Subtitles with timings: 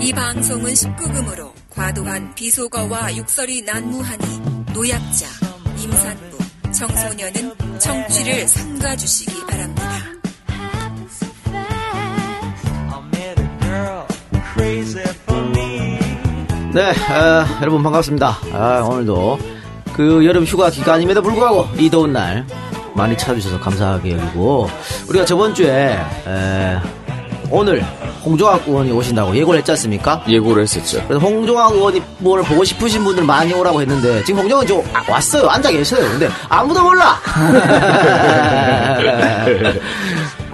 [0.00, 4.40] 이 방송은 19금으로 과도한 비속어와 육설이 난무하니
[4.72, 5.26] 노약자,
[5.76, 6.38] 임산부,
[6.72, 9.82] 청소년은 청취를 삼가주시기 바랍니다.
[16.74, 18.38] 네, 아, 여러분 반갑습니다.
[18.52, 19.38] 아, 오늘도
[19.94, 22.46] 그 여름 휴가 기간임에도 불구하고 이 더운 날
[22.94, 24.68] 많이 찾아주셔서 감사하게 여기고
[25.08, 26.78] 우리가 저번 주에 에,
[27.50, 27.84] 오늘
[28.24, 30.22] 홍종학 의원이 오신다고 예고를 했지 않습니까?
[30.28, 31.02] 예고를 했었죠.
[31.08, 35.48] 그래서 홍종학 의원이 뭘 보고 싶으신 분들 많이 오라고 했는데 지금 홍종학 좀 아, 왔어요.
[35.48, 36.08] 앉아 계셔요.
[36.10, 37.18] 근데 아무도 몰라.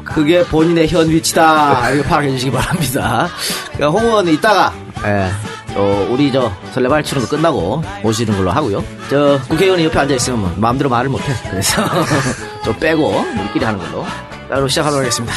[0.04, 1.90] 그게 본인의 현 위치다.
[1.90, 3.28] 이거 파악해 주시기 바랍니다.
[3.74, 4.72] 그러니까 홍 의원은 이따가
[5.04, 5.28] 예,
[5.74, 8.82] 또 우리 저 설레발 치는 거 끝나고 모시는 걸로 하고요.
[9.10, 11.24] 저 국회의원이 옆에 앉아 있으면 뭐 마음대로 말을 못해.
[11.50, 11.82] 그래서
[12.64, 14.02] 좀 빼고 우리끼리 하는 걸로.
[14.04, 15.34] 자, 그럼 시작하도록 하겠습니다.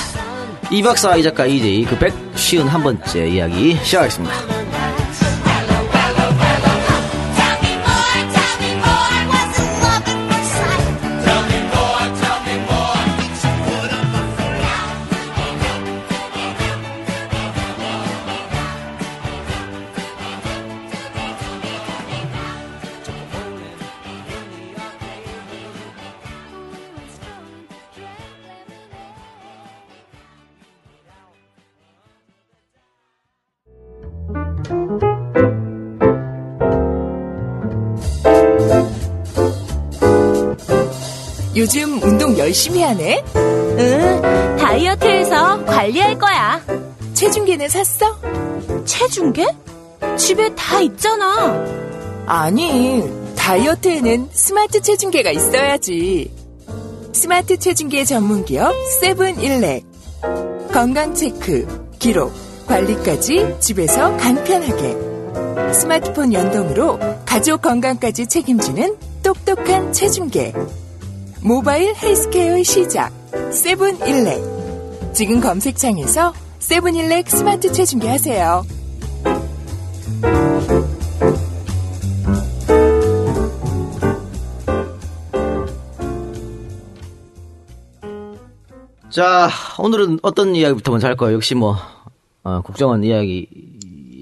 [0.71, 4.60] 이 박사 이 작가 이제 그 151번째 이야기 시작하겠습니다.
[41.73, 43.23] 요즘 운동 열심히 하네?
[43.33, 46.61] 응, 다이어트해서 관리할 거야.
[47.13, 48.13] 체중계는 샀어?
[48.83, 49.45] 체중계?
[50.17, 51.65] 집에 다 있잖아.
[52.25, 56.29] 아니, 다이어트에는 스마트 체중계가 있어야지.
[57.13, 59.85] 스마트 체중계 전문 기업 세븐일렉.
[60.73, 62.33] 건강 체크, 기록,
[62.67, 65.73] 관리까지 집에서 간편하게.
[65.73, 70.53] 스마트폰 연동으로 가족 건강까지 책임지는 똑똑한 체중계.
[71.43, 73.11] 모바일 헬스케어의 시작
[73.51, 78.63] 세븐일렉 지금 검색창에서 세븐일렉 스마트 체중계 하세요.
[89.09, 91.33] 자, 오늘은 어떤 이야기부터 먼저 할까요?
[91.33, 91.75] 역시 뭐,
[92.43, 93.47] 어, 국정원 이야기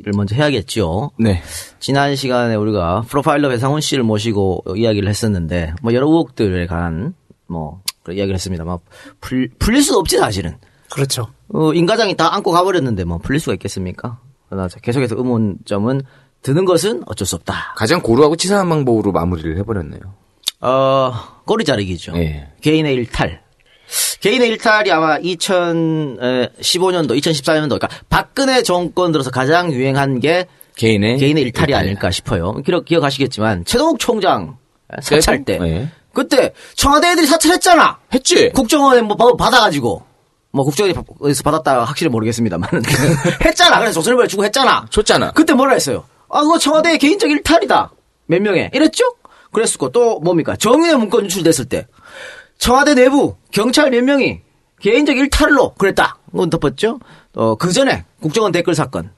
[0.04, 1.12] 를 먼저 해야겠죠.
[1.18, 1.42] 네.
[1.80, 7.14] 지난 시간에 우리가 프로파일러 배상훈 씨를 모시고 이야기를 했었는데, 뭐, 여러 의혹들에 관한,
[7.48, 8.64] 뭐, 그런 이야기를 했습니다.
[8.64, 8.80] 뭐,
[9.20, 10.56] 풀, 풀릴 수가 없지, 사실은.
[10.90, 11.28] 그렇죠.
[11.54, 14.20] 어, 인가장이 다 안고 가버렸는데, 뭐, 풀릴 수가 있겠습니까?
[14.50, 16.02] 그러나 계속해서 의문점은
[16.42, 17.74] 드는 것은 어쩔 수 없다.
[17.76, 20.02] 가장 고루하고 치사한 방법으로 마무리를 해버렸네요.
[20.62, 21.14] 어,
[21.46, 22.14] 꼬리 자르기죠.
[22.18, 22.50] 예.
[22.62, 23.42] 개인의 일탈.
[24.22, 31.68] 개인의 일탈이 아마 2015년도, 2014년도, 그러니까 박근혜 정권 들어서 가장 유행한 게 개인의 개인의 일탈이
[31.72, 31.82] 일탈.
[31.82, 32.54] 아닐까 싶어요.
[32.66, 34.58] 기억, 기억하시겠지만, 최동욱 총장
[35.02, 35.60] 사찰 때.
[35.62, 35.90] 예.
[36.14, 38.00] 그때 청와대 애들이 사찰했잖아!
[38.14, 38.50] 했지.
[38.52, 40.04] 국정원에 뭐 바- 받아가지고.
[40.52, 42.68] 뭐 국정원에서 받았다 확실히 모르겠습니다만.
[43.46, 43.78] 했잖아.
[43.80, 44.86] 그래서 조선일보에 주고 했잖아.
[44.90, 45.32] 줬잖아.
[45.32, 46.06] 그때 뭐라 했어요?
[46.30, 47.92] 아, 그거 청와대의 개인적 일탈이다.
[48.26, 48.72] 몇 명의.
[48.74, 49.04] 이랬죠?
[49.52, 50.56] 그랬었고, 또 뭡니까?
[50.56, 51.86] 정의의 문건 유출됐을 때.
[52.60, 54.42] 청와대 내부, 경찰 몇 명이
[54.82, 56.18] 개인적 일탈로 그랬다.
[56.32, 57.00] 그건 덮었죠?
[57.34, 59.10] 또, 그 전에 국정원 댓글 사건,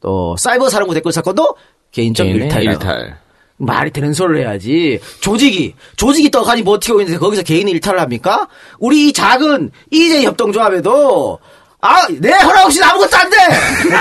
[0.00, 1.56] 또, 사이버 사령부 댓글 사건도
[1.92, 2.72] 개인적 일탈이다.
[2.72, 3.18] 일탈.
[3.58, 5.00] 말이 되는 소리를 해야지.
[5.20, 8.48] 조직이, 조직이 떡하니 버티고 있는데 거기서 개인의 일탈을 합니까?
[8.78, 11.38] 우리 이 작은 이재 협동조합에도,
[11.80, 13.36] 아, 내 허락 없이 아무것도 안 돼!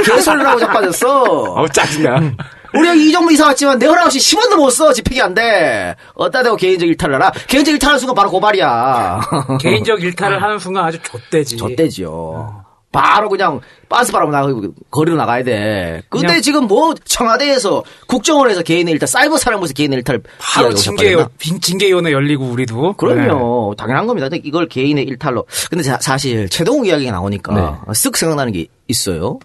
[0.05, 1.66] 개소리를 하고 자빠졌어.
[1.72, 2.34] 짜증나.
[2.78, 4.94] 우리가 이정부 이사 왔지만 내 허락 없이 10원도 못 써.
[4.94, 5.96] 집행이 안 돼.
[6.13, 7.31] 어따 대고 개인적 일탈을 하라.
[7.47, 9.22] 개인적 일탈하는 순간 바로 고발이야.
[9.62, 11.58] 개인적 일탈을 하는 순간 아주 좆대지.
[11.58, 12.64] 좆대지요.
[12.91, 13.59] 바로 그냥
[13.90, 14.47] 빤스 바람 나가
[14.90, 16.02] 거리로 나가야 돼.
[16.09, 21.03] 근데 그냥- 지금 뭐 청와대에서 국정원에서 개인의 일탈, 사이버 사령부에서 개인의 일탈 바로 이야기가 징계,
[21.09, 21.30] 시작됐나?
[21.38, 22.94] 빈- 징계위원회 열리고 우리도.
[22.94, 23.75] 그럼요.
[23.78, 24.30] 당연한 겁니다.
[24.30, 25.46] 근데 이걸 개인의 일탈로.
[25.69, 29.40] 근데 자- 사실 최동욱 이야기가 나오니까 쓱 생각나는 게 있어요.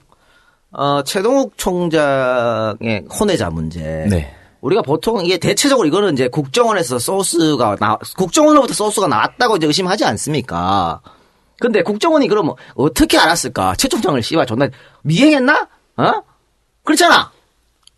[0.73, 4.07] 어, 최동욱 총장의 혼외자 문제.
[4.09, 4.35] 네.
[4.61, 11.01] 우리가 보통 이게 대체적으로 이거는 이제 국정원에서 소스가 나, 국정원으로부터 소스가 나왔다고 이제 의심하지 않습니까?
[11.59, 13.75] 근데 국정원이 그럼 어떻게 알았을까?
[13.77, 14.69] 최 총장을 씨발 존나
[15.03, 15.69] 미행했나?
[15.97, 16.13] 어?
[16.85, 17.31] 그렇잖아.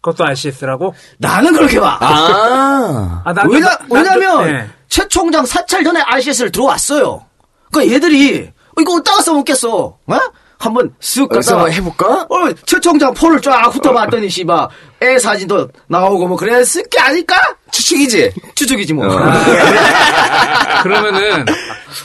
[0.00, 0.94] 그것도 RCS라고?
[1.18, 1.96] 나는 그렇게 봐.
[2.00, 3.22] 아.
[3.24, 4.68] 아, 난, 왜냐, 왜냐면, 네.
[4.88, 7.24] 최 총장 사찰 전에 RCS를 들어왔어요.
[7.72, 9.78] 그니까 얘들이, 어, 이거 어디다가 써먹겠어?
[10.06, 10.18] 어?
[10.62, 12.22] 한번 쓱 한번 해볼까?
[12.30, 14.68] 어, 최청장 폴을 쫙 훑어봤더니 씨발
[15.02, 17.34] 애 사진도 나오고 뭐 그랬을 게 아닐까?
[17.72, 18.32] 추측이지?
[18.54, 19.08] 추측이지 뭐.
[20.84, 21.46] 그러면은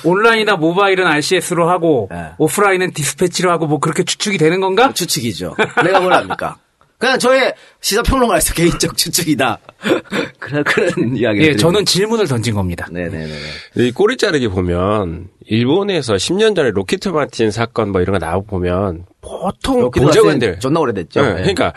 [0.03, 2.31] 온라인이나 모바일은 RCS로 하고 네.
[2.39, 4.91] 오프라인은 디스패치로 하고 뭐 그렇게 추측이 되는 건가?
[4.91, 5.55] 추측이죠.
[5.85, 6.57] 내가 뭘 합니까?
[6.97, 9.59] 그냥 저의 시사평론가에서 개인적 추측이다.
[10.39, 11.41] 그런, 그런 이야기.
[11.41, 12.87] 예, 저는 질문을 던진 겁니다.
[12.91, 13.35] 네네네.
[13.75, 19.05] 이 꼬리 자르기 보면 일본에서 10년 전에 로키트 마틴 사건 뭐 이런 거 나와 보면
[19.21, 21.21] 보통 보좌관들 존나 오래됐죠.
[21.21, 21.33] 네, 예.
[21.35, 21.73] 그러니까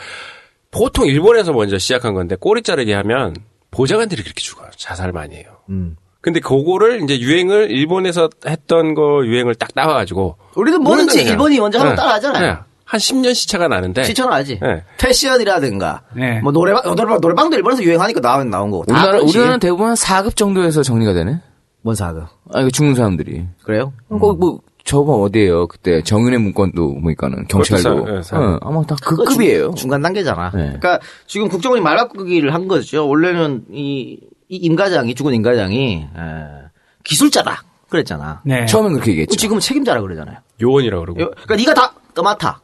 [0.71, 3.35] 보통 일본에서 먼저 시작한 건데 꼬리 자르기 하면
[3.71, 4.69] 보좌관들이 그렇게 죽어요.
[4.77, 5.47] 자살 많이 해요.
[5.69, 5.97] 음.
[6.21, 11.79] 근데 그거를 이제 유행을 일본에서 했던 거 유행을 딱 따와가지고 우리는 뭐든지 그냥- 일본이 먼저
[11.79, 12.53] 하면 네, 따라하잖아요.
[12.53, 12.59] 네.
[12.85, 14.59] 한 10년 시차가 나는데 시천하지.
[14.61, 14.83] 네.
[14.99, 16.41] 패션이라든가, 네.
[16.41, 18.85] 뭐 노래방, 노래방, 노래방도 일본에서 유행하니까 나온, 나온 거고.
[18.87, 19.21] 다 우리나라.
[19.23, 21.39] 우리나라는 대부분 한 4급 정도에서 정리가 되네?
[21.83, 22.25] 뭔 사그?
[22.53, 23.47] 아, 이거 죽는 사람들이.
[23.63, 23.93] 그래요?
[24.09, 25.67] 거 뭐, 저번 어디에요?
[25.69, 28.17] 그때 정윤의 문건도 보니까는 경찰도.
[28.19, 29.67] 예, 사- 어, 아마 다그 그거 급이에요.
[29.69, 30.51] 중, 중간 단계잖아.
[30.51, 30.63] 네.
[30.65, 33.07] 그러니까 지금 국정원이 말바꾸기를 한 거죠.
[33.09, 34.19] 원래는 이,
[34.49, 36.69] 이 임과장이, 죽은 임과장이, 에,
[37.05, 37.63] 기술자다.
[37.89, 38.41] 그랬잖아.
[38.45, 38.67] 네.
[38.67, 39.37] 처음엔 그렇게 얘기했죠.
[39.37, 40.39] 지금은 책임자라 그러잖아요.
[40.63, 42.61] 요원이라고 그러고 요- 그러니까 네가 다 떠맡아.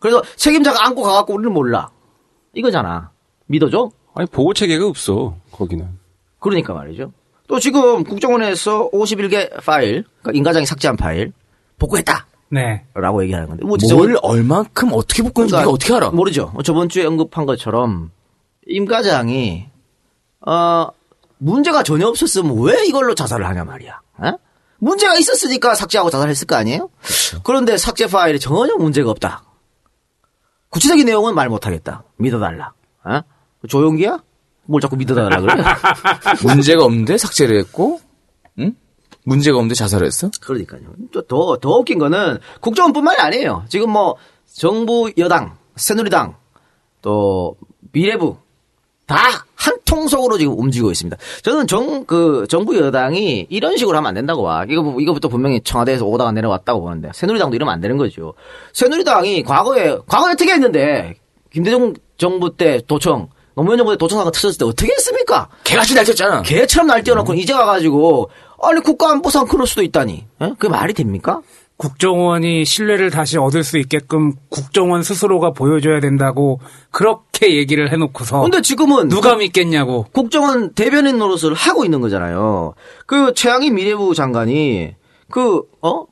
[0.00, 1.90] 그래서 책임자가 안고 가갖고 우리는 몰라.
[2.54, 3.10] 이거잖아.
[3.46, 3.90] 믿어줘?
[4.14, 5.88] 아니 보고 체계가 없어 거기는
[6.40, 7.12] 그러니까 말이죠.
[7.46, 11.32] 또 지금 국정원에서 51개 파일, 그러니까 임과장이 삭제한 파일
[11.78, 12.26] 복구했다.
[12.50, 12.84] 네.
[12.94, 13.64] 라고 얘기하는 건데.
[13.64, 16.10] 뭐 뭘 얼만큼 어떻게 복구했는지 우리가 어떻게 알아?
[16.10, 16.52] 모르죠.
[16.64, 18.10] 저번 주에 언급한 것처럼
[18.66, 19.66] 임 과장이
[20.46, 20.86] 어
[21.38, 24.00] 문제가 전혀 없었으면 왜 이걸로 자살을 하냐 말이야.
[24.24, 24.32] 에?
[24.78, 26.88] 문제가 있었으니까 삭제하고 자살했을 거 아니에요?
[27.42, 29.42] 그런데 삭제 파일에 전혀 문제가 없다.
[30.70, 32.04] 구체적인 내용은 말 못하겠다.
[32.16, 32.72] 믿어달라.
[33.08, 33.20] 에?
[33.68, 34.18] 조용기야?
[34.66, 35.54] 뭘 자꾸 믿어달라 그래?
[36.44, 38.00] 문제가 없는데 삭제를 했고,
[38.58, 38.74] 응?
[39.24, 40.30] 문제가 없는데 자살을 했어?
[40.40, 40.82] 그러니까요.
[41.12, 43.64] 또 더, 더 웃긴 거는 국정원뿐만이 아니에요.
[43.68, 44.16] 지금 뭐
[44.52, 46.36] 정부 여당, 새누리당,
[47.02, 47.56] 또
[47.92, 48.36] 미래부
[49.06, 51.16] 다 한 통속으로 지금 움직이고 있습니다.
[51.42, 54.66] 저는 정, 그, 정부 여당이 이런 식으로 하면 안 된다고 봐.
[54.68, 58.34] 이거, 이거부터 분명히 청와대에서 오다가 내려왔다고 보는데, 새누리당도 이러면 안 되는 거죠.
[58.74, 61.14] 새누리당이 과거에, 과거에 어떻게 했는데,
[61.50, 65.48] 김대중 정부 때 도청, 노무현 정부 때 도청 사건 터졌을 때 어떻게 했습니까?
[65.64, 66.42] 개같이 날쳤잖아.
[66.42, 68.30] 개처럼 날뛰어놓고 이제 와가지고
[68.62, 70.48] 아니 국가안보상 그럴 수도 있다니 에?
[70.58, 71.40] 그게 말이 됩니까?
[71.76, 76.60] 국정원이 신뢰를 다시 얻을 수 있게끔 국정원 스스로가 보여줘야 된다고
[76.92, 80.06] 그렇게 얘기를 해놓고서 근데 지금은 누가 믿겠냐고.
[80.12, 82.74] 국정원 대변인 노릇을 하고 있는 거잖아요.
[83.06, 84.94] 그 최양희 미래부 장관이
[85.30, 86.04] 그 어?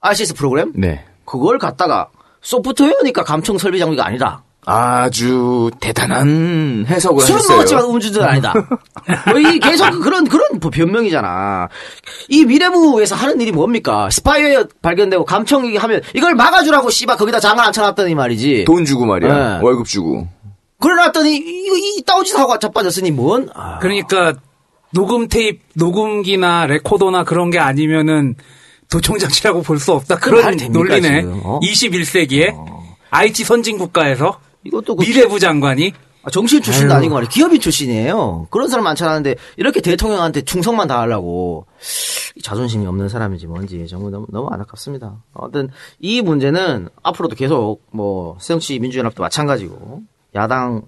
[0.00, 1.04] RCS 프로그램 네.
[1.26, 2.08] 그걸 갖다가
[2.40, 4.44] 소프트웨어니까 감청 설비 장비가 아니다.
[4.68, 7.56] 아주 대단한 해석을 술은 하셨어요.
[7.56, 8.52] 먹었지만 음주는 아니다.
[9.30, 11.68] 뭐 이 계속 그런 그런 변명이잖아.
[12.28, 14.10] 이 미래부에서 하는 일이 뭡니까?
[14.10, 18.64] 스파이웨어 발견되고 감청이 하면 이걸 막아주라고 씨발 거기다 장을 앉혀놨더니 말이지.
[18.66, 19.58] 돈 주고 말이야.
[19.58, 19.62] 네.
[19.62, 20.26] 월급 주고.
[20.80, 23.48] 그래놨더니 이거 이 따위 짓 하고 자빠졌으니 뭔?
[23.54, 24.34] 아, 그러니까
[24.90, 28.34] 녹음 테이프, 녹음기나 레코더나 그런 게 아니면은
[28.90, 30.16] 도청장치라고 볼 수 없다.
[30.16, 31.22] 그 그런 논리네.
[31.44, 31.60] 어?
[31.62, 32.52] 21세기에
[33.10, 35.92] IT 선진 국가에서 이것도 그 미래부 장관이
[36.22, 36.98] 아, 정치인 출신도 아유.
[36.98, 37.28] 아니고 말이야.
[37.28, 38.48] 기업인 출신이에요.
[38.50, 41.66] 그런 사람 많잖아는데 이렇게 대통령한테 충성만 다하려고
[42.42, 45.22] 자존심이 없는 사람인지 뭔지 정말 너무, 너무 안타깝습니다.
[45.34, 45.68] 아무튼
[46.00, 50.02] 이 문제는 앞으로도 계속 뭐 새정치 민주연합도 마찬가지고
[50.34, 50.82] 야당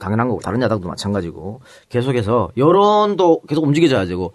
[0.00, 4.32] 당연한 거고 다른 야당도 마찬가지고 계속해서 여론도 계속 움직여져야 되고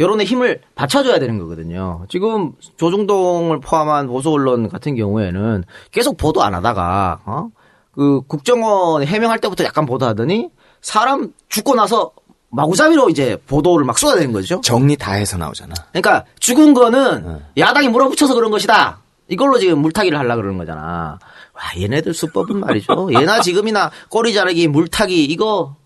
[0.00, 2.06] 여론의 힘을 받쳐줘야 되는 거거든요.
[2.08, 7.48] 지금 조중동을 포함한 보수 언론 같은 경우에는 계속 보도 안 하다가 어?
[7.94, 10.48] 그 국정원 해명할 때부터 약간 보도하더니
[10.80, 12.12] 사람 죽고 나서
[12.50, 14.60] 마구잡이로 이제 보도를 막 쏟아내는 거죠.
[14.62, 15.74] 정리 다 해서 나오잖아.
[15.92, 19.00] 그러니까 죽은 거는 야당이 몰아붙여서 그런 것이다.
[19.28, 21.18] 이걸로 지금 물타기를 하려 그러는 거잖아.
[21.54, 23.08] 와 얘네들 수법은 말이죠.
[23.18, 25.76] 예나 지금이나 꼬리 자르기, 물타기 이거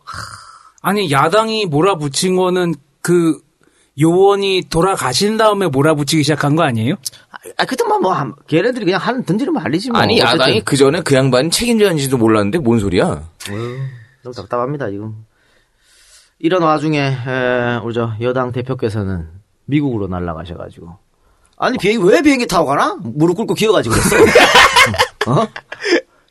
[0.80, 3.40] 아니 야당이 몰아붙인 거는 그
[4.00, 6.96] 요원이 돌아가신 다음에 몰아붙이기 시작한 거 아니에요?
[7.56, 10.00] 아 그때만 뭐 한- 걔네들이 그냥 하는 던지는 말이지 뭐.
[10.00, 10.18] 아니.
[10.18, 13.22] 야당이 그 전에 그 양반이 책임자인지도 몰랐는데 뭔 소리야?
[14.22, 15.24] 너무 답답합니다 지금.
[16.38, 19.28] 이런 와중에 에, 우리 저 여당 대표께서는
[19.64, 20.98] 미국으로 날아가셔가지고
[21.56, 22.96] 아니 비행기 왜 비행기 타고 가나?
[23.02, 24.16] 무릎 꿇고 기어가지 그랬어.
[25.30, 25.46] 어?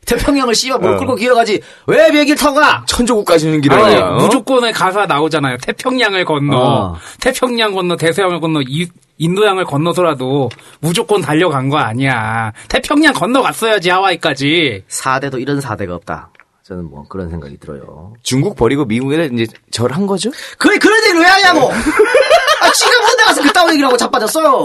[0.06, 2.84] 태평양을 씨발 무릎 꿇고 기어가지 왜 비행기를 타고 가?
[2.86, 4.06] 천조국 가시는 길 아니, 아니야.
[4.08, 4.14] 어?
[4.16, 5.58] 무조건의 가사 나오잖아요.
[5.58, 6.96] 태평양을 건너, 어.
[7.20, 10.48] 태평양 건너, 대서양을 건너, 이- 인도양을 건너서라도
[10.80, 12.52] 무조건 달려간 거 아니야.
[12.68, 14.84] 태평양 건너갔어야지 하와이까지.
[14.88, 16.30] 4대도 이런 4대가 없다.
[16.64, 18.12] 저는 뭐 그런 생각이 들어요.
[18.22, 20.30] 중국 버리고 미국에 이제 절한 거죠?
[20.58, 21.70] 그래 그런 얘기를 왜 하냐고.
[21.70, 24.64] 아, 지가 뭔데 가서 그따위 얘기를 하고 자빠졌어요.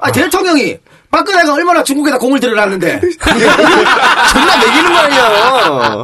[0.00, 0.78] 아, 대통령이
[1.12, 3.00] 박근혜가 얼마나 중국에다 공을 들여놨는데.
[3.20, 6.02] 존나 매기는 거 아니야.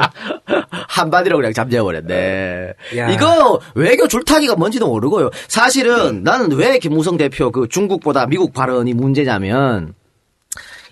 [0.88, 2.72] 한마디로 그냥 잠재워버렸네.
[2.98, 3.08] 야.
[3.10, 5.30] 이거 외교 줄타기가 뭔지도 모르고요.
[5.48, 9.94] 사실은 나는 왜 김무성 대표 그 중국보다 미국 발언이 문제냐면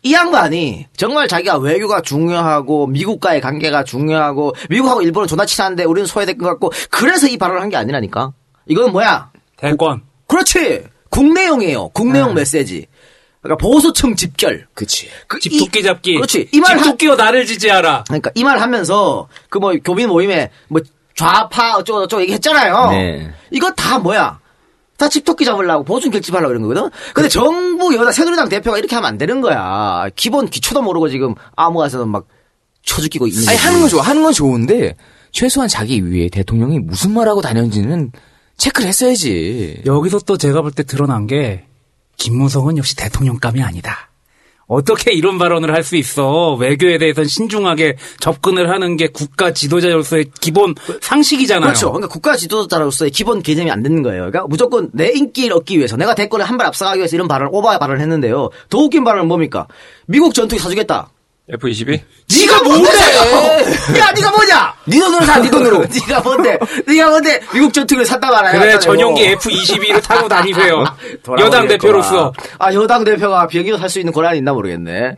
[0.02, 6.38] 이 양반이 정말 자기가 외교가 중요하고 미국과의 관계가 중요하고 미국하고 일본은 존나 친한데 우리는 소외될
[6.38, 8.32] 것 같고 그래서 이 발언을 한 게 아니라니까.
[8.66, 9.30] 이건 뭐야?
[9.58, 10.02] 대권.
[10.26, 10.84] 그렇지.
[11.10, 11.88] 국내용이에요.
[11.90, 12.86] 국내용 메시지.
[13.46, 14.66] 그러니까 보수층 집결.
[14.74, 15.08] 그치.
[15.26, 16.14] 그 집토끼 이- 잡기.
[16.14, 16.48] 그렇지.
[16.52, 18.04] 이말 하- 집토끼와 나를 지지하라.
[18.06, 20.80] 그러니까 이 말 하면서 그 뭐 교민 모임에 뭐
[21.14, 22.90] 좌파 어쩌고 저쩌고 얘기했잖아요.
[22.90, 23.30] 네.
[23.50, 24.38] 이거 다 뭐야?
[24.98, 26.90] 다 집토끼 잡으려고 보수 결집하려고 이런 거거든.
[27.14, 30.08] 근데 정부 여당 새누리당 대표가 이렇게 하면 안 되는 거야.
[30.16, 32.26] 기본 기초도 모르고 지금 아무 가서는 막
[32.82, 33.58] 쳐죽기고 있는 아니.
[33.58, 34.02] 하는 건 좋아.
[34.02, 34.96] 하는 건 좋은데
[35.32, 38.12] 최소한 자기 위에 대통령이 무슨 말하고 다녔는지는
[38.56, 39.82] 체크를 했어야지.
[39.84, 41.64] 여기서 또 제가 볼 때 드러난 게
[42.16, 44.10] 김무성은 역시 대통령감이 아니다.
[44.68, 46.54] 어떻게 이런 발언을 할 수 있어?
[46.54, 51.68] 외교에 대해서는 신중하게 접근을 하는 게 국가 지도자로서의 기본 상식이잖아요.
[51.68, 51.92] 그렇죠.
[51.92, 54.22] 그러니까 국가 지도자로서의 기본 개념이 안 되는 거예요.
[54.22, 58.00] 그러니까 무조건 내 인기를 얻기 위해서 내가 대권에 한발 앞서가기 위해서 이런 발언 오바의 발언을
[58.00, 58.50] 했는데요.
[58.68, 59.68] 더 웃긴 발언은 뭡니까?
[60.06, 61.10] 미국 전투기 사주겠다.
[61.52, 62.00] F22?
[62.40, 62.88] 네가 뭔데?
[64.00, 64.74] 야, 네가 뭐냐?
[64.86, 65.78] 네 돈으로 사, 네 돈으로.
[65.78, 66.58] 네가 뭔데?
[66.86, 67.40] 네가 뭔데?
[67.54, 68.58] 미국 전투기를 샀다 말아요.
[68.58, 70.84] 그래 전용기 F-22를 타고 다니세요.
[71.38, 72.32] 여당 대표로서.
[72.58, 75.16] 아, 여당 대표가 비행기도 살 수 있는 권한이 있나 모르겠네.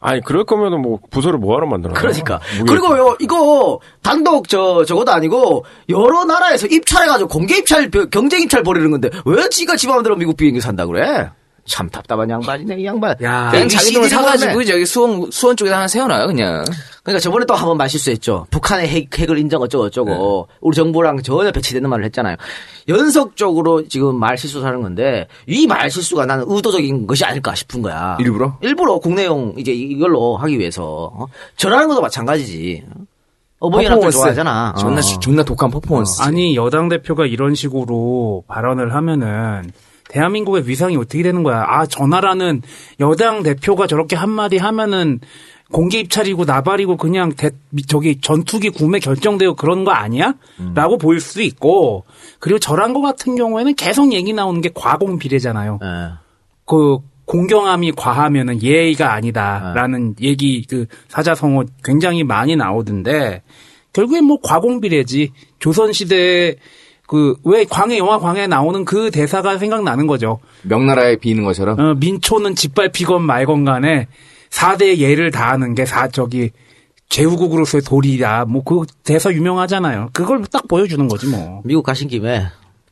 [0.00, 1.92] 아니, 그럴 거면은 뭐, 부서를 뭐하러 만들어?
[1.92, 2.38] 그러니까.
[2.68, 8.92] 그리고 요, 이거, 단독, 저, 저것도 아니고, 여러 나라에서 입찰해가지고 공개 입찰, 경쟁 입찰 벌이는
[8.92, 11.28] 건데, 왜 지가 지 마음대로 미국 비행기 산다 그래?
[11.68, 13.14] 참 답답한 양반이네, 이 양반.
[13.22, 13.50] 야.
[13.52, 14.64] 그냥 자기 CD를 사가지고.
[14.64, 16.64] 저기 수원 수원 쪽에다 하나 세워놔요 그냥.
[17.04, 18.46] 그러니까 저번에 또 한번 말실수했죠.
[18.50, 22.36] 북한의 핵, 핵을 인정 어쩌고 어쩌고 우리 정부랑 전혀 배치되는 말을 했잖아요.
[22.88, 28.16] 연속적으로 지금 말 실수를 하는 건데 이 말 실수가 나는 의도적인 것이 아닐까 싶은 거야.
[28.20, 28.56] 일부러?
[28.62, 31.26] 일부러 국내용 이제 이걸로 하기 위해서 어?
[31.56, 32.84] 저라는 것도 마찬가지지.
[33.60, 34.74] 어버이날도 좋아하잖아.
[34.78, 35.18] 존나 어.
[35.20, 36.22] 존나 독한 퍼포먼스.
[36.22, 39.72] 아니 여당 대표가 이런 식으로 발언을 하면은
[40.08, 41.64] 대한민국의 위상이 어떻게 되는 거야?
[41.66, 42.62] 아, 저 나라는
[43.00, 45.20] 여당 대표가 저렇게 한마디 하면은
[45.70, 47.50] 공개 입찰이고 나발이고 그냥 대,
[47.86, 50.34] 저기 전투기 구매 결정되고 그런 거 아니야?
[50.74, 52.04] 라고 보일 수도 있고
[52.38, 55.78] 그리고 저런 거 같은 경우에는 계속 얘기 나오는 게 과공 비례잖아요.
[55.82, 55.88] 예.
[56.64, 63.42] 그 공경함이 과하면은 예의가 아니다라는 얘기 그 사자성어 굉장히 많이 나오던데
[63.92, 66.56] 결국엔 뭐 과공 비례지 조선 시대에
[67.08, 70.38] 그 왜 광해 영화 광해 나오는 그 대사가 생각나는 거죠.
[70.62, 71.80] 명나라에 비는 것처럼.
[71.80, 74.06] 어, 민초는 짓밟히건 말건 간에
[74.50, 76.50] 4대 예를 다하는 게 사 저기
[77.08, 78.44] 제후국으로서의 도리다.
[78.44, 80.10] 뭐 그 대사 유명하잖아요.
[80.12, 81.62] 그걸 딱 보여주는 거지 뭐.
[81.64, 82.46] 미국 가신 김에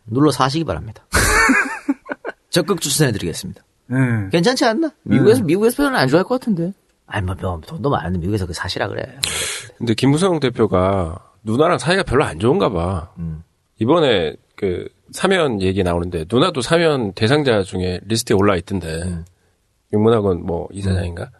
[0.06, 1.04] 눌러 사시기 바랍니다.
[2.50, 3.62] 적극 추천해드리겠습니다.
[3.90, 4.30] 음.
[4.32, 4.90] 괜찮지 않나?
[5.02, 6.73] 미국에서 미국에서 별로 안 좋아할 것 같은데.
[7.06, 9.02] 아니 뭐, 뭐 돈도 많은데 미국에서 그 사시라 그래.
[9.78, 13.11] 근데 김무성 대표가 누나랑 사이가 별로 안 좋은가 봐.
[13.78, 19.25] 이번에 그 사면 얘기 나오는데 누나도 사면 대상자 중에 리스트에 올라 있던데
[19.93, 21.30] 용문학원 뭐 이사장인가?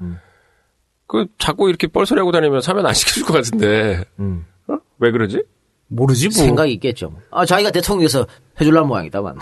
[1.07, 4.79] 그 자꾸 이렇게 뻘소리하고 다니면 사면 안 시켜줄 것 같은데 어?
[4.99, 5.43] 왜 그러지?
[5.89, 6.35] 모르지 뭐.
[6.45, 7.13] 생각이 있겠죠.
[7.31, 8.27] 아, 자기가 대통령에서
[8.61, 9.39] 해줄란 모양이다만.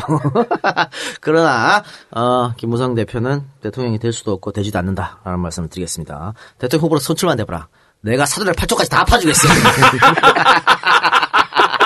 [1.20, 6.34] 그러나, 어, 김무성 대표는 대통령이 될 수도 없고 되지도 않는다라는 말씀을 드리겠습니다.
[6.58, 7.68] 대통령 후보로 선출만 돼봐라.
[8.02, 9.48] 내가 사돈의 팔촌까지 다 파주겠어.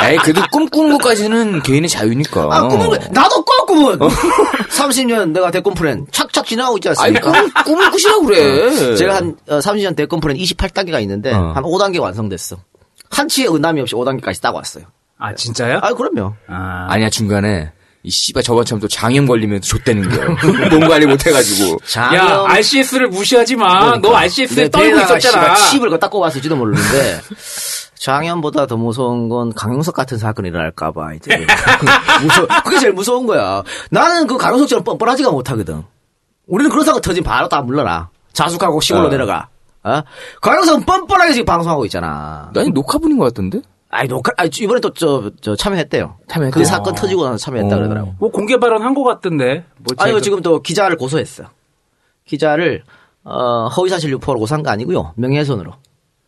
[0.09, 2.49] 에이 그래도 꿈꾸는 것까지는 개인의 자유니까.
[2.51, 3.99] 아, 꿈을, 나도 꿨구먼!
[3.99, 7.33] 30년 내가 대권 플랜 착착 지나가고 있지 아니 않습니까?
[7.33, 8.97] 꿈 꿈을 꾸시라 그래.
[8.97, 11.53] 제가 한 어, 30년 대권 플랜 28단계가 있는데, 어.
[11.55, 12.57] 한 5단계 완성됐어.
[13.11, 14.85] 한치의 어긋남이 없이 5단계까지 따고 왔어요.
[15.19, 15.81] 아 진짜요?
[15.83, 16.35] 아, 그럼요.
[16.47, 16.87] 아.
[16.91, 17.73] 아니야 중간에
[18.05, 20.69] 이 씨발 저번처럼 또 장염 걸리면 또 좆되는 거야.
[20.71, 21.79] 몸 관리 못 해가지고.
[22.15, 23.99] 야, RCS를 무시하지 마.
[24.01, 25.57] 너 RCS에 내 떨고 있었잖아.
[25.57, 27.21] 씨발 칩을 걷다 꼽았을지도 모르는데
[28.01, 31.47] 장현보다 더 무서운 건 강용석 같은 사건이 일어날까봐 이제
[32.23, 33.63] 무서 그게 제일 무서운 거야.
[33.91, 35.83] 나는 그 강용석처럼 뻔뻔하지가 못하거든.
[36.47, 38.09] 우리는 그런 사건 터진 바로 다 물러나.
[38.33, 39.11] 자숙하고 시골로 어.
[39.11, 39.49] 내려가.
[39.85, 40.03] 어?
[40.41, 42.51] 강용석은 뻔뻔하게 지금 방송하고 있잖아.
[42.57, 43.61] 아니 녹화분인 것 같던데?
[43.91, 46.17] 아니 녹화, 아니 이번에 또저저 참여했대요.
[46.29, 46.63] 참여했대요?
[46.63, 47.79] 그 사건 터지고 나서 참여했다 어.
[47.79, 48.15] 그러더라고.
[48.19, 49.65] 뭐 공개 발언 한 것 같던데.
[49.79, 51.45] 뭐 아니 제가- 지금 또 기자를 고소했어.
[52.27, 52.83] 기자를
[53.25, 55.13] 어, 허위사실 유포로 고소한 거 아니고요.
[55.17, 55.73] 명예훼손으로.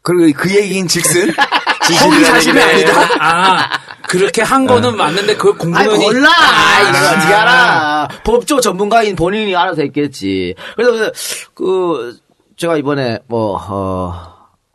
[0.02, 1.28] 그, 그 얘기인 즉슨?
[2.04, 2.92] 허위 사실이 아니다.
[3.20, 3.68] 아,
[4.08, 6.28] 그렇게 한 거는 맞는데 그걸 공무원이 몰라.
[6.30, 7.12] 아이, 내가 아.
[7.16, 8.08] 어떻게 알아.
[8.24, 10.54] 법조 전문가인 본인이 알아서 했겠지.
[10.76, 11.10] 그래서
[11.54, 12.16] 그
[12.56, 14.12] 제가 이번에 뭐 어,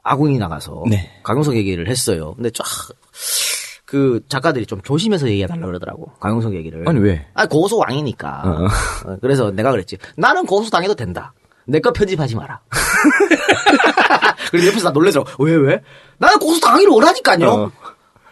[0.04, 1.12] 아궁이 나가서 네.
[1.24, 2.34] 강용석 얘기를 했어요.
[2.36, 2.66] 근데 쫙
[3.86, 6.12] 그 작가들이 좀 조심해서 얘기해달라 그러더라고.
[6.20, 6.84] 강용석 얘기를.
[6.90, 7.26] 아니, 왜?
[7.36, 8.42] 아 고소 왕이니까.
[8.44, 8.66] 어.
[9.12, 9.98] 어, 그래서 내가 그랬지.
[10.18, 11.34] 나는 고소 당해도 된다.
[11.68, 12.60] 내 거 편집하지 마라.
[14.52, 15.44] 그리고 옆에서 나 놀래더라고.
[15.44, 15.82] 왜, 왜?
[16.18, 17.48] 나는 고소 당하기를 원하니까요.
[17.50, 17.72] 어.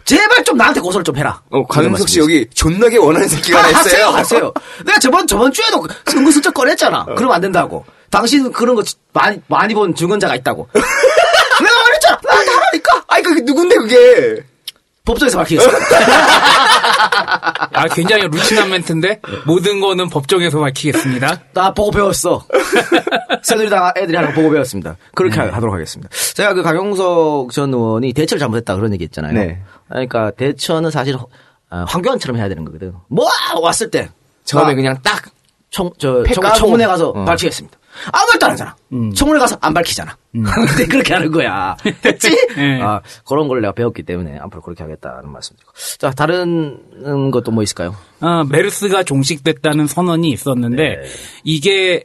[0.05, 1.41] 제발 좀 나한테 고소를 좀 해라.
[1.49, 4.07] 어, 강영석 씨 여기 존나게 원하는 새끼가 아, 하나 하세요, 있어요.
[4.15, 4.53] 하세요.
[4.85, 7.05] 내가 저번, 저번 주에도 은근슬쩍 꺼냈잖아.
[7.15, 7.85] 그러면 안 된다고.
[8.09, 10.67] 당신 그런 거 많이, 많이 본 증언자가 있다고.
[10.73, 12.17] 내가 말했잖아.
[12.23, 13.03] 나한테 하라니까.
[13.07, 14.43] 아니, 그게 누군데, 그게?
[15.05, 15.79] 법정에서 밝히겠습니다.
[17.73, 21.39] 아, 굉장히 루틴한 멘트인데 모든 거는 법정에서 밝히겠습니다.
[21.53, 22.43] 나 보고 배웠어.
[23.43, 24.95] 새누리당 애들이 하는 거 보고 배웠습니다.
[25.15, 25.49] 그렇게 네.
[25.49, 26.09] 하도록 하겠습니다.
[26.35, 29.33] 제가 그 강용석 전 의원이 대처를 잘못했다 그런 얘기 했잖아요.
[29.33, 29.61] 네.
[29.89, 32.93] 그러니까 대처는 사실 어, 황교안처럼 해야 되는 거거든.
[33.07, 33.27] 뭐
[33.61, 34.09] 왔을 때
[34.45, 35.23] 처음에 나 그냥 딱
[35.69, 36.55] 청, 저, 까고.
[36.55, 37.25] 청문회 가서 어.
[37.25, 37.77] 밝히겠습니다.
[38.11, 38.75] 아무 말도 안 하잖아.
[39.15, 40.17] 청문회 가서 안 밝히잖아.
[40.33, 41.75] 근데 그렇게 하는 거야.
[42.01, 42.29] 됐지?
[42.55, 42.81] 네.
[42.81, 45.71] 아, 그런 걸 내가 배웠기 때문에 앞으로 그렇게 하겠다는 말씀드리고.
[45.99, 47.95] 자, 다른 음, 것도 뭐 있을까요?
[48.21, 51.01] 어, 메르스가 종식됐다는 선언이 있었는데 네.
[51.43, 52.03] 이게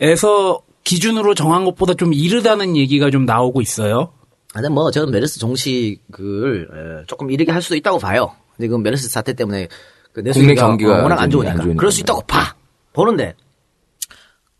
[0.00, 4.12] WHO에서 기준으로 정한 것보다 좀 이르다는 얘기가 좀 나오고 있어요.
[4.52, 8.32] 근데 뭐 저는 메르스 종식을 에, 조금 이르게 할 수도 있다고 봐요.
[8.56, 9.68] 근데 그 메르스 사태 때문에
[10.12, 11.78] 그 국내 내수가 경기가 어, 워낙 안좀 좋으니까 안 좋으니까.
[11.78, 12.54] 그럴 수 있다고 봐.
[12.92, 13.34] 보는데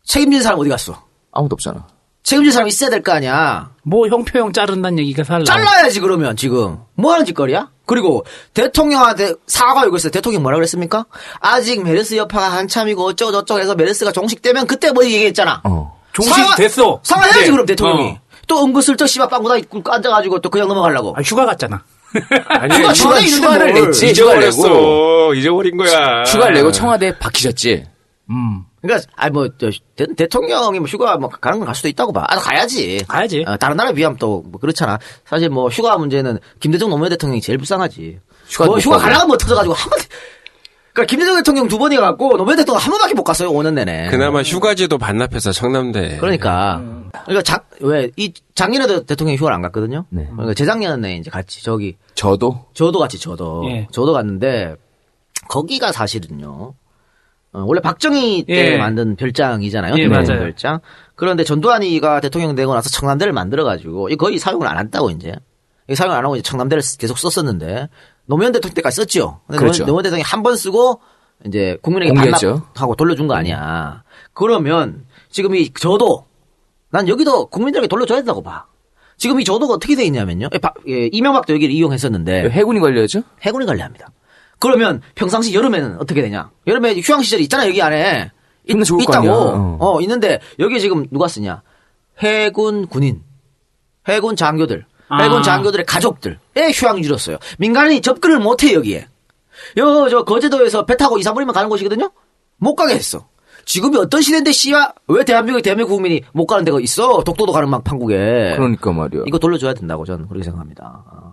[0.09, 1.03] 책임진 사람 어디 갔어?
[1.31, 1.85] 아무도 없잖아.
[2.23, 3.69] 책임진 사람 있어야 될 거 아니야.
[3.83, 5.43] 뭐 형표형 자른다는 얘기가 살라.
[5.43, 7.69] 잘라야지 그러면 지금 뭐 하는 짓거리야?
[7.85, 8.25] 그리고
[8.55, 10.09] 대통령한테 사과 요구했어요.
[10.11, 11.05] 대통령 뭐라 그랬습니까?
[11.39, 15.61] 아직 메르스 여파가 한참이고 어쩌고 저쩌고 해서 메르스가 종식되면 그때 뭐 얘기했잖아.
[15.63, 15.99] 어.
[16.13, 17.01] 종식됐어.
[17.03, 17.51] 사과해야지 네.
[17.51, 18.09] 그럼 대통령이.
[18.09, 18.19] 어.
[18.47, 21.13] 또 은근슬쩍 씨발 빵구다 입고 앉아가지고 또 그냥 넘어가려고.
[21.15, 21.83] 아, 휴가 갔잖아.
[22.47, 23.85] 아니, 휴가 휴가, 휴가를 뭘.
[23.85, 24.11] 냈지.
[24.11, 24.51] 휴가를 내고.
[24.57, 25.33] 잊어버렸어.
[25.35, 26.23] 잊어버린 거야.
[26.23, 27.85] 휴가를 내고 청와대에 박히셨지.
[28.31, 28.63] 음.
[28.81, 29.69] 그러니까 아니 뭐 저,
[30.15, 32.25] 대, 통령이 뭐 휴가 뭐 가는 건 갈 수도 있다고 봐.
[32.27, 33.03] 아 가야지.
[33.07, 33.43] 가야지.
[33.47, 34.97] 어, 다른 나라에 비하면 또 뭐 그렇잖아.
[35.25, 38.19] 사실 뭐 휴가 문제는 김대중 노무현 대통령이 제일 불쌍하지.
[38.47, 39.03] 휴가 뭐못 휴가 가고.
[39.05, 39.99] 가려면 뭐 터져가지고 한 번.
[40.93, 43.51] 그러니까 김대중 대통령 두 번이 갔고 노무현 대통령 한 번밖에 못 갔어요.
[43.51, 44.09] 5년 내내.
[44.09, 46.17] 그나마 휴가지도 반납해서 청남대.
[46.17, 46.81] 그러니까
[47.25, 50.05] 그러니까 작왜이 작년에도 대통령이 휴가를 안 갔거든요.
[50.09, 50.27] 네.
[50.31, 53.87] 그러니까 재작년에 이제 같이 저기 저도 저도 같이 저도 예.
[53.91, 54.75] 저도 갔는데
[55.47, 56.73] 거기가 사실은요.
[57.51, 58.77] 어, 원래 박정희 때 예.
[58.77, 59.95] 만든 별장이잖아요.
[59.97, 60.25] 예, 맞아요.
[60.39, 60.79] 별장.
[61.15, 65.33] 그런데 전두환이가 대통령 되고 나서 청남대를 만들어가지고 이 거의 사용을 안 했다고 이제
[65.89, 67.89] 이 사용 안 하고 이제 청남대를 계속 썼었는데
[68.25, 69.41] 노무현 대통령 때까지 썼죠.
[69.47, 69.85] 근데 그렇죠.
[69.85, 71.01] 노무현 대통령이 한 번 쓰고
[71.45, 72.47] 이제 국민에게 공개했죠.
[72.55, 74.03] 반납하고 돌려준 거 아니야.
[74.33, 76.25] 그러면 지금 이 저도
[76.91, 78.65] 난 여기도 국민들에게 돌려줘야 된다고 봐.
[79.17, 80.49] 지금 이 저도가 어떻게 돼 있냐면요.
[80.53, 83.23] 예, 바- 예, 이명박도 여기를 이용했었는데 해군이 걸려야죠.
[83.41, 84.07] 해군이 관리합니다.
[84.59, 86.51] 그러면 평상시 여름에는 어떻게 되냐?
[86.67, 88.31] 여름에 휴양 시절이 있잖아 여기 안에
[88.67, 89.29] 있, 있다고.
[89.31, 89.77] 어.
[89.79, 90.01] 어.
[90.01, 91.61] 있는데 여기 지금 누가 쓰냐?
[92.21, 93.23] 해군 군인,
[94.07, 95.23] 해군 장교들, 아.
[95.23, 96.37] 해군 장교들의 가족들의
[96.73, 97.37] 휴양을 줄였어요.
[97.57, 99.07] 민간인이 접근을 못해 여기에.
[99.77, 102.11] 여 저 거제도에서 배 타고 2, 3분이면 가는 곳이거든요.
[102.57, 103.27] 못 가게 했어.
[103.65, 107.23] 지금이 어떤 시대인데 씨야 왜 대한민국 대한민국 국민이 못 가는 데가 있어?
[107.23, 108.53] 독도도 가는 막 판국에.
[108.55, 109.23] 그러니까 말이야.
[109.27, 111.28] 이거 돌려줘야 된다고 저는 그렇게 생각합니다.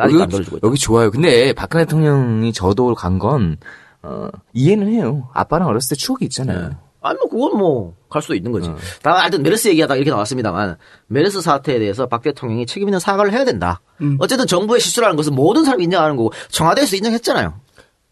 [0.00, 0.02] 어.
[0.04, 0.66] 아직 안 돌려주고 있다.
[0.66, 1.10] 여기 좋아요.
[1.10, 3.56] 근데 박근혜 대통령이 저도 간 건,
[4.02, 5.28] 어, 이해는 해요.
[5.34, 6.70] 아빠랑 어렸을 때 추억이 있잖아요.
[7.02, 8.70] 아니 뭐 그건 뭐 갈 수도 있는 거지.
[9.02, 10.76] 다만 하여튼 메르스 얘기하다가 이렇게 나왔습니다만
[11.06, 13.80] 메르스 사태에 대해서 박 대통령이 책임 있는 사과를 해야 된다.
[14.20, 17.54] 어쨌든 정부의 실수라는 것은 모든 사람이 인정하는 거고 청와대에서 인정했잖아요.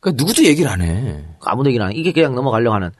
[0.00, 1.22] 그러니까 누구도 얘기를 안 해.
[1.44, 1.96] 아무도 얘기를 안 해.
[1.96, 2.90] 이게 그냥 넘어가려고 하는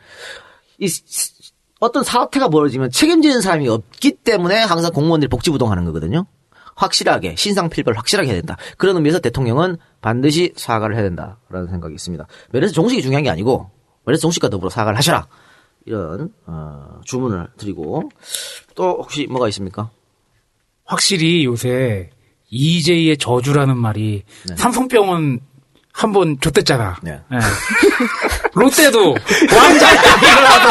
[0.79, 1.33] 이 스-
[1.81, 6.27] 어떤 사태가 벌어지면 책임지는 사람이 없기 때문에 항상 공무원들이 복지부동하는 거거든요.
[6.81, 8.57] 확실하게 신상 필벌 확실하게 해야 된다.
[8.79, 12.27] 그런 의미에서 대통령은 반드시 사과를 해야 된다라는 생각이 있습니다.
[12.53, 13.71] 메르스 종식이 중요한 게 아니고
[14.07, 15.27] 메르스 종식과 더불어 사과를 하셔라.
[15.87, 18.11] 이런 어, 주문을 드리고
[18.75, 19.91] 또 혹시 뭐가 있습니까?
[20.85, 22.11] 확실히 요새
[22.51, 24.25] EJ의 저주라는 말이
[24.57, 25.41] 삼성병원
[25.93, 26.99] 한번 줬댔잖아.
[27.03, 27.21] 네.
[27.33, 27.39] 예.
[28.55, 30.71] 롯데도 왕자 일어나도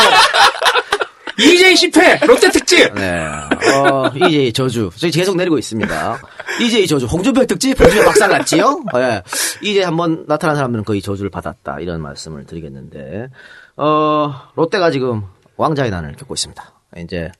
[1.39, 2.93] EJ 10회 롯데 특집.
[2.95, 3.23] 네.
[3.23, 4.89] 어, 이제 저주.
[4.95, 6.21] 저희 계속 내리고 있습니다.
[6.61, 7.05] 이제 저주.
[7.05, 8.83] 홍준표 특집, 홍준표 박살 났지요?
[8.95, 9.23] 예.
[9.61, 11.79] 이제 한번 나타난 사람들은 거의 저주를 받았다.
[11.79, 13.29] 이런 말씀을 드리겠는데,
[13.77, 15.23] 어, 롯데가 지금
[15.55, 16.73] 왕자의 난을 겪고 있습니다.
[16.97, 17.31] 이제,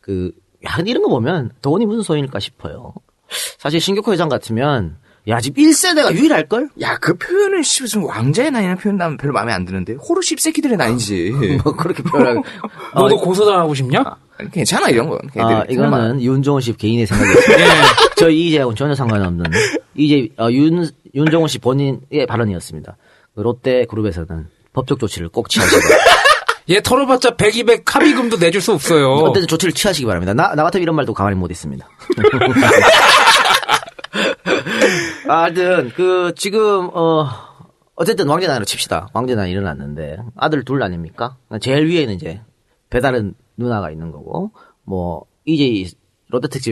[0.00, 0.32] 그,
[0.66, 2.92] 야, 이런 거 보면 돈이 무슨 소용일까 싶어요.
[3.58, 6.68] 사실 신격호 회장 같으면, 야, 지금 1세대가 유일할걸?
[6.82, 10.76] 야, 그 표현은 씨 무슨 왕자의 나이나 표현 나면 별로 마음에 안 드는데 호르 씹새끼들의
[10.76, 11.32] 나이지.
[11.64, 12.42] 뭐, 그렇게 표현하고.
[12.94, 14.04] 너도 고소당하고 싶냐?
[14.36, 15.18] 아니, 괜찮아 이런 건.
[15.38, 17.56] 아, 이거는 윤종호 씨 개인의 생각이었어요.
[17.58, 17.66] 예.
[18.16, 19.50] 저 이재하고는 전혀 상관없는
[19.94, 22.96] 이제 어, 윤 윤종호 씨 본인의 발언이었습니다.
[23.34, 25.80] 그 롯데 그룹에서는 법적 조치를 꼭 취하시고
[26.70, 29.08] 얘 털어봤자 100, 200 합의금도 내줄 수 없어요.
[29.14, 30.34] 어쨌든 조치를 취하시기 바랍니다.
[30.34, 31.88] 나, 나 같으면 이런 말도 가만히 못 있습니다.
[35.28, 37.26] 아, 하여튼 그 지금 어
[37.96, 39.08] 어쨌든 왕재난으로 칩시다.
[39.12, 41.36] 왕재난 일어났는데 아들 둘 아닙니까?
[41.60, 42.42] 제일 위에는 이제
[42.90, 44.50] 배다른 누나가 있는 거고
[44.82, 45.90] 뭐 이제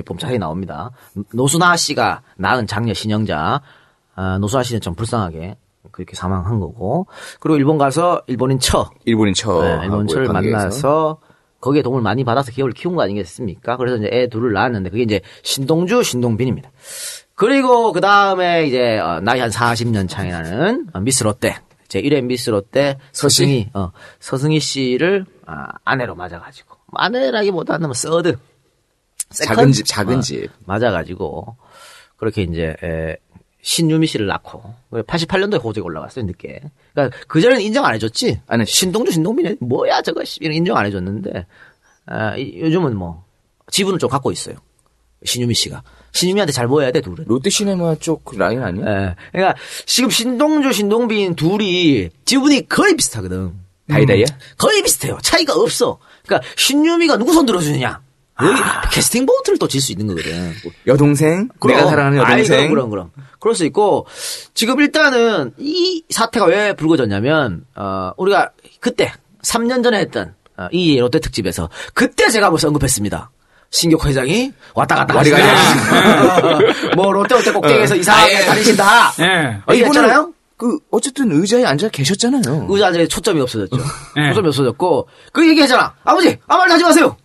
[0.05, 0.91] 보면 자세히 나옵니다.
[1.33, 3.63] 노수나 씨가 낳은 장녀 신영자,
[4.15, 5.57] 아, 노수나 씨는 좀 불쌍하게
[5.93, 7.07] 그렇게 사망한 거고
[7.39, 9.63] 그리고 일본 가서 일본인 처, 일본인 처.
[9.63, 11.19] 네, 일본 처를 만나서
[11.61, 13.77] 거기에 도움을 많이 받아서 기업을 키운 거 아니겠습니까?
[13.77, 16.71] 그래서 이제 애 둘을 낳았는데 그게 이제 신동주, 신동빈입니다.
[17.43, 21.57] 그리고 그 다음에 이제 어, 나이 한 40년 차이 나는 어, 미스 롯데
[21.89, 28.39] 제 1회 미스 롯데 서승희 어, 서승희 씨를 아, 아내로 맞아가지고 뭐 아내라기보다는 뭐 third
[29.31, 29.57] second?
[29.57, 30.51] 작은 집, 작은 어, 집.
[30.67, 31.57] 맞아가지고
[32.17, 33.17] 그렇게 이제 에,
[33.61, 36.61] 신유미 씨를 낳고 88년도에 호적에 올라갔어요 늦게.
[36.95, 38.41] 그러니까 그 전에는 인정 안 해줬지.
[38.47, 41.45] 아니, 신동주 신동빈이 뭐야 저거 씨, 이런 인정 안 해줬는데
[42.07, 43.25] 아, 이- 요즘은 뭐
[43.69, 44.55] 지분을 좀 갖고 있어요.
[45.25, 47.25] 신유미 씨가 신유미한테 잘 보여야 돼 둘은.
[47.27, 48.85] 롯데시네마 쪽그 라인 아니야?
[48.87, 49.15] 예.
[49.33, 53.53] 그러니까 지금 신동주 신동빈 둘이 지분이 거의 비슷하거든.
[53.89, 54.25] 다이다이야?
[54.59, 55.19] 거의 비슷해요.
[55.23, 55.99] 차이가 없어.
[56.25, 58.01] 그러니까 신유미가 누구 손 들어주느냐.
[58.41, 58.61] 여기
[58.93, 60.53] 캐스팅 보트를 또 질 수 있는 거거든.
[60.87, 61.49] 여동생?
[61.67, 62.71] 내가 사랑하는 아이, 여동생?
[62.71, 63.27] 그럼, 그럼, 그럼.
[63.39, 64.07] 그럴 수 있고,
[64.55, 71.19] 지금 일단은 이 사태가 왜 불거졌냐면, 어, 우리가 그때, 3년 전에 했던, 어, 이 롯데
[71.21, 73.31] 특집에서, 그때 제가 벌써 언급했습니다.
[73.73, 76.95] 신격 회장이 왔다 갔다 와리 가리 하시다.
[76.95, 78.45] 뭐, 롯데 롯데 꼭대기에서 이상하게 아, 예.
[78.45, 79.13] 다니신다.
[79.21, 79.59] 예.
[79.67, 80.33] 어, 이거잖아요?
[80.59, 82.67] 그, 어쨌든 의자에 앉아 계셨잖아요.
[82.69, 83.77] 의자에 초점이 없어졌죠.
[84.15, 84.29] 네.
[84.29, 85.95] 초점이 없어졌고, 그 얘기했잖아.
[86.05, 87.17] 아버지, 아무 말도 하지 마세요.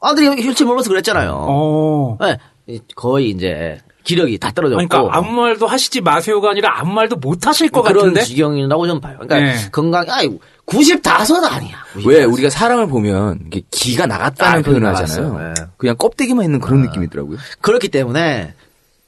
[0.00, 1.46] 아들이 휠체어 몰라서 그랬잖아요.
[1.48, 2.16] 어.
[2.20, 4.86] 네, 이- 거의 이제 기력이 다 떨어졌고.
[4.88, 8.22] 그러니까 아무 말도 하시지 마세요가 아니라 아무 말도 못 하실 것 그런 같은데.
[8.22, 9.16] 지경이라고 좀 봐요.
[9.20, 9.70] 그러니까 네.
[9.70, 10.28] 건강, 아이
[10.68, 11.84] 95은 아니야.
[11.94, 12.08] 95.
[12.10, 15.38] 왜 우리가 사람을 보면 이게 기가 나갔다는 아, 표현을 하잖아요.
[15.38, 15.54] 네.
[15.76, 17.38] 그냥 껍데기만 있는 그런 느낌이더라고요.
[17.60, 18.54] 그렇기 때문에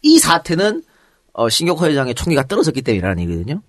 [0.03, 0.83] 이 사태는
[1.33, 3.63] 어, 신격호 회장의 총기가 떨어졌기 때문이라는 얘기거든요.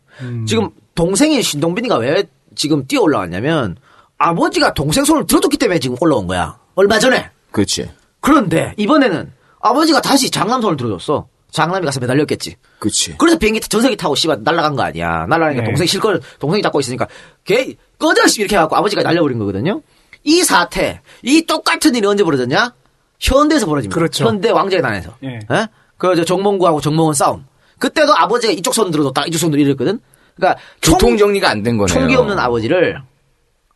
[0.47, 2.23] 지금 동생인 신동빈이가 왜
[2.55, 3.77] 지금 뛰어 올라왔냐면
[4.17, 6.57] 아버지가 동생 손을 들어줬기 때문에 지금 올라온 거야.
[6.75, 7.29] 얼마 전에.
[7.51, 7.89] 그렇지.
[8.19, 11.27] 그런데 이번에는 아버지가 다시 장남 손을 들어줬어.
[11.51, 12.55] 장남이 가서 매달렸겠지.
[12.79, 13.17] 그렇지.
[13.17, 15.25] 그래서 비행기 전세기 타고 씨발 날아간 거 아니야.
[15.27, 15.67] 날아가니까 네.
[15.67, 17.07] 동생 실컷 동생이 잡고 있으니까
[17.43, 19.81] 걔 꺼져 씨 이렇게 해갖고 아버지가 날려버린 거거든요.
[20.23, 22.73] 이 사태, 이 똑같은 일이 언제 벌어졌냐?
[23.19, 23.93] 현대에서 벌어집니다.
[23.95, 24.25] 그렇죠.
[24.25, 25.15] 현대 왕제단에서.
[25.23, 25.39] 예.
[25.51, 25.67] 예?
[25.97, 27.45] 그저 정몽구하고 정몽원 싸움.
[27.79, 29.99] 그때도 아버지가 이쪽 손 들어줬다, 이쪽 손 이랬거든.
[30.35, 31.93] 그러니까 총- 교통 정리가 안 된 거네요.
[31.97, 33.01] 총기 없는 아버지를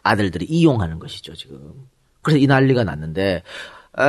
[0.03, 1.59] 아들들이 이용하는 것이죠, 지금.
[2.21, 3.43] 그래서 이 난리가 났는데,
[3.97, 4.03] 에,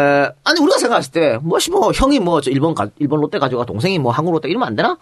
[0.44, 3.99] 아니, 우리가 생각했을 때, 뭐시 뭐, 형이 뭐, 저 일본 가, 일본 롯데 가져가, 동생이
[3.99, 4.99] 뭐, 한국 롯데 이러면 안 되나?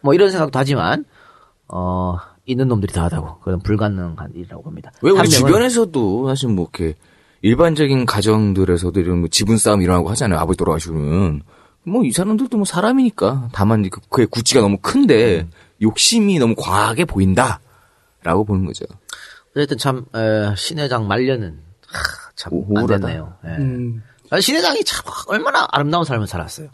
[0.00, 1.04] 뭐, 이런 생각도 하지만,
[1.68, 3.40] 어, 있는 놈들이 다 하다고.
[3.40, 4.90] 그건 불가능한 일이라고 봅니다.
[5.02, 6.94] 왜 우리 주변에서도 사실 뭐 이렇게
[7.42, 10.38] 일반적인 가정들에서도 이런 뭐 지분 싸움 일어나고 하잖아요.
[10.38, 11.42] 아버지 돌아가시면.
[11.84, 13.50] 뭐 이 사람들도 뭐 사람이니까.
[13.52, 15.46] 다만 그- 그의 구찌가 너무 큰데
[15.82, 17.60] 욕심이 너무 과하게 보인다.
[18.22, 18.84] 라고 보는 거죠.
[19.54, 23.06] 어쨌든 참, 에, 신회장 말년은, 하, 참, 오- 안 우울하다.
[23.06, 23.34] 됐네요.
[23.44, 23.48] 예.
[23.58, 24.02] 음.
[24.30, 26.68] 아니, 신회장이 참, 얼마나 아름다운 삶을 살았어요.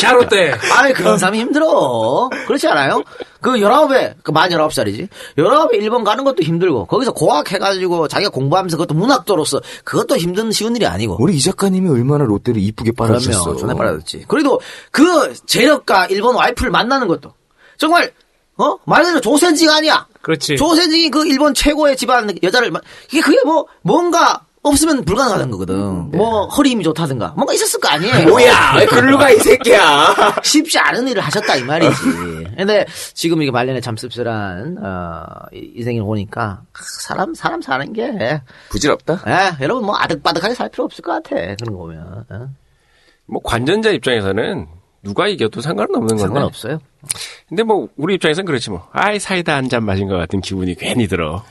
[0.00, 0.54] 샤롯데.
[0.74, 2.28] 아이, 그런 사람이 힘들어.
[2.46, 3.02] 그렇지 않아요?
[3.40, 5.08] 그 열아홉에, 그만 열아홉 살이지.
[5.38, 10.50] 열아홉에 일본 가는 것도 힘들고, 거기서 고학 해 가지고 자기가 공부하면서 그것도 문학도로서 그것도 힘든
[10.52, 11.16] 쉬운 일이 아니고.
[11.20, 12.92] 우리 이 작가님이 얼마나 롯데를 이쁘게.
[12.96, 14.24] 그러면 전에 빨아줬지.
[14.28, 17.32] 그래도 그 재력가 일본 와이프를 만나는 것도
[17.78, 18.12] 정말
[18.58, 18.76] 어?
[18.84, 20.06] 말 그대로 조센징 아니야.
[20.22, 20.56] 그렇지.
[20.56, 26.10] 조센징이 그 일본 최고의 집안 여자를 마- 이게 그게 뭐 뭔가 없으면 불가능하다는 거거든.
[26.10, 28.26] 뭐 허리 힘이 좋다든가 뭔가 있었을 거 아니에요.
[28.28, 28.74] 뭐야!
[28.78, 30.36] 왜 글로 가, 이 새끼야!
[30.44, 31.94] 쉽지 않은 일을 하셨다 이 말이지.
[32.56, 36.62] 근데 지금 이게 말년에 참 씁쓸한 어, 이- 인생을 보니까
[37.02, 39.22] 사람 사람 사는 게 부질없다?
[39.26, 41.36] 예, 여러분 뭐 아득바득하게 살 필요 없을 것 같아.
[41.36, 42.48] 그런 거 보면 어?
[43.26, 44.66] 뭐 관전자 입장에서는
[45.02, 46.22] 누가 이겨도 상관은 없는 건데.
[46.22, 46.78] 상관없어요.
[47.48, 48.88] 근데 뭐 우리 입장에서는 그렇지 뭐.
[48.92, 51.44] 아이 사이다 한 잔 마신 것 같은 기분이 괜히 들어.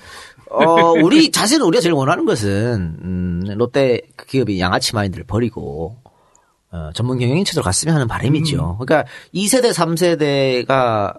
[0.55, 5.97] 어, 우리, 사실은 우리가 제일 원하는 것은, 음, 롯데 그 기업이 양아치 마인드를 버리고,
[6.71, 8.77] 어, 전문 경영인 체제로 갔으면 하는 바람이죠.
[8.79, 11.15] 그러니까 2세대, 3세대가,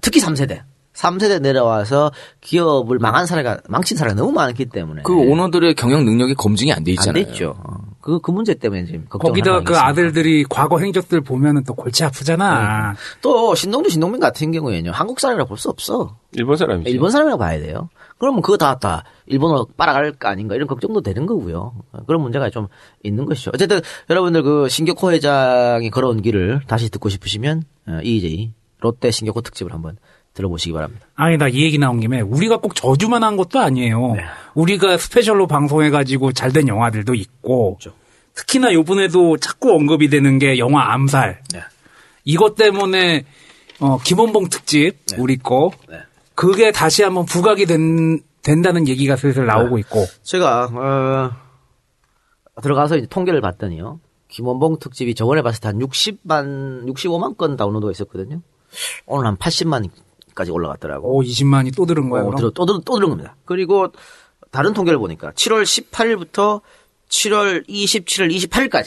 [0.00, 0.62] 특히 3세대.
[0.94, 2.10] 3세대 내려와서
[2.40, 5.02] 기업을 망한 사례가, 망친 사례가 너무 많기 때문에.
[5.02, 7.24] 그 오너들의 경영 능력이 검증이 안돼안 있잖아요.
[7.24, 7.54] 됐죠.
[7.64, 12.02] 어, 그, 그 문제 때문에 지금 걱정 거기다 그 아들들이 과거 행적들 보면은 또 골치
[12.02, 12.96] 아프잖아.
[13.22, 16.16] 또, 신동주, 신동민 같은 경우에는요, 한국 사람이라고 볼 수 없어.
[16.32, 16.90] 일본 사람이지.
[16.90, 17.90] 일본 사람이라고 봐야 돼요.
[18.18, 21.74] 그러면 그거 다, 다, 일본어로 빨아갈 거 아닌가, 이런 걱정도 되는 거고요.
[22.06, 22.66] 그런 문제가 좀
[23.02, 23.52] 있는 것이죠.
[23.54, 29.72] 어쨌든, 여러분들 그 신격호 회장이 걸어온 길을 다시 듣고 싶으시면, 어, EJ, 롯데 신격호 특집을
[29.72, 29.96] 한번
[30.34, 31.06] 들어보시기 바랍니다.
[31.16, 34.14] 아니 나이 얘기 나온 김에 우리가 꼭 저주만 한 것도 아니에요.
[34.14, 34.22] 네.
[34.54, 37.96] 우리가 스페셜로 방송해가지고 잘 된 영화들도 있고 그렇죠.
[38.34, 41.42] 특히나 요번에도 자꾸 언급이 되는 게 영화 암살.
[41.52, 41.60] 네.
[42.24, 43.24] 이것 때문에
[43.80, 45.98] 어, 김원봉 특집 우리 거 네.
[46.38, 49.80] 그게 다시 한번 부각이 된, 된다는 얘기가 슬슬 나오고 네.
[49.80, 53.98] 있고 제가 어, 들어가서 이제 통계를 봤더니요.
[54.28, 58.40] 김원봉 특집이 저번에 봤을 때 한 60만, 65만 건 다운로드가 있었거든요.
[59.06, 61.16] 오늘 한 80만까지 올라갔더라고.
[61.16, 62.36] 오 20만이 또 들은 거야 어, 그럼?
[62.36, 63.34] 들어, 또, 들- 또 들은 겁니다.
[63.44, 63.88] 그리고
[64.52, 66.60] 다른 통계를 보니까 7월 18일부터
[67.08, 68.86] 7월 27일, 28일까지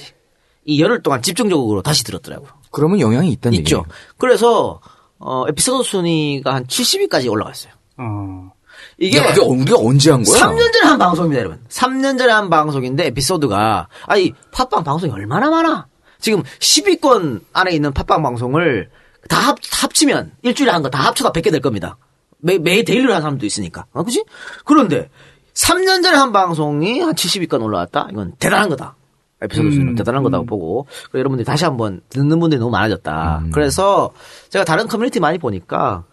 [0.63, 2.49] 이 열흘 동안 집중적으로 다시 들었더라고요.
[2.71, 3.57] 그러면 영향이 있다는.
[3.57, 3.83] 얘기예요.
[4.17, 4.79] 그래서
[5.21, 7.71] 어, 에피소드 순위가 한 70위까지 올라갔어요.
[7.97, 8.51] 어.
[8.97, 10.39] 이게 야, 그게 우리가 언제 한 거야?
[10.41, 11.59] 3년 전에 한 방송입니다, 여러분.
[11.69, 15.87] 3년 전에 한 방송인데 에피소드가 아니 팟빵 방송이 얼마나 많아?
[16.19, 18.89] 지금 10위권 안에 있는 팟빵 방송을
[19.29, 21.97] 다 합, 합치면 일주일에 한 거 다 합쳐도 100개 될 겁니다.
[22.39, 23.85] 매, 매 daily로 하는 사람도 있으니까.
[23.93, 24.23] 어, 그지?
[24.65, 25.09] 그런데
[25.53, 28.07] 3년 전에 한 방송이 한 70위권 올라왔다?
[28.11, 28.95] 이건 대단한 거다.
[29.41, 33.45] 에피소드 수는 대단한 거다고 보고 그리고 여러분들이 다시 한번 듣는 분들이 너무 많아졌다.
[33.51, 34.11] 그래서
[34.49, 36.05] 제가 다른 커뮤니티 많이 보니까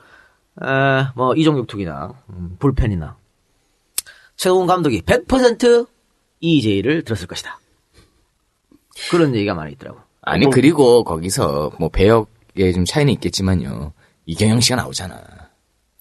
[0.62, 0.66] 에,
[1.14, 3.16] 뭐 이종격투기나 음, 불펜이나
[4.36, 5.86] 최동훈 감독이 100%
[6.40, 7.58] EJ를 들었을 것이다.
[9.10, 10.00] 그런 얘기가 많이 있더라고.
[10.22, 13.92] 아니 그리고 거기서 뭐 배역에 좀 차이는 있겠지만요.
[14.26, 15.38] 이경영 씨가 나오잖아.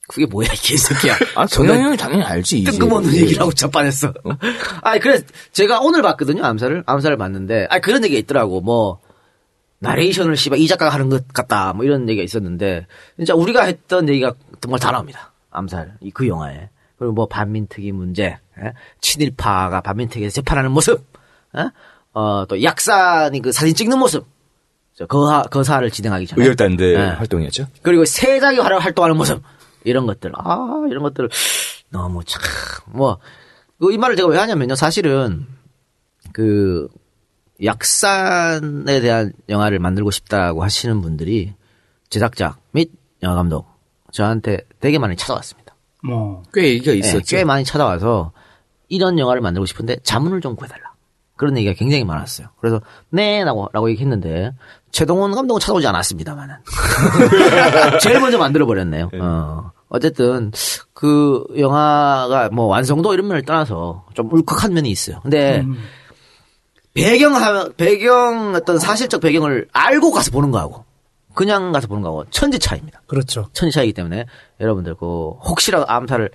[0.08, 1.16] 그게 뭐야 이 개새끼야.
[1.36, 2.60] 아 경영 형이 당연히 알지.
[2.60, 2.72] 이제.
[2.72, 4.14] 뜬금없는 얘기를 하고 자빠졌어.
[4.82, 5.20] 아니 그래
[5.52, 9.00] 제가 오늘 봤거든요 암살을 암살을 봤는데 아 그런 얘기가 있더라고 뭐
[9.80, 14.34] 나레이션을 씨발 이 작가가 하는 것 같다 뭐 이런 얘기가 있었는데 진짜 우리가 했던 얘기가
[14.62, 18.74] 정말 다 나옵니다 암살 이 그 영화에 그리고 뭐 반민특위 문제 예?
[19.02, 21.06] 친일파가 반민특위에서 재판하는 모습
[21.58, 21.70] 예?
[22.14, 24.26] 어 또 약산이 그 사진 찍는 모습
[24.96, 27.06] 저 거하 거사를 진행하기 전에 의열단대 네.
[27.10, 27.68] 활동이었죠.
[27.84, 29.44] 그리고 세작이 활- 활동하는 모습
[29.84, 31.30] 이런 것들 아 이런 것들
[31.90, 35.46] 너무 참뭐이 말을 제가 왜 하냐면요 사실은
[36.34, 36.88] 그
[37.64, 41.54] 약산에 대한 영화를 만들고 싶다고 하시는 분들이
[42.10, 42.92] 제작자 및
[43.24, 43.66] 영화 감독
[44.12, 45.76] 저한테 되게 많이 찾아왔습니다.
[46.04, 47.36] 뭐꽤 얘기가 예, 있었죠.
[47.36, 48.32] 꽤 많이 찾아와서
[48.88, 50.87] 이런 영화를 만들고 싶은데 자문을 좀 구해달라.
[51.38, 52.48] 그런 얘기가 굉장히 많았어요.
[52.60, 54.52] 그래서 네 라고 라고 얘기했는데
[54.92, 56.56] 최동원 감독은 찾아오지 않았습니다만은
[58.02, 59.10] 제일 먼저 만들어 버렸네요.
[59.22, 59.72] 어.
[59.90, 60.52] 어쨌든
[60.94, 65.20] 그 영화가 뭐 완성도 이런 면을 떠나서 좀 울컥한 면이 있어요.
[65.22, 65.64] 근데
[66.94, 70.84] 배경 하 배경 어떤 사실적 배경을 알고 가서 보는 거하고
[71.36, 73.04] 그냥 가서 보는 거하고 천지 차이입니다.
[73.06, 73.48] 그렇죠.
[73.54, 74.26] 천지 차이기 때문에
[74.60, 76.32] 여러분들 그 혹시라도 암살을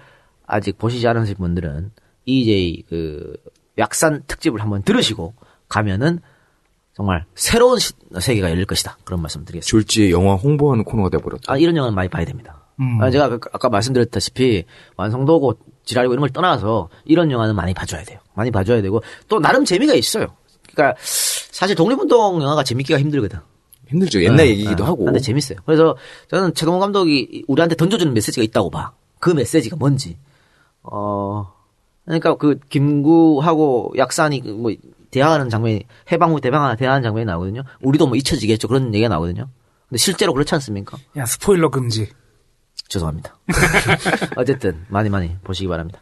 [0.46, 1.90] 아직 보시지 않으신 분들은
[2.24, 3.34] EJ 그
[3.82, 5.34] 약산 특집을 한번 들으시고
[5.68, 6.20] 가면은
[6.94, 8.98] 정말 새로운 시- 세계가 열릴 것이다.
[9.04, 9.68] 그런 말씀 드리겠습니다.
[9.70, 11.52] 졸지에 영화 홍보하는 코너가 돼버렸다.
[11.52, 12.62] 아, 이런 영화는 많이 봐야 됩니다.
[12.80, 13.00] 음.
[13.02, 14.64] 아, 제가 아까- 아까 말씀드렸다시피
[14.96, 18.20] 완성도고 지랄이고 이런 걸 떠나서 이런 영화는 많이 봐줘야 돼요.
[18.34, 20.26] 많이 봐줘야 되고 또 나름 재미가 있어요.
[20.72, 23.40] 그러니까 사실 독립운동 영화가 재밌기가 힘들거든.
[23.88, 24.22] 힘들죠.
[24.22, 24.82] 옛날 네, 얘기기도 네.
[24.84, 25.04] 하고.
[25.04, 25.58] 근데 재밌어요.
[25.66, 25.96] 그래서
[26.28, 28.92] 저는 최동원 감독이 우리한테 던져주는 메시지가 있다고 봐.
[29.18, 30.16] 그 메시지가 뭔지.
[30.82, 31.52] 어,
[32.04, 34.72] 그러니까 그 김구하고 약산이 그뭐
[35.10, 37.62] 대화하는 장면이 해방 후 대방하는 대화하는 장면이 나오거든요.
[37.82, 38.68] 우리도 뭐 잊혀지겠죠.
[38.68, 39.48] 그런 얘기가 나오거든요.
[39.88, 40.96] 근데 실제로 그렇지 않습니까?
[41.16, 42.08] 야 스포일러 금지.
[42.88, 43.38] 죄송합니다.
[44.36, 46.00] 어쨌든 많이 많이 보시기 바랍니다.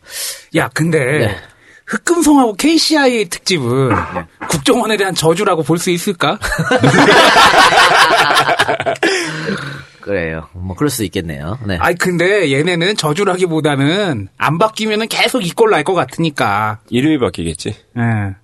[0.56, 1.36] 야 근데 네.
[1.86, 3.90] 흑금성하고 KCI 특집은
[4.48, 6.38] 국정원에 대한 저주라고 볼 수 있을까?
[10.00, 10.48] 그래요.
[10.54, 11.58] 뭐 그럴 수도 있겠네요.
[11.66, 11.76] 네.
[11.78, 16.80] 아니 근데 얘네는 저주라기보다는 안 바뀌면은 계속 이 꼴 날 것 같으니까.
[16.88, 17.68] 이름이 바뀌겠지.
[17.98, 18.36] 예.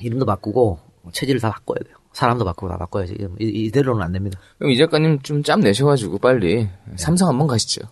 [0.00, 0.78] 이름도 바꾸고
[1.12, 1.94] 체질을 다 바꿔야 돼요.
[2.12, 3.14] 사람도 바꾸고 다 바꿔야지.
[3.40, 4.38] 이- 이대로는 안 됩니다.
[4.58, 7.82] 그럼 이 작가님 좀 짬 내셔가지고 빨리 삼성 한번 가시죠.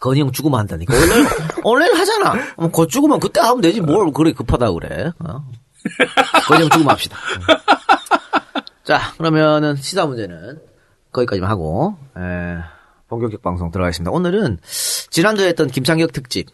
[0.00, 0.94] 건이 형 죽으면 한다니까.
[0.94, 1.12] 원래,
[1.64, 2.34] 원래 하잖아.
[2.56, 3.80] 어, 곧 죽으면 그때 하면 되지.
[3.80, 5.10] 뭘 그래 급하다 그래.
[5.18, 5.44] 어?
[6.46, 7.16] 건이 형 죽으면 합시다.
[8.84, 10.60] 자, 그러면은 시사 문제는
[11.18, 12.58] 거기까지만 하고, 에,
[13.08, 14.10] 본격적 방송 들어가겠습니다.
[14.10, 14.58] 오늘은
[15.10, 16.48] 지난주에 했던 김창혁 특집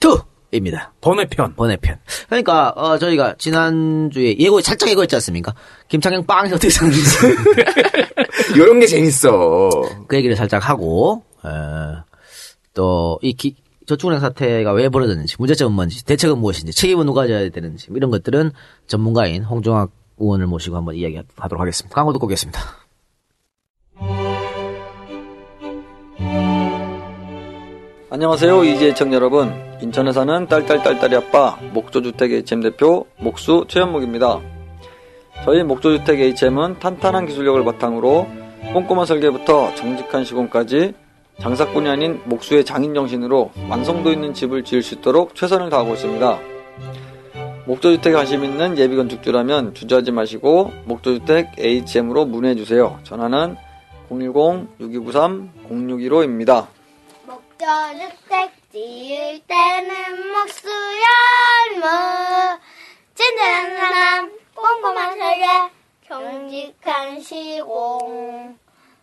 [0.00, 0.90] 2입니다.
[1.00, 1.54] 번외편.
[1.56, 1.98] 번외편.
[2.26, 5.54] 그러니까, 어, 저희가 지난주에 예고, 살짝 예고했지 않습니까?
[5.88, 7.16] 김창혁 빵에서 어떻게 생겼는지.
[8.54, 9.68] 이런 게 재밌어.
[10.06, 11.48] 그 얘기를 살짝 하고, 에,
[12.74, 17.88] 또, 이 기, 저축은행 사태가 왜 벌어졌는지, 문제점은 뭔지, 대책은 무엇인지, 책임은 누가 져야 되는지,
[17.94, 18.52] 이런 것들은
[18.86, 21.94] 전문가인 홍종학 의원을 모시고 한번 이야기하도록 하겠습니다.
[21.94, 22.60] 광고 듣고 오겠습니다.
[28.10, 28.64] 안녕하세요.
[28.64, 29.52] 이재청 여러분.
[29.82, 34.40] 인천에 사는 딸딸딸딸이 아빠 목조주택 HM 대표 목수 최현묵입니다.
[35.44, 38.26] 저희 목조주택 HM은 탄탄한 기술력을 바탕으로
[38.72, 40.94] 꼼꼼한 설계부터 정직한 시공까지
[41.38, 46.38] 장사꾼이 아닌 목수의 장인 정신으로 완성도 있는 집을 지을 수 있도록 최선을 다하고 있습니다.
[47.66, 52.98] 목조주택에 관심 있는 예비 건축주라면 주저하지 마시고 목조주택 HM으로 문의해 주세요.
[53.02, 53.56] 전화는
[54.08, 56.77] 010-6293-0615입니다.
[57.58, 61.88] 목조주택 지을 때는 목수 열무
[63.16, 65.44] 찐득한 사람 꼼꼼한 설계
[66.06, 68.56] 경직한 시공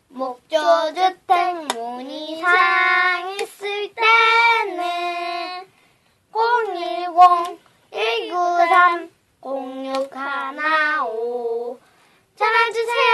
[0.08, 5.68] 목조주택 문의사항 있을 때는
[6.32, 7.60] 010
[7.92, 11.80] 193 0615
[12.38, 13.12] 전화 주세요.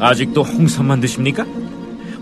[0.00, 1.44] 아직도 홍삼만 드십니까?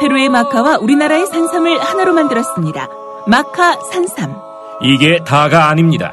[0.00, 2.88] 페루의 마카와 우리나라의 산삼을 하나로 만들었습니다.
[3.26, 4.34] 마카 산삼.
[4.82, 6.12] 이게 다가 아닙니다.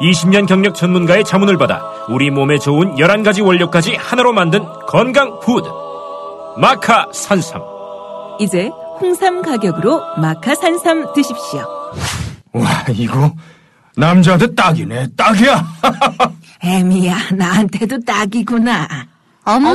[0.00, 5.68] 20년 경력 전문가의 자문을 받아 우리 몸에 좋은 11가지 원료까지 하나로 만든 건강 푸드.
[6.56, 7.62] 마카 산삼.
[8.40, 11.60] 이제 홍삼 가격으로 마카 산삼 드십시오.
[12.52, 13.32] 와, 이거
[13.96, 15.08] 남자한테 딱이네.
[15.16, 15.64] 딱이야.
[16.62, 18.88] 애미야, 나한테도 딱이구나.
[19.44, 19.72] 엄마,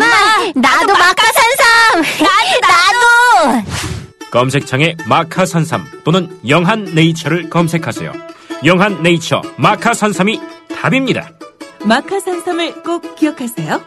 [0.56, 1.79] 나도 마카 산삼!
[1.95, 4.30] 나도, 나도!
[4.32, 8.13] 검색창에 마카 산삼 또는 영한 네이처를 검색하세요.
[8.65, 11.32] 영한 네이처 마카 산삼이 답입니다.
[11.86, 13.82] 마카 산삼을 꼭 기억하세요.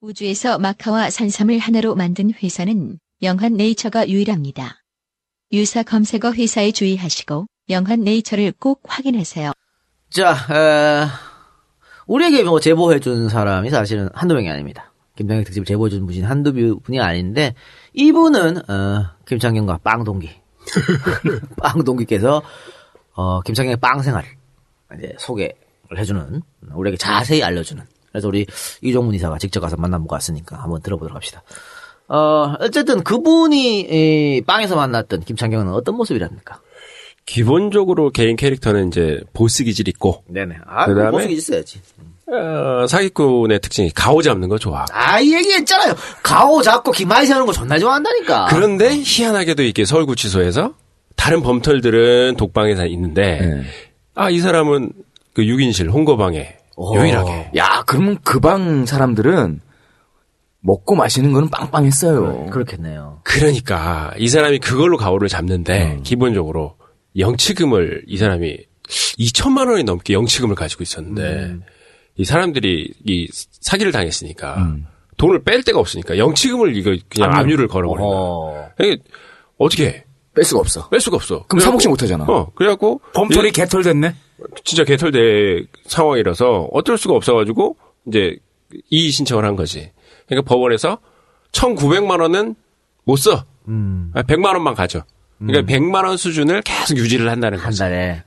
[0.00, 4.76] 우주에서 마카와 산삼을 하나로 만든 회사는 영한 네이처가 유일합니다.
[5.52, 9.52] 유사 검색어 회사에 주의하시고 영한 네이처를 꼭 확인하세요.
[10.10, 11.06] 자, 에,
[12.06, 14.92] 우리에게 뭐 제보해준 사람이 사실은 한두 명이 아닙니다.
[15.18, 17.54] 김창경 특집 제보해준 분이 한두 분이 아닌데,
[17.92, 20.30] 이분은, 어, 김창경과 빵 동기.
[21.58, 22.40] 빵 동기께서,
[23.14, 24.24] 어, 김창경의 빵 생활,
[24.96, 25.56] 이제 소개를
[25.96, 26.40] 해주는,
[26.72, 27.82] 우리에게 자세히 알려주는.
[28.12, 28.46] 그래서 우리
[28.80, 31.42] 이종문 이사가 직접 가서 만나보고 왔으니까 한번 들어보도록 합시다.
[32.06, 36.60] 어, 어쨌든 그분이, 이, 빵에서 만났던 김창경은 어떤 모습이랍니까?
[37.26, 40.22] 기본적으로 개인 캐릭터는 이제 보스 기질 있고.
[40.28, 40.58] 네네.
[40.64, 41.80] 아, 그다음에 모습이 있어야지.
[42.30, 44.84] 어, 사기꾼의 특징이 가오 잡는 거 좋아.
[44.92, 45.94] 아, 이 얘기했잖아요.
[46.22, 48.46] 가오 잡고 기마이 세우는 거 존나 좋아한다니까.
[48.50, 50.74] 그런데 희한하게도 이게 서울구치소에서
[51.16, 53.62] 다른 범털들은 독방에 있는데
[54.14, 54.92] 아이 사람은
[55.34, 56.56] 그 6인실 홍거방에
[56.94, 57.50] 유일하게.
[57.56, 59.60] 야, 그러면 그 방 사람들은
[60.60, 62.46] 먹고 마시는 거는 빵빵했어요.
[62.50, 63.20] 그렇겠네요.
[63.24, 66.76] 그러니까 이 사람이 그걸로 가오를 잡는데 기본적으로
[67.16, 68.58] 영치금을 이 사람이
[69.18, 71.56] 2천만 원이 넘게 영치금을 가지고 있었는데
[72.18, 74.74] 이 사람들이 이 사기를 당했으니까
[75.16, 77.40] 돈을 뺄 데가 없으니까 영치금을 이거 그냥 압류.
[77.40, 78.70] 압류를 걸어버린 거야.
[78.80, 78.98] 이게
[79.56, 80.04] 어떻게 해?
[80.34, 80.88] 뺄 수가 없어.
[80.90, 81.44] 뺄 수가 없어.
[81.48, 82.24] 그럼 그래갖고- 사먹지 못하잖아.
[82.28, 84.14] 어, 그래갖고 범털이 이- 개털 됐네.
[84.64, 87.76] 진짜 개털대 상황이라서 어쩔 수가 없어가지고
[88.06, 88.36] 이제
[88.90, 89.90] 이의 신청을 한 거지.
[90.26, 90.98] 그러니까 법원에서
[91.52, 92.54] 1,900만 원은
[93.04, 93.44] 못 써.
[93.66, 94.10] 음.
[94.14, 95.02] 아, 100만 원만 가져.
[95.38, 97.64] 그러니까 100만 원 수준을 계속 유지를 한다는 거지.
[97.82, 98.22] 한 달에.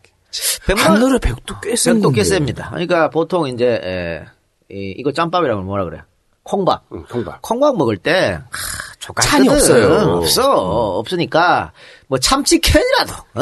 [0.68, 2.24] 하늘의 백도 꽤센 백도 꽤.
[2.24, 2.70] 셉니다.
[2.70, 4.26] 그러니까 보통 이제 에,
[4.70, 6.02] 이, 이거 짬밥이라고 하면 뭐라 그래?
[6.44, 6.90] 콩밥.
[7.10, 7.42] 콩밥.
[7.42, 9.50] 콩밥 먹을 때 하, 찬이 족같거든.
[9.52, 10.18] 없어요.
[10.18, 10.52] 없어.
[10.98, 11.72] 없으니까
[12.08, 13.14] 뭐 참치캔이라도.
[13.14, 13.42] 어?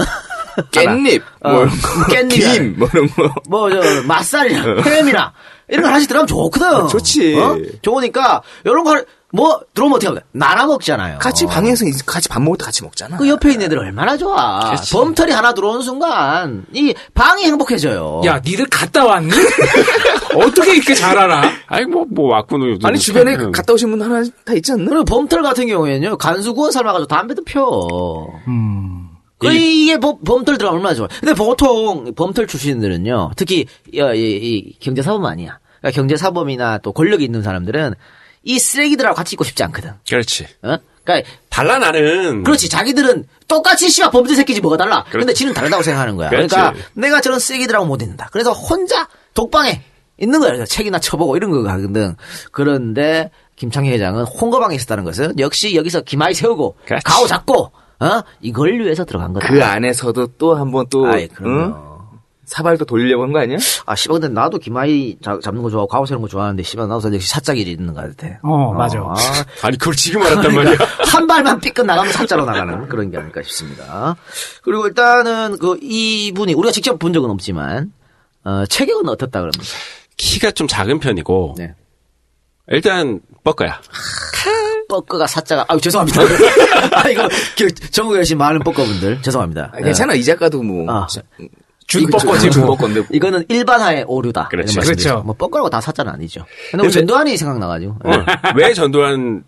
[0.71, 1.89] 깻잎, 어, 뭐 이런 거.
[2.13, 2.53] 깻잎이나.
[2.53, 3.33] 김, 뭐 이런 거.
[3.47, 5.33] 뭐, 저, 맛살이나, 햄이나,
[5.69, 6.87] 이런 거 하나씩 들어가면 좋거든.
[6.89, 7.35] 좋지.
[7.39, 7.57] 어?
[7.81, 11.19] 좋으니까, 이런 거, 뭐, 들어오면 어떻게 하면 나눠 먹잖아요.
[11.19, 13.17] 같이 방에서 이- 같이 밥 먹을 때 같이 먹잖아.
[13.17, 14.73] 그 옆에 있는 애들 얼마나 좋아.
[14.91, 18.21] 범털이 하나 들어오는 순간, 이 방이 행복해져요.
[18.25, 19.29] 야, 니들 갔다 왔니?
[20.35, 21.43] 어떻게 이렇게 잘 알아?
[21.67, 22.79] 아니, 뭐, 뭐, 왔구는.
[22.83, 24.85] 아니 주변에 갔다 오신 분 하나 다 있지 않나?
[24.89, 28.27] 그리고 범털 같은 경우에는요, 간수 구원 삶아가지고 담배도 펴.
[28.47, 29.09] 음.
[29.37, 31.07] 그 이게 범, 범털 들어가면 얼마나 좋아.
[31.19, 34.03] 근데 보통 범털 출신들은요, 특히 이, 이,
[34.41, 35.59] 이 경제사범 아니야.
[35.79, 37.93] 그러니까 경제사범이나 또 권력이 있는 사람들은
[38.43, 39.93] 이 쓰레기들하고 같이 있고 싶지 않거든.
[40.07, 40.45] 그렇지.
[40.63, 40.77] 어?
[41.03, 42.43] 그러니까 달라 나는.
[42.43, 42.69] 그렇지.
[42.69, 45.03] 자기들은 똑같이 씨발 범죄 새끼지 뭐가 달라.
[45.05, 45.39] 근데 그렇지.
[45.39, 46.29] 지는 다르다고 생각하는 거야.
[46.29, 46.55] 그렇지.
[46.55, 48.29] 그러니까 내가 저런 쓰레기들하고 못 있는다.
[48.31, 49.81] 그래서 혼자 독방에
[50.21, 50.65] 있는 거야.
[50.65, 52.15] 책이나 쳐보고 이런 거 하거든.
[52.51, 57.03] 그런데 김창희 회장은 홍거방에 있었다는 것은 역시 여기서 기마이 세우고 그렇지.
[57.03, 59.47] 가오 잡고 어 이걸 위해서 들어간 거다.
[59.47, 61.59] 그 안에서도 또 한번 또 아이, 그럼요.
[61.65, 61.88] 응?
[62.49, 63.57] 사발도 돌리려고 한 거 아니야?
[63.85, 67.13] 아, 씨발, 근데 나도 기마이 잡, 잡는 거 좋아하고 가오 세우는 거 좋아하는데, 씨발, 나도
[67.13, 68.39] 역시 사짜길이 있는 것 같아.
[68.43, 68.99] 어, 맞아.
[68.99, 69.13] 아,
[69.61, 70.77] 아니, 그걸 지금 알았단 말이야.
[71.11, 74.15] 한 발만 삐끗 나가면 사자로 나가는 그런 게 아닐까 싶습니다.
[74.63, 77.93] 그리고 일단은 그 이분이 우리가 직접 본 적은 없지만
[78.43, 79.63] 어, 체격은 어떻다 그럽니다.
[80.17, 81.55] 키가 좀 작은 편이고.
[81.57, 81.75] 네.
[82.67, 83.79] 일단, 뻐거야.
[84.89, 86.21] 뻐꺼가 사자가 아 죄송합니다.
[86.97, 87.27] 아 이거
[87.57, 89.71] 그 전국에 계신 많은 뻐꺼분들 죄송합니다.
[89.75, 91.05] 아, 괜찮아 이 작가도 뭐 아.
[91.89, 94.49] 준뻐꺼지 준뻐꺼인데 이거는 일반화의 오류다.
[94.49, 94.75] 그렇죠.
[94.79, 95.09] 말씀이죠.
[95.09, 95.23] 그렇죠.
[95.25, 96.45] 뭐 뻐꺼라고 다 사자는 아니죠.
[96.71, 97.93] 근데 우리 전두환이 생각나가지고.
[98.05, 98.11] 어,
[98.55, 99.43] 왜 전두환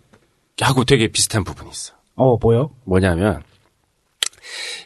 [0.60, 1.94] 하고 되게 비슷한 부분이 있어.
[2.16, 2.70] 어, 뭐요?
[2.84, 3.42] 뭐냐면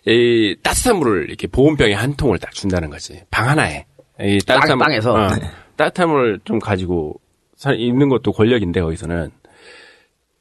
[0.06, 3.22] 이 따뜻한 물을 이렇게 보온병에 한 통을 딱 준다는 거지.
[3.30, 3.86] 방 하나에
[4.20, 5.12] 이 따뜻한 빵- 빵에서?
[5.14, 5.50] 어, 네.
[5.76, 7.14] 따뜻한 물을 좀 가지고
[7.56, 9.30] 사- 있는 것도 권력인데 거기서는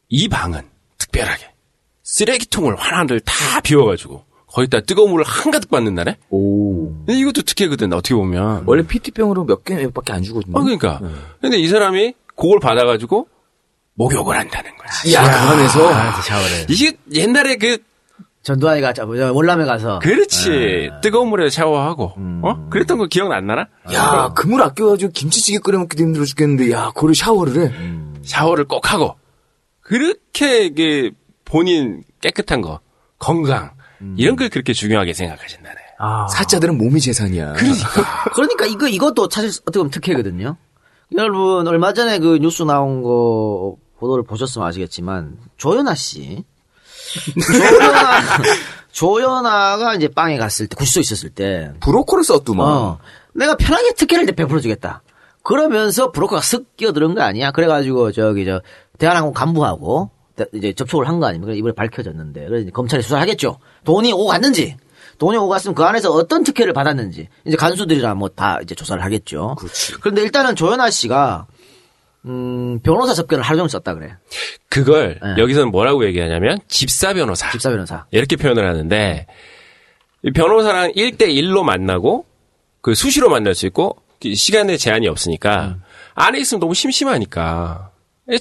[0.09, 0.61] 이 방은
[0.97, 1.49] 특별하게
[2.03, 4.23] 쓰레기통을 하나를 다 비워가지고
[4.55, 6.17] 거기다 뜨거운 물을 한가득 받는다네.
[6.29, 6.93] 오.
[7.05, 8.63] 근데 이것도 특혜거든 어떻게 보면.
[8.65, 10.57] 원래 PT병으로 몇 개밖에 안 주거든요.
[10.57, 11.01] 어, 그러니까.
[11.41, 13.27] 근데 이 사람이 그걸 받아가지고
[13.95, 15.13] 목욕을 한다는 거지.
[15.13, 16.67] 야, 그 안에서 아, 샤워를.
[16.69, 17.79] 이게 옛날에 그
[18.43, 20.89] 전두환이가 저 뭐냐, 월남에 가서 그렇지.
[21.01, 22.69] 뜨거운 물에 샤워하고, 어?
[22.69, 23.67] 그랬던 거 기억 안 나나?
[23.91, 27.73] 야, 그물 아껴가지고 김치찌개 끓여 먹기도 힘들어 죽겠는데, 야, 그걸 샤워를 해.
[28.23, 29.15] 샤워를 꼭 하고,
[29.81, 31.11] 그렇게 이게
[31.43, 32.79] 본인 깨끗한 거,
[33.17, 33.74] 건강,
[34.17, 35.75] 이런 걸 그렇게 중요하게 생각하신다네.
[35.99, 36.27] 아.
[36.27, 37.53] 사자들은 몸이 재산이야.
[38.35, 40.57] 그러니까 이거 이것도 사실 어떻게 보면 특혜거든요.
[41.17, 46.43] 여러분 얼마 전에 그 뉴스 나온 거 보도를 보셨으면 아시겠지만 조연아 씨,
[47.47, 48.21] 조연아
[48.91, 52.67] 조연아가 이제 빵에 갔을 때 구치소 있었을 때 브로커를 썼더만.
[52.67, 52.99] 어,
[53.33, 55.01] 내가 편하게 특혜를 베풀어 주겠다.
[55.43, 57.51] 그러면서 브로커가 쓱 끼어드는 거 아니야?
[57.51, 58.61] 그래가지고 저기 저
[58.97, 60.14] 대한항공 간부하고 대-
[60.53, 61.53] 이제 접촉을 한 거 아닙니까?
[61.53, 63.59] 이번에 밝혀졌는데 그래서 이제 검찰이 수사를 하겠죠.
[63.85, 64.75] 돈이 오고 갔는지
[65.17, 69.55] 돈이 오고 갔으면 그 안에서 어떤 특혜를 받았는지 이제 간수들이랑 뭐 다 이제 조사를 하겠죠.
[70.01, 71.47] 그런데 일단은 조연아 씨가
[72.25, 74.15] 음, 변호사 접견을 하루 종일 썼다 그래.
[74.67, 75.35] 그걸 네.
[75.41, 77.49] 여기서는 뭐라고 얘기하냐면 집사 변호사.
[77.51, 78.05] 집사 변호사.
[78.11, 79.27] 이렇게 표현을 하는데
[80.23, 82.25] 이 변호사랑 1대1로 만나고
[82.81, 85.77] 그 수시로 만날 수 있고 그 시간에 제한이 없으니까
[86.15, 87.91] 안에 있으면 너무 심심하니까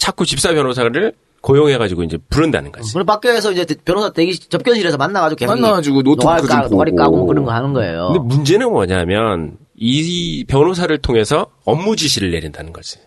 [0.01, 1.12] 자꾸 집사 변호사를
[1.45, 2.90] 고용해가지고 이제 부른다는 거지.
[2.95, 6.97] 그리고 밖에서 이제 변호사 대기 접견실에서 만나가지고 계속 만나가지고 노트북 좀 보고.
[6.97, 8.12] 까고 뭐 그런 거 하는 거예요.
[8.14, 12.99] 근데 문제는 뭐냐면 이 변호사를 통해서 업무 지시를 내린다는 거지.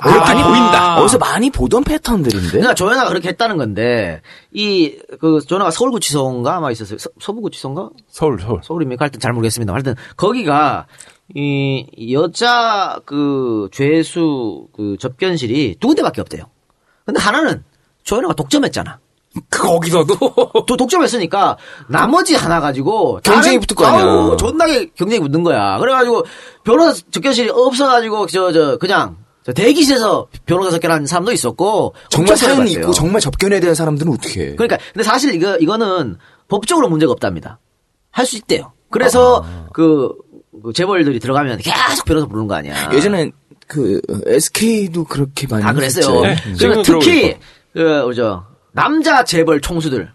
[0.00, 1.00] 아, 많이 보인다.
[1.00, 2.48] 어디서 많이 보던 패턴들인데?
[2.50, 4.20] 그러니까 조연아가 그렇게 했다는 건데
[4.52, 6.98] 이그 조연아가 서울구치소인가 아마 있었어요.
[6.98, 8.60] 서, 부구치소인가 서울 서울.
[8.64, 9.04] 서울입니까?
[9.04, 9.72] 하여튼 잘 모르겠습니다.
[9.72, 10.86] 하여튼 거기가
[11.36, 16.46] 이 여자 그 죄수 그 접견실이 두 군데밖에 없대요.
[17.04, 17.64] 근데 하나는
[18.04, 18.98] 조연아가 독점했잖아.
[19.50, 20.16] 거기서도
[20.66, 21.56] 또 독점했으니까
[21.88, 24.02] 나머지 하나 가지고 경쟁이 다른- 붙을 거 아니야.
[24.04, 25.78] 아우, 존나게 경쟁이 붙는 거야.
[25.78, 26.24] 그래가지고
[26.64, 32.72] 변호사 접견실이 없어가지고 저 저 그냥 저 대기실에서 변호사 접견한 사람도 있었고 정말 사연이.
[32.72, 34.54] 있고 정말 접견에 대한 사람들은 어떻게 해?
[34.54, 37.58] 그러니까 근데 사실 이거 이거는 법적으로 문제가 없답니다.
[38.10, 38.72] 할 수 있대요.
[38.90, 40.10] 그래서 그,
[40.64, 42.90] 그 재벌들이 들어가면 계속 변호사 부르는 거 아니야.
[42.92, 43.30] 예전에
[43.70, 46.22] 그 SK도 그렇게 많이 다 그랬어요.
[46.22, 47.36] 네, 그리고 지금은 특히
[47.72, 50.12] 그저 남자 재벌 총수들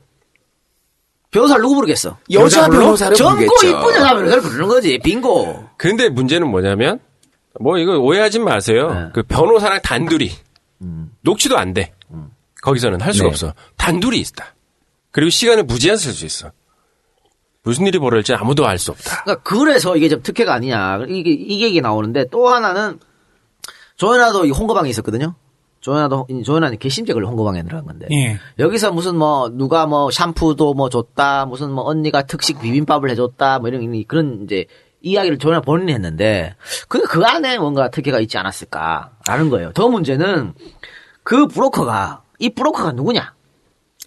[1.32, 2.18] 변호사를 누구 부르겠어?
[2.32, 2.68] 여자?
[2.70, 3.68] 변호사를 젊고 부르겠죠.
[3.68, 5.00] 이쁜 여자 변호사를 부르는 거지.
[5.00, 5.70] 빙고.
[5.78, 7.00] 근데 문제는 뭐냐면
[7.62, 8.94] 뭐 이거 오해하지 마세요.
[8.94, 9.10] 네.
[9.14, 10.32] 그 변호사랑 단둘이
[11.22, 11.94] 녹취도 안 돼.
[12.62, 13.30] 거기서는 할 수가 네.
[13.30, 13.54] 없어.
[13.78, 14.54] 단둘이 있다.
[15.12, 16.52] 그리고 시간을 무제한 쓸 수 있어.
[17.64, 19.24] 무슨 일이 벌어질지 아무도 알 수 없다.
[19.24, 21.06] 그러니까 그래서 이게 좀 특혜가 아니냐.
[21.08, 23.00] 이게 이게 얘기 나오는데 또 하나는
[23.96, 25.36] 조연아도 이 홍거방에 있었거든요.
[25.80, 26.80] 조연아도 조연아는
[27.14, 28.08] 걸로 홍거방에 들어간 건데.
[28.12, 28.40] 예.
[28.58, 33.70] 여기서 무슨 뭐 누가 뭐 샴푸도 뭐 줬다 무슨 뭐 언니가 특식 비빔밥을 해줬다 뭐
[33.70, 34.66] 이런 그런 이제
[35.02, 36.56] 이야기를 조연아 본인이 했는데
[36.90, 39.72] 그그 안에 뭔가 특혜가 있지 않았을까라는 거예요.
[39.74, 40.54] 더 문제는
[41.22, 43.34] 그 브로커가 이 브로커가 누구냐?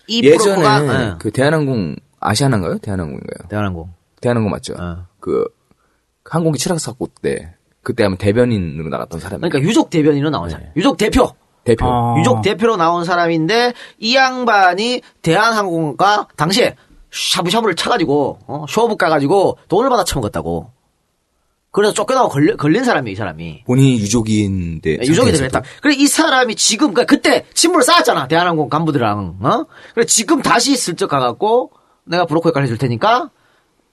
[0.09, 2.79] 이 예전에 브로커가 예, 그 대한항공 아시아나인가요?
[2.79, 3.49] 대한항공인가요?
[3.49, 4.75] 대한항공 대한항공 맞죠?
[4.79, 5.07] 어.
[5.21, 5.45] 그
[6.25, 7.55] 항공기 추락 사고 때
[7.89, 11.31] 그때 아마 대변인으로 나갔던 사람이 그러니까 유족 대변인으로 나온 사람 유족 대표
[11.65, 11.87] 대표.
[11.87, 12.17] 어.
[12.19, 16.77] 유족 대표로 나온 사람인데 이 양반이 대한항공과 당시에
[17.11, 20.71] 샤브샤브를 쳐가지고 어, 쇼부 까가지고 돈을 받아 처먹었다고.
[21.71, 23.65] 그래서 쫓겨나고 걸려, 걸린 사람이 이 사람이.
[23.65, 25.33] 본인이 유족인데 네, 유족이.
[25.33, 25.63] 되겠다.
[25.81, 29.39] 그래 이 사람이 지금 그러니까 그때 친분을 쌓았잖아 대한항공 간부들랑.
[29.43, 29.65] 어?
[29.95, 31.71] 그래 지금 다시 슬쩍 가갖고
[32.05, 33.31] 내가 브로커 역할 해줄 테니까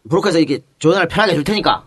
[0.09, 1.85] 브로커에서 이게 조연을 편하게 해줄 테니까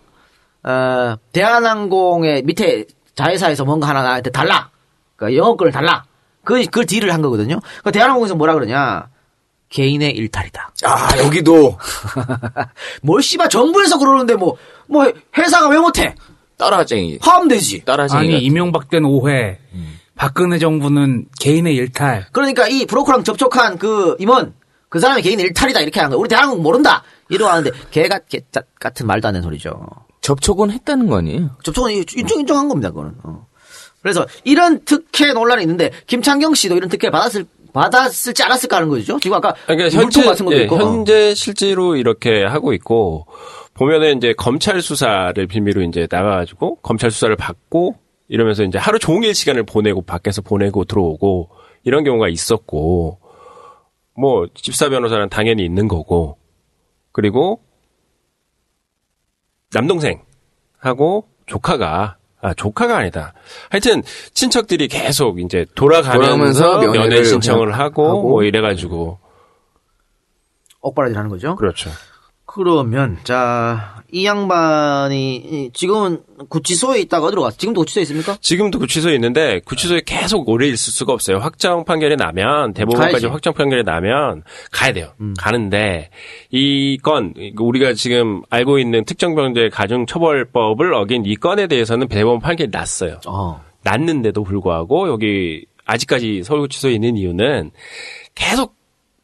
[0.65, 2.85] 어, 대한항공의 밑에
[3.15, 4.71] 자회사에서 뭔가 하나 나한테 달라.
[5.17, 6.05] 그러니까 영업권을 달라.
[6.45, 7.61] 그, 그 딜을 한 거거든요.
[7.61, 9.09] 그러니까 대한항공에서 뭐라 그러냐.
[9.71, 10.71] 개인의 일탈이다.
[10.85, 11.77] 아 여기도
[13.03, 14.57] 뭘 씨발 정부에서 그러는데 뭐,
[14.87, 16.15] 뭐 회사가 왜 못해?
[16.57, 17.19] 따라쟁이.
[17.21, 17.85] 하면 되지.
[17.85, 18.19] 따라쟁이.
[18.19, 18.43] 아니 같은.
[18.45, 19.59] 이명박 된 오해.
[20.15, 22.27] 박근혜 정부는 개인의 일탈.
[22.33, 24.55] 그러니까 이 브로커랑 접촉한 그 임원,
[24.89, 26.19] 그 사람이 개인 일탈이다 이렇게 하는 거야.
[26.19, 27.03] 우리 대한항공 모른다.
[27.29, 29.79] 이러고 하는데 개가 개 짜- 같은 말도 안 되는 소리죠.
[30.21, 31.51] 접촉은 했다는 거 아니에요?
[31.63, 32.91] 접촉은 이- 인정 인정한 겁니다.
[32.91, 33.15] 그거는.
[33.23, 33.47] 어.
[34.03, 39.19] 그래서 이런 특혜 논란이 있는데 김창경 씨도 이런 특혜 받았을 받았을지 않았을까 하는 거죠.
[39.21, 40.77] 지금 아까 그러니까 물통 현재 같은 것도 예, 있고.
[40.77, 40.79] 어.
[40.79, 43.27] 현재 실제로 이렇게 하고 있고
[43.75, 47.97] 보면은 이제 검찰 수사를 빌미로 이제 나가가지고 검찰 수사를 받고
[48.29, 51.51] 이러면서 이제 하루 종일 시간을 보내고 밖에서 보내고 들어오고
[51.85, 53.19] 이런 경우가 있었고
[54.17, 56.39] 뭐 집사 변호사는 당연히 있는 거고
[57.13, 57.61] 그리고
[59.73, 63.35] 남동생하고 조카가 아 조카가 아니다.
[63.71, 64.03] 하여튼
[64.33, 68.23] 친척들이 계속 이제 돌아가면서 돌아가면서 면회 신청을 하고, 하고.
[68.29, 69.19] 뭐 이래 가지고
[70.81, 71.57] 억바라지 하는 거죠.
[71.57, 71.91] 그렇죠.
[72.59, 77.59] 그러면 자 이 양반이 이- 지금은 구치소에 있다가 어디로 갔어?
[77.59, 78.39] 지금도 구치소에 있습니까?
[78.41, 81.37] 지금도 구치소에 있는데 구치소에 계속 오래 있을 수가 없어요.
[81.37, 83.27] 확정 판결이 나면 대법원까지.
[83.27, 85.13] 확정 판결이 나면 가야 돼요.
[85.39, 86.09] 가는데
[86.51, 93.21] 이 건 우리가 지금 알고 있는 특정범죄 가중처벌법을 어긴 이 건에 대해서는 대법원 판결이 났어요.
[93.27, 93.63] 어.
[93.83, 97.73] 났는데도 불구하고 여기 아직까지 서울구치소에 있는 이유는
[98.35, 98.75] 계속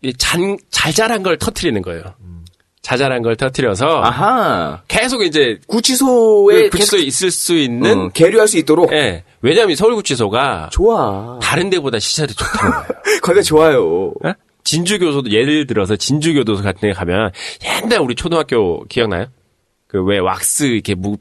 [0.03, 2.03] 이 잔, 잘잘한 걸 터트리는 거예요.
[2.85, 4.83] 자잘한 걸 터트려서 아하.
[4.89, 8.93] 계속 이제 구치소에 구치소에 있을 수 있는 어, 계류할 수 있도록.
[8.93, 9.25] 예.
[9.41, 11.39] 왜냐하면 서울구치소가 좋아.
[11.43, 12.87] 다른 데보다 시설이 좋다는 거예요.
[13.23, 14.09] 거기가 좋아요.
[14.23, 14.33] 어?
[14.65, 17.33] 진주교도소 예를 들어서 진주교도소 같은 데 가면
[17.83, 19.27] 옛날 우리 초등학교 기억나요?
[19.89, 21.17] 그 왜 왁스 이렇게 무,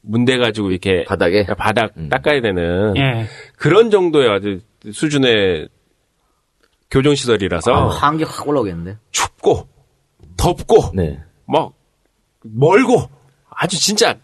[0.00, 3.26] 문대 가지고 이렇게 바닥에 바닥 닦아야 되는 예.
[3.56, 4.60] 그런 정도의 아주
[4.90, 5.68] 수준의
[6.90, 8.96] 교정 시설이라서 아, 한개 확 올라오겠는데.
[9.10, 9.66] 춥고
[10.36, 11.20] 덥고 네.
[11.46, 11.72] 막
[12.42, 13.08] 멀고
[13.50, 14.16] 아주 진짜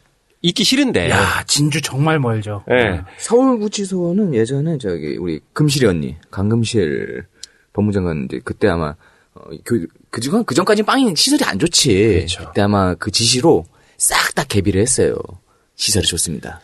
[0.42, 1.10] 있기 싫은데.
[1.10, 2.64] 야, 진주 정말 멀죠.
[2.70, 3.02] 예.
[3.18, 7.24] 서울구치소는 예전에 저기 우리 금실이 언니 강금실
[7.72, 8.94] 법무장관 이제 그때 아마
[9.34, 11.94] 어, 그 그 전 그 전까지 빵이 시설이 안 좋지.
[12.28, 12.46] 그렇죠.
[12.46, 13.64] 그때 아마 그 지시로
[13.96, 15.16] 싹 다 개비를 했어요.
[15.76, 16.60] 시설이 좋습니다.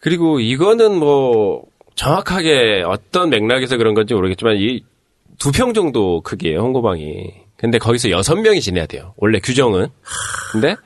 [0.00, 1.64] 그리고 이거는 뭐
[1.94, 4.84] 정확하게 어떤 맥락에서 그런 건지 모르겠지만 이
[5.38, 7.43] 두 평 정도 크기예요 홍고방이.
[7.56, 9.14] 근데 거기서 여섯 명이 지내야 돼요.
[9.16, 9.88] 원래 규정은.
[10.52, 10.76] 근데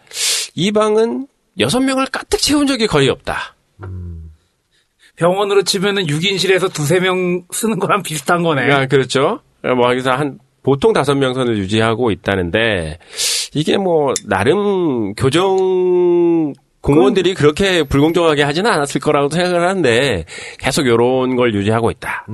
[0.54, 1.26] 이 방은
[1.58, 3.56] 여섯 명을 가득 채운 적이 거의 없다.
[5.16, 8.72] 병원으로 치면은 6인실에서 두세 명 쓰는 거랑 비슷한 거네.
[8.72, 9.40] 아, 그렇죠.
[9.62, 12.98] 뭐 여기서 한 보통 다섯 명 선을 유지하고 있다는데
[13.54, 20.24] 이게 뭐 나름 교정 공무원들이 그렇게 불공정하게 하지는 않았을 거라고 생각을 하는데
[20.58, 22.26] 계속 요런 걸 유지하고 있다.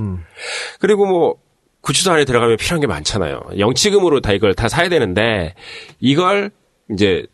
[0.80, 1.37] 그리고 뭐
[1.85, 3.41] 구치소 안에 들어가면 필요한 게 많잖아요.
[3.59, 5.55] 영치금으로 다 이걸 다 사야 되는데
[6.01, 6.51] 이걸
[6.91, 7.26] 이제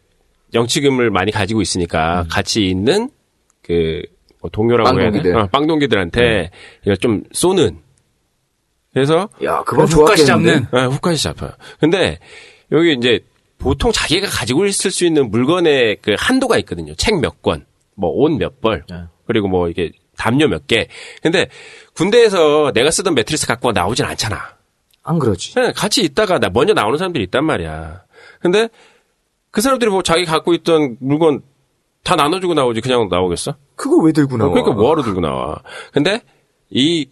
[0.54, 3.08] 영치금을 많이 가지고 있으니까 같이 있는
[3.62, 5.30] 그뭐 동료라고 해야 빵동기들.
[5.32, 5.44] 되나?
[5.44, 6.50] 어, 빵동기들한테
[6.82, 7.78] 이걸 좀 쏘는.
[8.92, 10.26] 그래서 야, 그건 후까지.
[10.26, 10.66] 잡는.
[10.72, 11.52] 네, 후까지 잡아요.
[11.78, 12.18] 근데
[12.72, 13.20] 여기 이제
[13.58, 16.94] 보통 자기가 가지고 있을 수 있는 물건의 그 한도가 있거든요.
[16.96, 18.96] 책 몇 권, 뭐 옷 몇 벌, 네.
[19.26, 20.88] 그리고 뭐 이게 담요 몇 개.
[21.22, 21.46] 근데
[22.00, 24.56] 군대에서 내가 쓰던 매트리스 갖고 나오진 않잖아.
[25.02, 25.52] 안 그러지.
[25.52, 28.04] 그냥 같이 있다가 나 먼저 나오는 사람들이 있단 말이야.
[28.40, 28.70] 근데
[29.50, 31.42] 그 사람들이 뭐 자기 갖고 있던 물건
[32.02, 33.54] 다 나눠주고 나오지 그냥 나오겠어?
[33.76, 34.50] 그거 왜 들고 나와?
[34.50, 35.58] 그러니까 뭐하러 들고 나와.
[35.92, 36.22] 근데
[36.70, 37.06] 이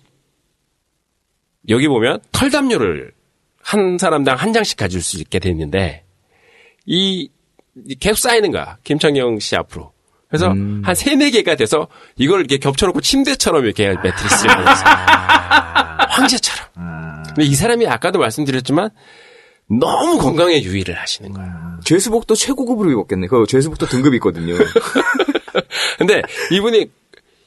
[1.68, 3.12] 여기 보면 털담요를
[3.61, 6.07] 한 사람당 한 장씩 가질 수 있게 돼 있는데
[6.86, 7.28] 이,
[7.86, 8.78] 이 계속 쌓이는 거야.
[8.84, 9.93] 김창영 씨 앞으로.
[10.29, 10.83] 그래서 음.
[10.85, 14.85] 한 세네 개가 돼서 이걸 이렇게 겹쳐놓고 침대처럼 이렇게 매트리스를 하면서
[16.11, 16.68] 황제처럼.
[17.29, 18.91] 근데 이 사람이 아까도 말씀드렸지만
[19.70, 21.79] 너무 건강에 유의를 하시는 거야.
[21.85, 23.26] 죄수복도 최고급으로 입었겠네.
[23.26, 24.55] 그 죄수복도 등급이 있거든요.
[25.99, 26.22] 근데
[26.53, 26.91] 이분이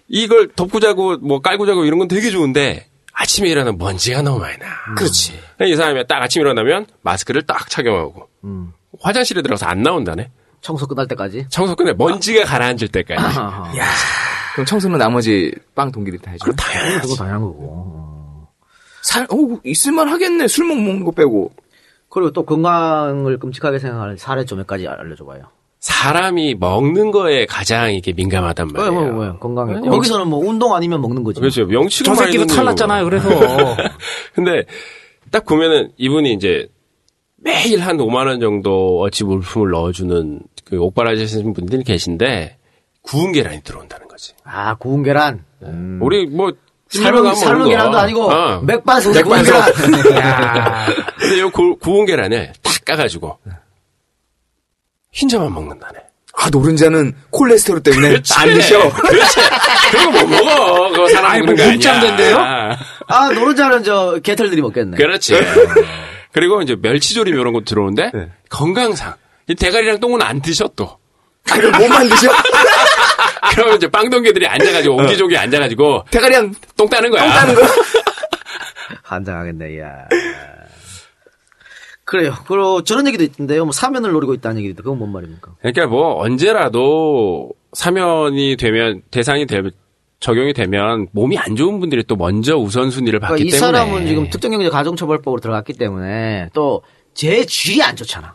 [0.07, 4.57] 이걸 덮고 자고 뭐 깔고 자고 이런 건 되게 좋은데 아침에 일어나면 먼지가 너무 많이
[4.57, 4.67] 나.
[4.95, 5.33] 그렇지.
[5.61, 8.27] 이 사람이 딱 아침에 일어나면 마스크를 딱 착용하고
[9.01, 10.31] 화장실에 들어가서 안 나온다네.
[10.61, 11.47] 청소 끝날 때까지.
[11.49, 13.19] 청소 끝에 먼지가 가라앉을 때까지.
[13.23, 13.71] 아하.
[14.53, 16.51] 그럼 청소는 나머지 빵 동기들이 다 해줘.
[16.53, 18.47] 당연히 그거 당연한 거고.
[19.03, 20.47] 살, 어, 있을만 하겠네.
[20.47, 21.51] 술 먹- 먹는 거 빼고.
[22.09, 25.43] 그리고 또 건강을 끔찍하게 생각하는 사례 가지 알려줘봐요.
[25.79, 29.13] 사람이 먹는 거에 가장 이게 민감하단 뭐, 말이에요.
[29.13, 29.75] 뭐, 뭐, 건강에.
[29.77, 31.39] 아니, 여기서는 뭐 운동 아니면 먹는 거지.
[31.39, 31.65] 그렇죠.
[31.65, 33.03] 명치고 저 새끼도 탈났잖아요.
[33.05, 33.29] 그래서
[34.35, 34.63] 근데
[35.31, 36.67] 딱 보면은 이분이 이제
[37.37, 40.41] 매일 한 5만 원 정도 어치 물품을 넣어주는
[40.71, 42.57] 그 옥바라지 하시는 분들이 계신데
[43.01, 44.33] 구운 계란이 들어온다는 거지.
[44.45, 45.43] 아, 구운 계란.
[45.63, 45.99] 음.
[46.01, 46.53] 우리 뭐
[46.87, 48.61] 삶은, 삶은 계란도 아니고, 어.
[48.61, 49.43] 맥반석 구운.
[49.43, 49.61] 계란.
[50.15, 50.85] 야,
[51.19, 53.37] 근데 요 구, 구운 계란을 탁 까가지고
[55.11, 55.99] 흰자만 먹는다네.
[56.37, 58.33] 아, 노른자는 콜레스테롤 때문에 그렇지.
[58.37, 58.89] 안 드셔.
[58.93, 59.39] 그렇지.
[59.91, 60.89] 그거 못 먹어.
[60.91, 61.91] 그거 사람 아니, 먹는 뭐?
[61.91, 62.77] 아니야.
[63.07, 64.95] 아, 노른자는 저, 개털들이 먹겠네.
[64.95, 65.33] 그렇지.
[66.31, 68.29] 그리고 이제 멸치조림 이런 거 들어오는데 네.
[68.49, 69.15] 건강상
[69.47, 70.97] 이 대가리랑 똥은 안 드셔 또.
[71.49, 72.29] 아, 그럼 뭐만 드셔?
[73.53, 77.23] 그러면 이제 빵동개들이 앉아가지고 옹기종기 앉아가지고 대가리랑 똥 따는 거야.
[77.23, 77.61] 똥 따는 거.
[79.03, 80.07] 환장하겠네, 야.
[82.03, 82.35] 그래요.
[82.45, 83.63] 그리고 저런 얘기도 있던데요.
[83.65, 85.53] 뭐 사면을 노리고 있다는 얘기도 있던데 그건 뭔 말입니까?
[85.59, 89.61] 그러니까 뭐 언제라도 사면이 되면 대상이 되
[90.19, 94.29] 적용이 되면 몸이 안 좋은 분들이 또 먼저 우선순위를 그러니까 받기 이 때문에 사람은 지금
[94.29, 96.81] 특정경제 가정처벌법으로 들어갔기 때문에 또
[97.13, 98.33] 제 쥐이 안 좋잖아.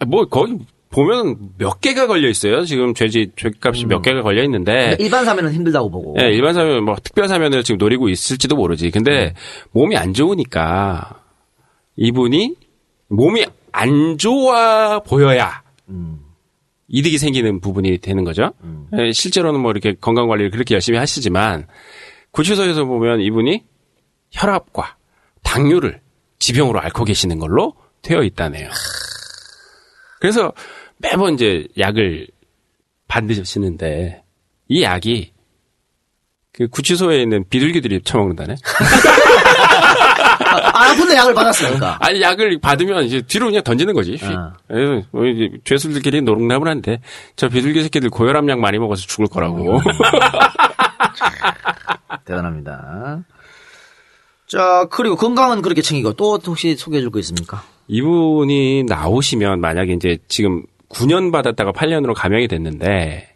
[0.00, 0.58] 아, 뭐 거기
[0.90, 2.64] 보면 몇 개가 걸려 있어요.
[2.64, 6.16] 지금 죄지 죄값이 몇 개가 걸려 있는데 일반 사면은 힘들다고 보고.
[6.20, 8.90] 예, 일반 사면 뭐 특별 사면을 지금 노리고 있을지도 모르지.
[8.90, 9.34] 근데
[9.72, 11.22] 몸이 안 좋으니까
[11.96, 12.54] 이분이
[13.08, 15.62] 몸이 안 좋아 보여야
[16.88, 18.52] 이득이 생기는 부분이 되는 거죠.
[18.98, 21.66] 예, 실제로는 뭐 이렇게 건강 관리를 그렇게 열심히 하시지만
[22.30, 23.62] 구치소에서 보면 이분이
[24.30, 24.96] 혈압과
[25.42, 26.00] 당뇨를
[26.38, 28.70] 지병으로 앓고 계시는 걸로 되어 있다네요.
[30.20, 30.52] 그래서
[30.98, 32.26] 매번 이제 약을
[33.06, 34.22] 받으시는데
[34.68, 35.32] 이 약이
[36.52, 38.56] 그 구치소에 있는 비둘기들이 처먹는다네.
[40.44, 41.98] 아, 아픈데 약을 받았으니까.
[42.00, 44.16] 아니 약을 받으면 이제 뒤로 그냥 던지는 거지.
[44.16, 44.24] 휙.
[44.32, 44.54] 아.
[44.66, 47.00] 그래서 뭐 이제 죄수들끼리 노력나물 한데
[47.36, 49.80] 저 비둘기 새끼들 고혈압 약 많이 먹어서 죽을 거라고.
[52.24, 53.22] 대단합니다.
[54.48, 57.62] 자, 그리고 건강은 그렇게 챙기고 또 혹시 소개해 줄 거 있습니까?
[57.88, 63.34] 이분이 나오시면 만약에 이제 지금 9년 받았다가 8년으로 감형이 됐는데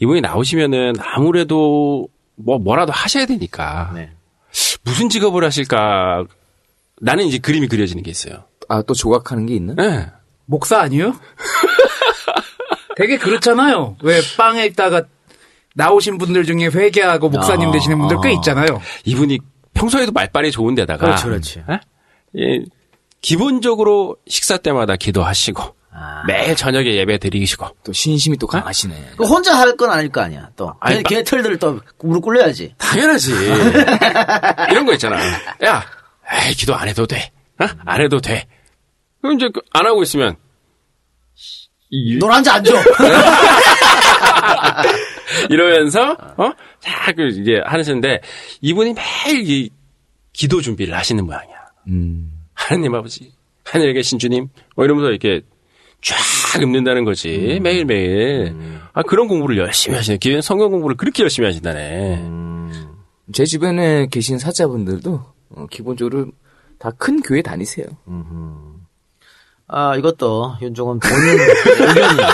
[0.00, 4.10] 이분이 나오시면은 아무래도 뭐 뭐라도 하셔야 되니까 네.
[4.84, 6.24] 무슨 직업을 하실까
[7.00, 8.44] 나는 이제 그림이 그려지는 게 있어요.
[8.68, 9.74] 아, 또 조각하는 게 있나?
[9.74, 10.06] 네.
[10.46, 11.14] 목사 아니요?
[12.96, 13.96] 되게 그렇잖아요.
[14.02, 15.02] 왜 빵에 있다가
[15.74, 18.32] 나오신 분들 중에 회계하고 목사님 아, 되시는 분들 꽤 아.
[18.32, 18.80] 있잖아요.
[19.04, 19.38] 이분이
[19.74, 21.62] 평소에도 말빨이 좋은 데다가 그렇죠, 그렇지.
[21.70, 21.80] 예?
[22.38, 22.64] 예,
[23.20, 25.74] 기본적으로 식사 때마다 기도하시고
[26.26, 29.10] 매일 저녁에 예배 드리시고 또 신심이 또 강하시네.
[29.16, 30.74] 그 혼자 할 건 아닐 거 아니야, 또.
[30.80, 32.74] 아니, 걔, 걔 털들을 또 무릎 꿇려야지.
[32.78, 33.32] 당연하지.
[34.72, 35.16] 이런 거 있잖아.
[35.64, 35.84] 야,
[36.46, 37.30] 에이, 기도 안 해도 돼.
[37.60, 37.66] 어?
[37.84, 38.46] 안 해도 돼.
[39.22, 40.36] 그럼 이제 그안 하고 있으면
[42.20, 42.72] 넌 앉아 앉아.
[45.50, 46.50] 이러면서 어?
[46.84, 48.20] 자그 이제 하시는데
[48.60, 49.70] 이분이 매일 이
[50.32, 51.54] 기도 준비를 하시는 모양이야.
[51.88, 52.32] 음.
[52.54, 53.32] 하나님 아버지,
[53.64, 55.42] 하늘에 계신 주님, 뭐 이러면서 이렇게
[56.02, 58.54] 쫙 읊는다는 거지 매일 매일.
[58.92, 60.18] 아 그런 공부를 열심히 하시네.
[60.18, 62.22] 기존 성경 공부를 그렇게 열심히 하신다네.
[63.32, 65.24] 제 주변에 계신 사자분들도
[65.56, 66.26] 어, 기본적으로
[66.78, 67.86] 다 큰 교회 다니세요.
[69.66, 71.38] 아, 이것도 윤종은 본인
[71.88, 72.28] 의견이에요.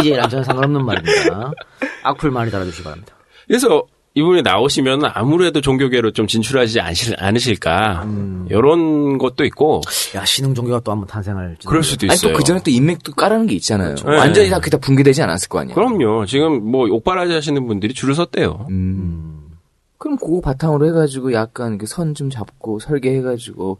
[0.00, 1.52] 이제랑 저는 상관없는 말입니다.
[2.02, 3.14] 악플 많이 달아주시기 바랍니다.
[3.50, 3.82] 그래서
[4.14, 8.06] 이분이 나오시면 아무래도 종교계로 좀 진출하지 않으실, 않으실까
[8.48, 9.80] 이런 것도 있고
[10.14, 11.56] 야, 신흥 종교가 또 한번 탄생할.
[11.66, 12.32] 그럴 수도 아니 있어요.
[12.32, 13.96] 또그 전에 또 인맥도 까라는 게 있잖아요.
[13.96, 14.16] 네.
[14.16, 15.74] 완전히 다 그다 붕괴되지 않았을 거 아니에요.
[15.74, 16.26] 그럼요.
[16.26, 18.66] 지금 뭐 옥바라지 하시는 분들이 줄을 섰대요.
[19.98, 23.78] 그럼 그거 바탕으로 해가지고 약간 선 좀 잡고 설계해가지고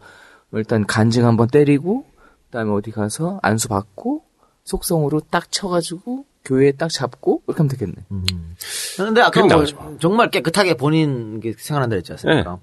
[0.49, 2.05] 뭐 일단 간증 한번 때리고
[2.47, 4.23] 그다음에 어디 가서 안수 받고
[4.65, 7.93] 속성으로 딱 쳐가지고 교회에 딱 잡고 이렇게 하면 되겠네.
[8.97, 9.97] 그런데 아까 그럼 뭐.
[9.99, 12.59] 정말 깨끗하게 본인 게 생활한다 했지 않습니까?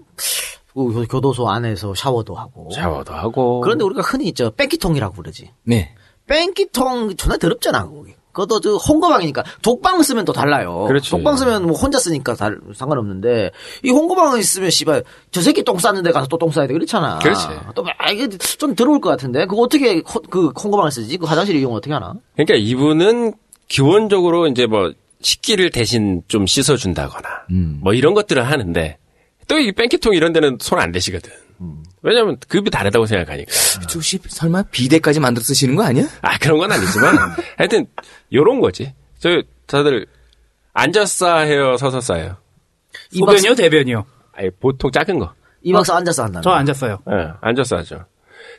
[0.74, 2.70] 그 교- 교도소 안에서 샤워도 하고.
[2.72, 3.60] 샤워도 하고.
[3.60, 4.50] 그런데 우리가 흔히 있죠.
[4.50, 5.50] 뺑기통이라고 그러지.
[5.64, 5.94] 네.
[6.26, 8.14] 뺑기통 존나 더럽잖아, 거기.
[8.32, 10.84] 그것도 저 홍거방이니까 독방 쓰면 또 달라요.
[10.86, 11.10] 그렇지.
[11.10, 13.50] 독방 쓰면 뭐 혼자 쓰니까 달, 상관없는데
[13.82, 15.02] 이 홍거방에 있으면 씨발
[15.32, 17.18] 저 새끼 똥 쌌는데 가서 또 똥 싸야 돼 그렇잖아.
[17.18, 17.46] 그렇지.
[17.74, 21.16] 또막 이게 좀 더러울 것 같은데 그거 어떻게 호- 그 홍거방을 쓰지?
[21.16, 22.14] 그 화장실 이용 어떻게 하나?
[22.36, 23.32] 그러니까 이분은
[23.68, 27.28] 기본적으로 이제 뭐 식기를 대신 좀 씻어준다거나
[27.82, 28.98] 뭐 이런 것들을 하는데
[29.48, 31.30] 또 이 뺑기통 이런 데는 손 안 대시거든.
[32.02, 33.50] 왜냐면 급이 다르다고 생각하니까.
[33.94, 36.04] 혹시 설마 비대까지 만들어 쓰시는 거 아니야?
[36.22, 37.16] 아 그런 건 아니지만
[37.56, 37.86] 하여튼
[38.32, 38.92] 요런 거지.
[39.18, 40.06] 저 다들
[40.74, 42.36] 앉아서 해요, 서서 싸요.
[43.12, 44.04] 소변이요, 대변이요?
[44.32, 45.32] 아니 보통 작은 거.
[45.62, 46.40] 이 박사 앉아서 한다.
[46.42, 46.98] 저 앉았어요.
[47.10, 48.04] 예, 앉아서 하죠.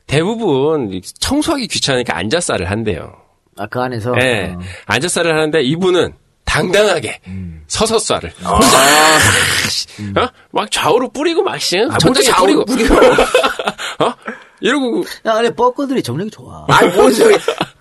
[0.08, 3.16] 대부분 이 청소하기 귀찮으니까 앉아싸를 한대요.
[3.60, 4.14] 아, 그 안에서.
[4.22, 4.60] 예, 어.
[4.86, 6.14] 앉아싸를 하는데 이분은
[6.46, 7.20] 당당하게
[7.68, 10.28] 서서 쌀을 혼자 어?
[10.52, 12.96] 막 좌우로 뿌리고 막 씨, 혼자 천장에 좌우로 뿌리고
[14.04, 14.14] 어?
[14.62, 16.66] 이러고 야, 안에 뻐꾸들이 정력이 좋아.
[16.70, 17.38] 아니 뭔 소리?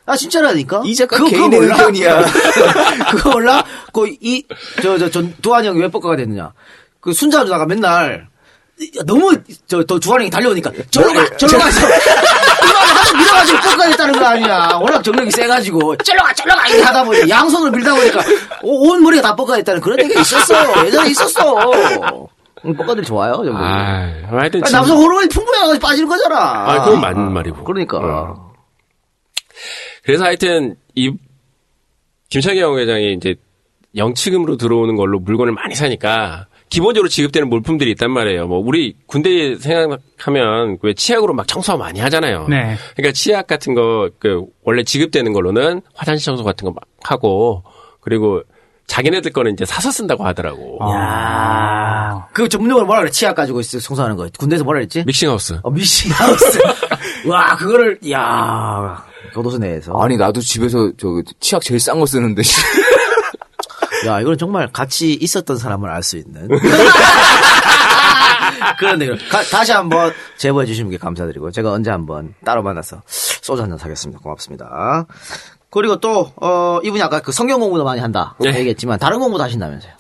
[0.07, 0.83] 아, 진짜라니까?
[0.85, 1.61] 이 작가 그거- 개인의?
[1.61, 2.24] 의견이야.
[3.11, 3.64] 그거 몰라?
[3.93, 4.45] 그, 이,
[4.83, 6.53] 저, 저, 전, 두한이 형이 왜 뻑가가 됐느냐?
[7.01, 8.38] 그 순자 누나가 맨날, 이-
[9.07, 9.33] 너무,
[9.66, 11.37] 저, 더 주한이 형이 달려오니까, 절로 가!
[11.37, 11.68] 절로 가!
[11.68, 14.79] 이만을 하도 밀어가지고 됐다는 거 아니야.
[14.81, 16.33] 워낙 정력이 세가지고, 절로 가!
[16.33, 16.66] 절로 가!
[16.68, 18.20] 이렇게 하다 보니, 양손을 밀다 보니까,
[18.62, 20.87] 오- 온 머리가 다 뻑가가 됐다는 그런 얘기가 있었어.
[20.87, 22.29] 예전에 있었어.
[22.64, 23.62] 음, 뻑가들 좋아요, 정말.
[23.64, 26.37] 아, 하여튼 진- 남성 호르몬이 풍부해가지고 빠지는 거잖아.
[26.72, 27.64] 아, 그건 맞는 말이고.
[27.64, 28.35] 그러니까.
[30.05, 31.12] 그래서 하여튼 이
[32.31, 33.35] 김창경 회장이 이제
[33.97, 38.47] 영치금으로 들어오는 걸로 물건을 많이 사니까 기본적으로 지급되는 물품들이 있단 말이에요.
[38.47, 42.47] 뭐 우리 군대 생각하면 왜 치약으로 막 청소 많이 하잖아요.
[42.49, 42.77] 네.
[42.97, 47.62] 그러니까 치약 같은 거 그 원래 지급되는 걸로는 화장실 청소 같은 거 막 하고
[48.01, 48.43] 그리고
[48.87, 50.79] 자기네들 거는 이제 사서 쓴다고 하더라고.
[50.95, 52.27] 야.
[52.33, 53.11] 그 전문용어로 뭐라 그래?
[53.11, 54.29] 치약 가지고 있어 청소하는 거.
[54.39, 55.05] 군대에서 뭐라 그랬지?
[55.05, 55.61] 믹싱하우스.
[55.62, 56.59] 어, 미싱하우스.
[57.29, 59.05] 와, 그거를 야
[59.35, 59.93] 교도소 내에서.
[60.01, 61.09] 아니 나도 집에서 저
[61.41, 62.41] 치약 제일 싼 거 쓰는데.
[64.07, 66.49] 야, 이건 정말 같이 있었던 사람을 알 수 있는.
[68.78, 69.16] 그런 내용.
[69.30, 73.78] 가- 다시 한번 제보해 주신 분께 감사드리고, 제가 언제 한번 따로 만나서 소주 한 잔
[73.78, 74.20] 사겠습니다.
[74.22, 75.07] 고맙습니다.
[75.70, 78.34] 그리고 또, 어, 이분이 아까 그 성경 공부도 많이 한다.
[78.40, 78.55] 네.
[78.59, 79.92] 얘기했지만, 다른 공부도 하신다면서요.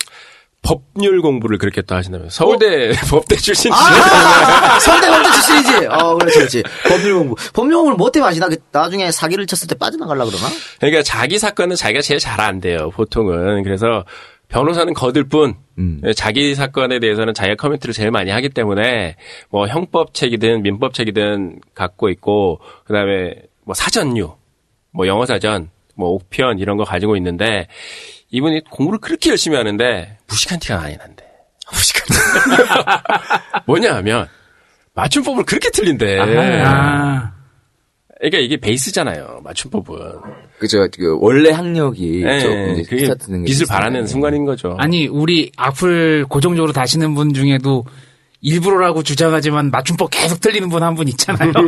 [0.68, 3.72] 법률 공부를 그렇게 또 하신다면 서울대 법대 출신.
[3.72, 5.86] 아, 선대 검사 출신이지.
[5.86, 6.62] 어, 그렇지, 그렇지.
[6.88, 7.34] 법률 공부.
[7.54, 8.48] 법률 공부를 뭐 때문에 하시나?
[8.48, 10.46] 그 나중에 사기를 쳤을 때 빠져나가려 그러나?
[10.78, 12.90] 그러니까 자기 사건은 자기가 제일 잘 안 돼요.
[12.90, 14.04] 보통은 그래서
[14.48, 16.00] 변호사는 거들 뿐 음.
[16.14, 19.16] 자기 사건에 대해서는 자기가 커멘트를 제일 많이 하기 때문에
[19.50, 24.34] 뭐 형법책이든 민법책이든 갖고 있고 그다음에 뭐 사전류,
[24.92, 27.66] 뭐 영어 사전, 뭐 옥편 이런 거 가지고 있는데
[28.30, 31.24] 이분이 공부를 그렇게 열심히 하는데 무식한 티가 많이 난대.
[31.72, 32.14] 무식한 티.
[33.66, 34.28] 뭐냐 하면
[34.94, 36.18] 맞춤법을 그렇게 틀린대.
[36.64, 37.32] 아.
[38.18, 39.40] 그러니까 이게 베이스잖아요.
[39.44, 39.98] 맞춤법은.
[40.58, 40.86] 그죠.
[40.98, 43.06] 그 원래 학력이 네, 조금 이제 그게
[43.46, 43.66] 빛을.
[43.68, 44.74] 발하는 순간인 거죠.
[44.78, 47.84] 아니 우리 악플 고정적으로 다시는 분 중에도
[48.40, 51.52] 일부러라고 주장하지만 맞춤법 계속 틀리는 분 한분 있잖아요.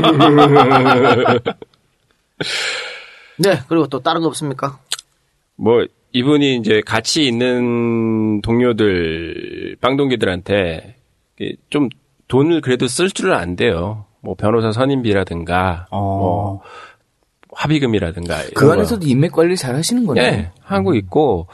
[3.38, 4.78] 네, 그리고 또 다른 거 없습니까?
[5.56, 10.96] 뭐 이분이 이제 같이 있는 동료들 빵동기들한테
[11.68, 11.88] 좀
[12.28, 14.06] 돈을 그래도 쓸 줄은 안 돼요.
[14.20, 16.60] 뭐 변호사 선임비라든가 뭐
[17.52, 20.14] 합의금이라든가 그 안에서도 인맥 관리 잘 하시는 거.
[20.14, 20.26] 거네.
[20.26, 21.46] 예, 하고 있고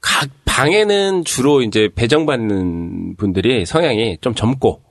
[0.00, 4.82] 각 방에는 주로 이제 배정받는 분들이 성향이 좀 젊고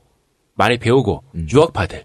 [0.55, 2.03] 많이 배우고 유학파들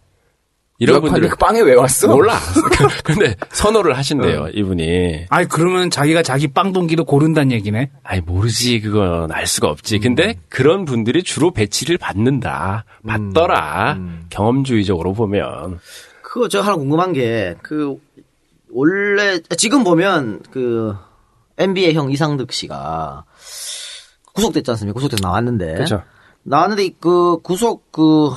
[0.81, 2.09] 이런 분들 그 빵에 왜 왔어?
[2.09, 2.39] 몰라.
[3.05, 5.26] 근데 선호를 하신대요 이분이.
[5.29, 7.91] 아니 그러면 자기가 자기 빵 동기도 고른다는 얘기네.
[8.05, 9.99] 아니 모르지 그건 알 수가 없지.
[9.99, 12.85] 근데 그런 분들이 주로 배치를 받는다.
[13.07, 13.99] 받더라.
[14.31, 15.81] 경험주의적으로 보면.
[16.29, 17.97] 그거 저 하나 궁금한 게, 그,
[18.70, 20.95] 원래, 지금 보면, 그,
[21.57, 23.24] NBA 형 이상득 씨가
[24.35, 24.95] 구속됐지 않습니까?
[24.95, 25.72] 구속돼서 나왔는데.
[25.72, 26.03] 그렇죠.
[26.43, 28.31] 나왔는데, 이 그, 구속, 그,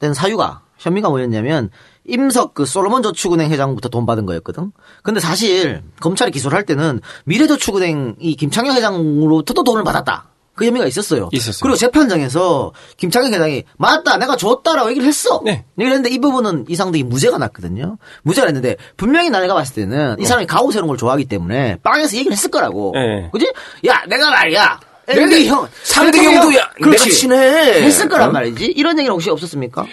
[0.00, 1.70] 된 사유가, 혐의가 뭐였냐면,
[2.06, 4.72] 임석 그 솔로몬 저축은행 회장부터 돈 받은 거였거든.
[5.02, 10.28] 근데 사실 검찰이 기소를 할 때는 미래저축은행 이 김창현 회장으로부터도 돈을 받았다.
[10.54, 11.28] 그 혐의가 있었어요.
[11.32, 11.60] 있었어요.
[11.62, 15.40] 그리고 재판장에서 김창현 회장이 맞다 내가 줬다라고 얘기를 했어.
[15.44, 15.64] 네.
[15.78, 17.96] 얘기를 했는데 이 부분은 이상득이 무죄가 났거든요.
[18.22, 22.92] 무죄가 났는데 분명히 내가 봤을 때는 이 사람이 가오세롱을 좋아하기 때문에 빵에서 얘기를 했을 거라고.
[22.94, 23.28] 네.
[23.32, 23.52] 그지?
[23.86, 24.80] 야 내가 말이야.
[25.06, 27.04] 내가 NBA 형 상대 경우도 야, 그렇지.
[27.04, 27.82] 내가 친해.
[27.84, 28.32] 했을 거란 어?
[28.32, 28.64] 말이지.
[28.66, 29.86] 이런 얘기는 혹시 없었습니까?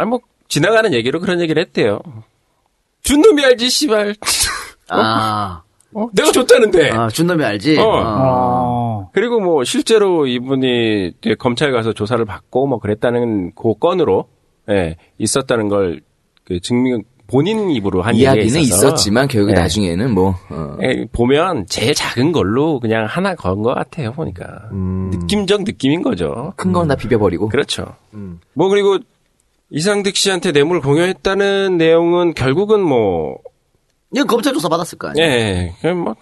[0.00, 2.00] 아니 뭐 지나가는 얘기로 그런 얘기를 했대요.
[3.02, 4.14] 준 놈이 알지 씨발.
[4.88, 5.62] 아,
[5.94, 6.08] 어?
[6.12, 6.90] 내가 줬다는데.
[6.90, 7.78] 아 준 놈이 알지.
[7.78, 7.84] 어.
[7.84, 9.10] 어.
[9.12, 14.26] 그리고 뭐 실제로 이분이 검찰 가서 조사를 받고 뭐 그랬다는 그 건으로
[14.68, 16.00] 예, 있었다는 걸
[16.44, 19.60] 그 증명 본인 입으로 한 이야기는 있어서 있었지만 결국에 예.
[19.60, 20.76] 나중에는 뭐 어.
[20.82, 26.52] 예, 보면 제일 작은 걸로 그냥 하나 건 것 같아요 보니까 느낌적 느낌인 거죠.
[26.56, 27.48] 큰 건다 비벼버리고.
[27.48, 27.94] 그렇죠.
[28.54, 28.98] 뭐 그리고
[29.70, 33.38] 이상득 씨한테 뇌물 공여했다는 내용은 결국은 뭐
[34.12, 35.24] 이건 검찰 조사 받았을 거 아니야.
[35.24, 36.16] 예, 그냥 뭐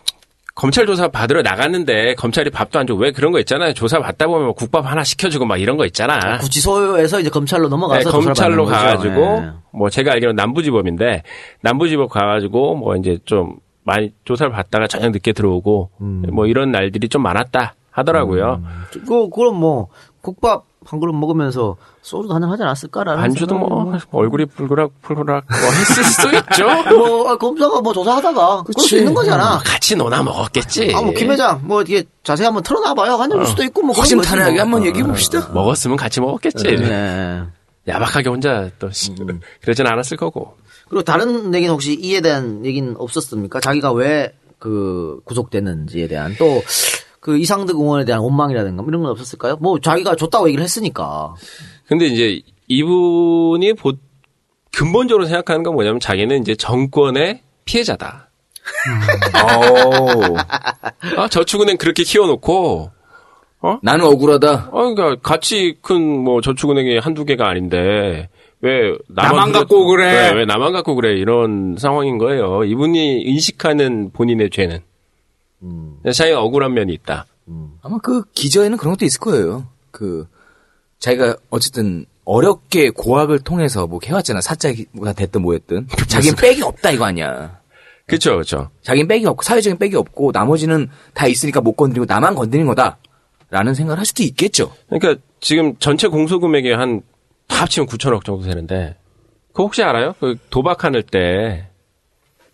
[0.54, 3.72] 검찰 조사 받으러 나갔는데 검찰이 밥도 안 주고 왜 그런 거 있잖아요.
[3.74, 6.38] 조사 받다 보면 뭐 국밥 하나 시켜주고 막 이런 거 있잖아.
[6.38, 8.64] 구치소에서 이제 검찰로 넘어가서 네, 조사를 검찰로.
[8.66, 9.50] 가가지고 예.
[9.72, 11.22] 뭐 제가 알기로는 남부지법인데
[11.62, 16.24] 남부지법 가가지고 뭐 이제 좀 많이 조사를 받다가 저녁 늦게 들어오고 음.
[16.32, 18.62] 뭐 이런 날들이 좀 많았다 하더라고요.
[19.06, 19.88] 그 그럼 뭐
[20.20, 25.58] 국밥 한 그릇 먹으면서 소주도 한잔 하지 않았을까라는 안주도 뭐 생각이 얼굴이 붉으락 붉으락 뭐
[25.70, 26.66] 했을 수도 있죠.
[26.96, 29.58] 뭐 아, 검사가 뭐 조사하다가 그럴 수 있는 거잖아.
[29.64, 30.92] 같이 노나 먹었겠지.
[30.94, 34.14] 아 뭐 김 회장 뭐 이게 자세히 한번 털어놔봐요 한줄 수도 있고 뭐 그런 거지,
[34.16, 34.24] 뭐.
[34.60, 35.48] 한번 얘기해 봅시다.
[35.52, 36.64] 먹었으면 같이 먹었겠지.
[36.64, 37.42] 네.
[37.86, 38.88] 야박하게 혼자 또
[39.60, 40.56] 그러진 않았을 거고.
[40.88, 43.60] 그리고 다른 얘기는 혹시 이에 대한 얘기는 없었습니까?
[43.60, 46.62] 자기가 왜 그 구속됐는지에 대한 또
[47.20, 49.56] 그 이상득 의원에 대한 원망이라든가 뭐 이런 건 없었을까요?
[49.60, 51.34] 뭐 자기가 줬다고 얘기를 했으니까.
[51.86, 53.92] 근데 이제 이분이 보,
[54.72, 58.30] 근본적으로 생각하는 건 뭐냐면 자기는 이제 정권의 피해자다.
[59.56, 60.36] 오.
[61.16, 62.90] 아, 저축은행 그렇게 키워놓고,
[63.82, 64.68] 나는 억울하다.
[64.72, 68.28] 어, 그러니까 가치 큰뭐 저축은행이 한두 개가 아닌데,
[68.60, 70.30] 왜 나만, 나만 그래- 갖고 그래.
[70.32, 72.64] 왜, 왜 나만 갖고 그래 이런 상황인 거예요.
[72.64, 74.80] 이분이 인식하는 본인의 죄는
[76.12, 77.26] 자기가 억울한 면이 있다.
[77.82, 79.66] 아마 그 기저에는 그런 것도 있을 거예요.
[79.90, 80.26] 그
[80.98, 84.40] 자기가 어쨌든 어렵게 고학을 통해서 뭐 해왔잖아.
[84.40, 85.88] 사자가 됐든 뭐였든.
[86.08, 87.58] 자기는 백이 없다 이거 아니야.
[88.06, 88.70] 그렇죠, 그렇죠.
[88.82, 93.98] 자기는 백이 없고 사회적인 백이 없고 나머지는 다 있으니까 못 건드리고 나만 건드리는 거다라는 생각을
[93.98, 94.72] 할 수도 있겠죠.
[94.88, 97.04] 그러니까 지금 전체 공소금액이 한다
[97.48, 98.96] 합치면 9천억 정도 되는데
[99.52, 100.14] 그 혹시 알아요?
[100.20, 101.67] 그 도박하는 때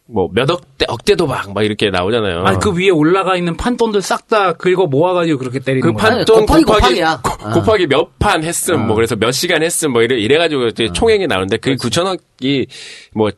[0.07, 2.45] 뭐 몇 억대 억대 도박 막 이렇게 나오잖아요.
[2.45, 6.11] 아니 그 위에 올라가 있는 판돈들 싹 다 긁어 모아가지고 그렇게 때리는 그 거야.
[6.17, 7.21] 판돈 곱하기 곱하기 곱하기야.
[7.23, 7.53] 고- 아.
[7.55, 11.57] 곱하기 몇 판 했음 뭐 그래서 몇 시간 했음 뭐 이래 이래가지고 이제 총액이 나오는데
[11.57, 12.69] 그 9천억이
[13.15, 13.31] 뭐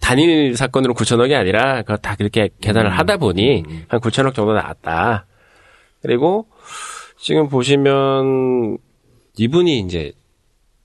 [0.00, 5.24] 단일 사건으로 9천억이 아니라 그거 다 그렇게 계산을 하다 보니 한 9천억 정도 나왔다.
[6.02, 6.46] 그리고
[7.18, 8.76] 지금 보시면
[9.38, 10.12] 이분이 이제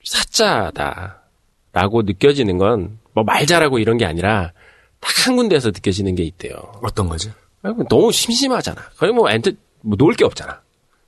[0.05, 4.51] 사자다라고 느껴지는 건 뭐 말 잘하고 이런 게 아니라
[5.00, 6.56] 딱 한 군데에서 느껴지는 게 있대요.
[6.82, 7.32] 어떤 거죠?
[7.64, 8.82] 아이고, 너무 심심하잖아.
[8.98, 10.62] 거기 뭐 엔터 뭐 놀 게 없잖아.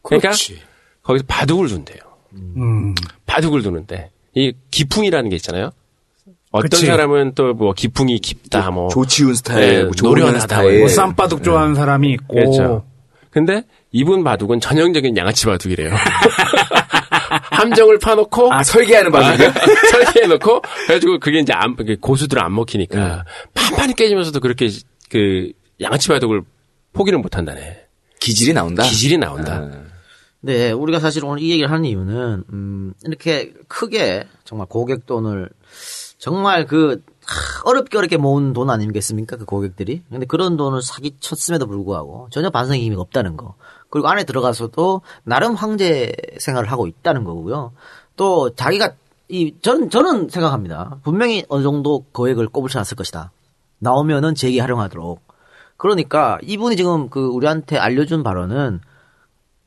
[0.04, 0.60] 그러니까 그렇지.
[1.04, 2.00] 거기서 바둑을 둔대요.
[2.34, 2.94] 음.
[3.26, 5.72] 바둑을 두는데 이 기풍이라는 게 있잖아요.
[6.52, 6.86] 어떤 그치.
[6.88, 10.80] 사람은 또 뭐 기풍이 깊다 뭐 조치훈 스타일, 네, 뭐 노련하다 스타일.
[10.80, 12.34] 뭐 쌈바둑 좋아하는 사람이 있고.
[12.36, 12.86] 그렇죠.
[13.30, 15.92] 근데 이분 바둑은 전형적인 양아치 바둑이래요.
[17.60, 19.52] 함정을 파놓고 아 설계하는 바둑이요?
[19.92, 24.70] 설계해놓고 그래가지고 그게 이제 안, 고수들은 안 먹히니까 판판이 깨지면서도 그렇게
[25.10, 25.52] 그
[25.82, 26.42] 양아치 바둑을
[26.94, 27.86] 포기를 못한다네.
[28.20, 28.84] 기질이 나온다.
[28.84, 29.86] 기질이 나온다.
[30.42, 35.50] 네, 우리가 사실 오늘 이 얘기를 하는 이유는 음, 이렇게 크게 정말 고객 돈을
[36.18, 39.38] 정말 그 하, 어렵게 어렵게 모은 돈 아니겠습니까?
[39.38, 40.02] 그 고객들이.
[40.10, 43.56] 근데 그런 돈을 사기쳤음에도 불구하고 전혀 반성의 힘이 없다는 거.
[43.90, 47.72] 그리고 안에 들어가서도 나름 황제 생활을 하고 있다는 거고요.
[48.16, 48.92] 또 자기가
[49.30, 50.98] 이 저는 저는 생각합니다.
[51.04, 53.32] 분명히 어느 정도 거액을 꼽으셔놨을 것이다.
[53.80, 55.22] 나오면은 재기 활용하도록.
[55.78, 58.82] 그러니까 이분이 지금 그 우리한테 알려준 발언은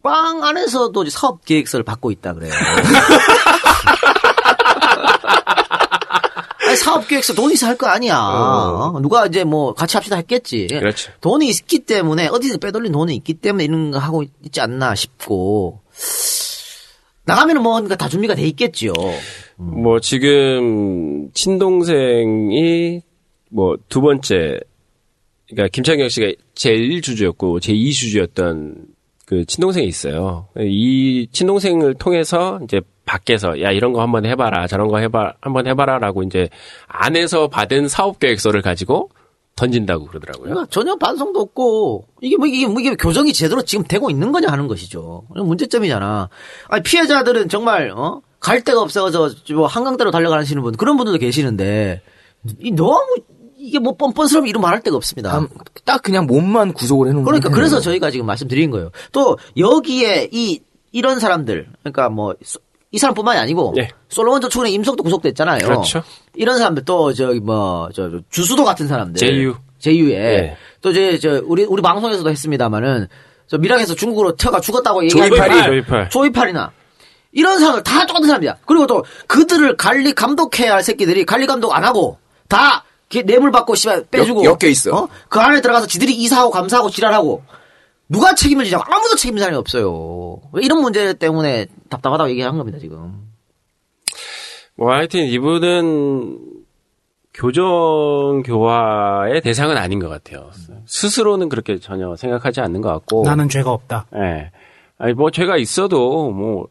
[0.02, 2.52] 빵 안에서도 사업 계획서를 받고 있다 그래요.
[6.72, 8.16] 아니, 사업 계획서 돈 있어 할 거 아니야.
[8.18, 8.98] 어?
[9.00, 10.66] 누가 이제 뭐 같이 합시다 했겠지.
[10.68, 11.10] 그렇죠.
[11.20, 15.80] 돈이 있기 때문에 어디서 빼돌린 돈이 있기 때문에 이런 거 하고 있지 않나 싶고
[17.24, 18.92] 나가면은 뭔가 다 준비가 돼 있겠지요.
[19.56, 23.00] 뭐 지금 친동생이
[23.50, 24.58] 뭐 두 번째
[25.48, 28.86] 그러니까 김창경 씨가 제1 주주였고 제2 주주였던
[29.26, 30.48] 그 친동생이 있어요.
[30.58, 36.22] 이 친동생을 통해서 이제 밖에서 야 이런 거 한번 해봐라 저런 거 해봐 한번 해봐라라고
[36.22, 36.48] 이제
[36.86, 39.10] 안에서 받은 사업 계획서를 가지고
[39.56, 40.48] 던진다고 그러더라고요.
[40.48, 44.48] 그러니까 전혀 반성도 없고 이게 뭐 이게 뭐 이게 교정이 제대로 지금 되고 있는 거냐
[44.48, 45.24] 하는 것이죠.
[45.34, 46.28] 문제점이잖아.
[46.68, 48.22] 아니 피해자들은 정말 어?
[48.40, 52.02] 갈 데가 없어서 뭐 한강대로 달려가시는 분 그런 분들도 계시는데
[52.60, 53.16] 이 너무
[53.56, 55.36] 이게 뭐 뻔뻔스러움 이런 말할 데가 없습니다.
[55.36, 55.46] 아,
[55.84, 57.50] 딱 그냥 몸만 구속을 해놓은 그러니까.
[57.50, 58.90] 그래서 저희가 지금 말씀드린 거예요.
[59.12, 62.34] 또 여기에 이 이런 사람들 그러니까 뭐
[62.92, 63.88] 이 사람뿐만이 아니고 예.
[64.08, 65.64] 솔로몬 저축은행 임석도 구속됐잖아요.
[65.66, 66.02] 그렇죠.
[66.34, 69.54] 이런 사람들 또 저기 뭐저 주수도 같은 사람들 제유.
[69.78, 70.56] 제유에 예.
[70.82, 73.08] 또 이제 저 우리 우리 방송에서도 했습니다마는
[73.46, 76.08] 저 미랑에서 중국으로 튀어가 죽었다고 얘기하는 조이팔이, 조이팔.
[76.10, 76.70] 조이팔이나
[77.32, 78.58] 이런 사람들 다 똑같은 사람이야.
[78.66, 82.18] 그리고 또 그들을 관리 감독해야 할 새끼들이 관리 감독 안 하고
[82.48, 82.84] 다
[83.24, 85.08] 뇌물 받고 씨발 빼주고 엮여 있어.
[85.28, 87.42] 그 안에 들어가서 지들이 이사하고 감사하고 지랄하고
[88.12, 90.38] 누가 책임을 지냐고 아무도 책임 사람이 없어요.
[90.60, 93.32] 이런 문제 때문에 답답하다고 얘기한 겁니다 지금.
[94.76, 96.38] 뭐 하여튼 이분은
[97.34, 100.50] 교정 교화의 대상은 아닌 것 같아요.
[100.86, 103.22] 스스로는 그렇게 전혀 생각하지 않는 것 같고.
[103.24, 104.06] 나는 죄가 없다.
[104.16, 104.50] 예.
[104.98, 106.68] 아니 뭐 죄가 있어도 뭐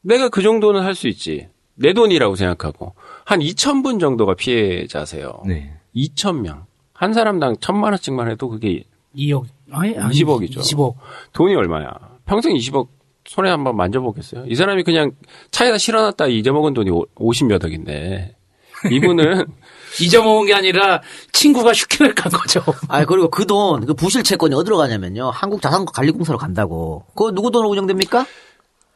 [0.00, 1.48] 내가 그 정도는 할 수 있지.
[1.74, 2.94] 내 돈이라고 생각하고
[3.26, 5.42] 한 2천 분 정도가 피해자세요.
[5.46, 5.74] 네.
[5.94, 6.64] 2천 명.
[6.94, 8.84] 한 사람당 천만 원씩만 해도 그게
[9.14, 9.44] 2억.
[9.70, 10.58] 아니, 아니 20억이죠.
[10.58, 10.94] 20억.
[11.32, 11.90] 돈이 얼마야?
[12.26, 12.88] 평생 20억
[13.26, 14.44] 손에 한번 만져보겠어요?
[14.46, 15.12] 이 사람이 그냥
[15.50, 18.36] 차에다 실어놨다 잊어먹은 돈이 50몇 억인데
[18.90, 19.46] 이분은
[20.00, 21.00] 잊어먹은 게 아니라
[21.32, 22.62] 친구가 슈킹을 간 거죠.
[22.88, 25.30] 아 그리고 그 돈, 그 부실 채권이 어디로 가냐면요.
[25.30, 27.04] 한국자산관리공사로 간다고.
[27.14, 28.26] 그거 누구 돈으로 운영됩니까?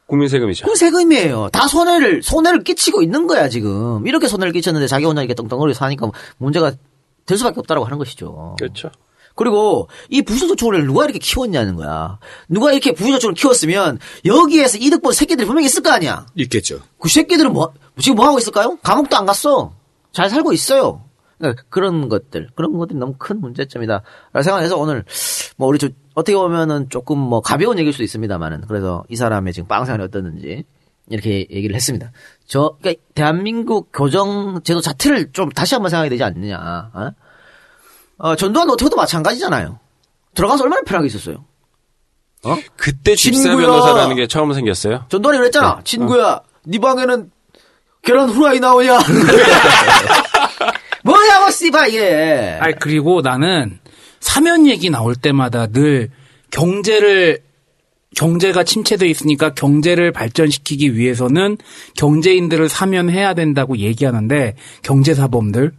[0.05, 0.67] 국민 세금이죠.
[0.67, 1.49] 그 세금이에요.
[1.51, 4.05] 다 손해를 손해를 끼치고 있는 거야 지금.
[4.05, 6.73] 이렇게 손해를 끼쳤는데 자기 혼자 이렇게 떵떵거리고 사니까 문제가
[7.25, 8.55] 될 수밖에 없다라고 하는 것이죠.
[8.59, 8.91] 그렇죠.
[9.35, 12.19] 그리고 이 부실저축을 누가 이렇게 키웠냐는 거야.
[12.49, 16.25] 누가 이렇게 부실저축을 키웠으면 여기에서 이득 본 새끼들이 분명히 있을 거 아니야.
[16.35, 16.79] 있겠죠.
[16.99, 18.77] 그 새끼들은 뭐 지금 뭐 하고 있을까요?
[18.83, 19.73] 감옥도 안 갔어.
[20.11, 21.03] 잘 살고 있어요.
[21.37, 24.03] 그러니까 그런 것들, 그런 것들이 너무 큰 문제점이다.
[24.31, 25.03] 라고 생각해서 오늘
[25.57, 29.67] 뭐 우리 저 어떻게 보면은 조금 뭐 가벼운 얘기일 수도 있습니다만은 그래서 이 사람의 지금
[29.67, 30.65] 빵생활이 어떻는지
[31.09, 32.11] 이렇게 얘기를 했습니다.
[32.45, 36.91] 저 그러니까 대한민국 교정 제도 자체를 좀 다시 한번 생각해야 되지 않느냐.
[36.93, 37.11] 어?
[38.21, 39.79] 어, 전두환 노태우도 마찬가지잖아요.
[40.35, 41.43] 들어가서 얼마나 편하게 있었어요.
[42.43, 42.57] 어?
[42.75, 43.67] 그때 집사 친구야.
[43.67, 45.05] 변호사라는 게 처음 생겼어요.
[45.09, 45.81] 전두환이 그랬잖아.
[45.83, 47.31] 친구야, 네 방에는
[48.03, 48.99] 계란 후라이 나오냐?
[51.03, 52.57] 뭐냐고 씨발 이게.
[52.59, 53.79] 아니 그리고 나는
[54.19, 56.09] 사면 얘기 나올 때마다 늘
[56.51, 57.41] 경제를
[58.15, 61.57] 경제가 침체돼 있으니까 경제를 발전시키기 위해서는
[61.97, 65.71] 경제인들을 사면해야 된다고 얘기하는데 경제사범들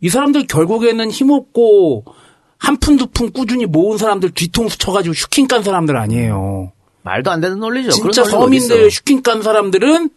[0.00, 2.04] 이 사람들 결국에는 힘없고
[2.58, 6.72] 한 푼 두 푼 꾸준히 모은 사람들 뒤통수 쳐가지고 슈킹 깐 사람들 아니에요.
[7.02, 7.90] 말도 안 되는 논리죠.
[7.90, 8.90] 진짜 서민들.
[8.90, 10.10] 슈킹 깐 사람들은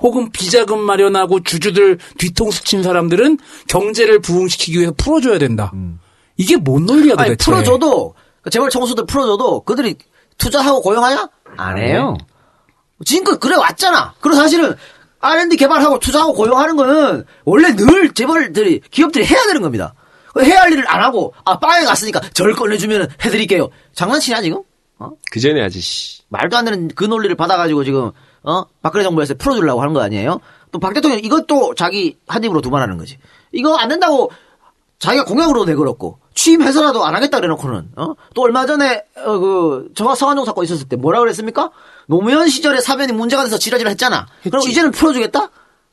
[0.00, 5.72] 혹은 비자금 마련하고 주주들 뒤통수 친 사람들은 경제를 부흥시키기 위해서 풀어줘야 된다.
[6.36, 7.44] 이게 뭔 논리야 아니, 도대체.
[7.50, 9.96] 풀어줘도 그 재벌 청수들 풀어줘도 그들이
[10.36, 11.28] 투자하고 고용하냐?
[11.56, 12.16] 안 해요.
[13.04, 14.14] 지금껏 그래 왔잖아.
[14.20, 14.74] 그리고 사실은
[15.20, 19.94] R&D 개발하고 투자하고 고용하는 거는 원래 늘 재벌들이 기업들이 해야 되는 겁니다.
[20.40, 23.70] 해야 할 일을 안 하고 아 빵에 갔으니까 절 꺼내주면 해드릴게요.
[23.94, 24.62] 장난치냐 지금?
[24.98, 25.10] 어?
[25.30, 26.22] 그 전에 아직 씨.
[26.28, 28.12] 말도 안 되는 그 논리를 받아가지고 지금
[28.42, 30.40] 어 박근혜 정부에서 풀어주려고 하는 거 아니에요?
[30.70, 33.18] 또 박 대통령 이것도 자기 한 입으로 두말하는 거지.
[33.52, 34.30] 이거 안 된다고
[34.98, 38.14] 자기가 공약으로 내걸었고 취임해서라도 안 하겠다 그래놓고는 어?
[38.32, 41.72] 또 얼마 전에 어, 그 저가 성한종 사건 있었을 때 뭐라 그랬습니까?
[42.06, 44.28] 노무현 시절에 사면이 문제가 돼서 지라지라 했잖아.
[44.44, 45.50] 그럼 이제는 풀어주겠다?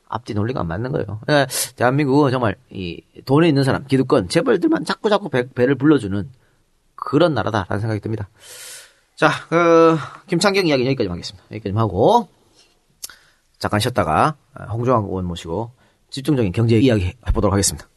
[0.08, 1.20] 앞뒤 논리가 안 맞는 거예요.
[1.30, 6.30] 예, 대한민국은 정말 이 돈에 있는 사람, 기득권, 재벌들만 자꾸 자꾸 배, 배를 불러주는
[6.96, 8.30] 그런 나라다라는 생각이 듭니다.
[9.16, 11.44] 자, 그 김창경 이야기 여기까지 하겠습니다.
[11.52, 12.30] 여기까지 하고
[13.58, 14.36] 잠깐 쉬었다가
[14.72, 15.72] 홍종학 의원 모시고
[16.12, 17.88] 집중적인 경제 이야기 해보도록 하겠습니다.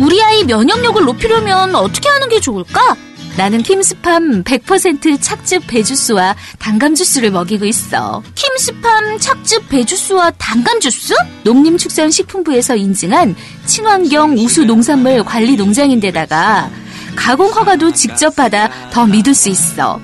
[0.00, 2.96] 우리 아이 면역력을 높이려면 어떻게 하는 게 좋을까?
[3.36, 8.22] 나는 킴스팜 100% 착즙 배주스와 단감 주스를 먹이고 있어.
[8.34, 11.14] 킴스팜 착즙 배주스와 단감 주스?
[11.44, 13.36] 농림축산식품부에서 인증한
[13.66, 16.70] 친환경 우수 농산물 관리 농장인데다가
[17.14, 20.00] 가공 허가도 직접 받아 더 믿을 수 있어.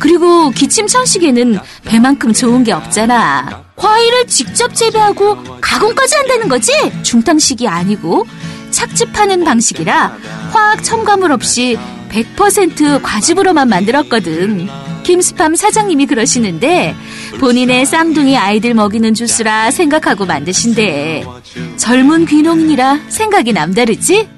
[0.00, 3.64] 그리고 기침 천식에는 배만큼 좋은 게 없잖아.
[3.76, 6.72] 과일을 직접 재배하고 가공까지 한다는 거지?
[7.02, 8.26] 중탕식이 아니고
[8.70, 10.16] 착즙하는 방식이라
[10.52, 11.78] 화학 첨가물 없이
[12.10, 14.68] 100% 과즙으로만 만들었거든.
[15.02, 16.94] 김스팜 사장님이 그러시는데
[17.38, 21.24] 본인의 쌍둥이 아이들 먹이는 주스라 생각하고 만드신대.
[21.76, 24.28] 젊은 귀농인이라 생각이 남다르지?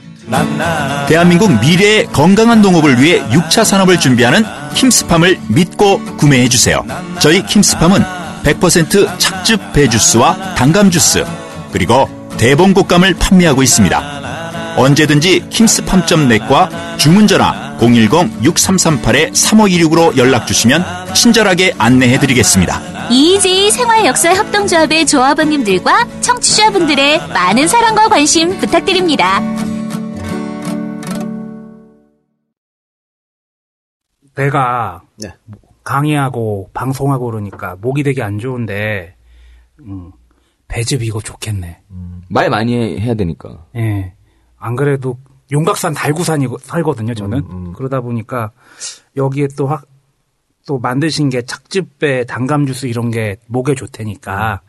[1.09, 6.85] 대한민국 미래의 건강한 농업을 위해 6차 산업을 준비하는 킴스팜을 믿고 구매해 주세요.
[7.20, 8.03] 저희 킴스팜은
[8.43, 11.24] 100% 착즙 배주스와 단감 주스
[11.72, 14.76] 그리고 대봉곡감을 판매하고 있습니다.
[14.76, 20.82] 언제든지 킴스팜.net과 주문 전화 010-6338-3526으로 연락 주시면
[21.14, 23.09] 친절하게 안내해 드리겠습니다.
[23.11, 29.41] EJ 생활역사 협동조합의 조합원님들과 청취자분들의 많은 사랑과 관심 부탁드립니다.
[34.36, 35.34] 내가 네.
[35.82, 39.16] 강의하고 방송하고 그러니까 목이 되게 안 좋은데
[39.80, 40.12] 음,
[40.68, 41.82] 배즙 이거 좋겠네.
[42.28, 43.64] 말 많이 해- 해야 되니까.
[43.76, 44.14] 예.
[44.58, 45.18] 안 그래도
[45.50, 47.38] 용각산 달구산이 살거든요, 저는.
[47.50, 48.52] 음, 그러다 보니까
[49.16, 49.86] 여기에 또 확,
[50.66, 54.60] 또 만드신 게 착즙배, 단감 주스 이런 게 목에 좋다니까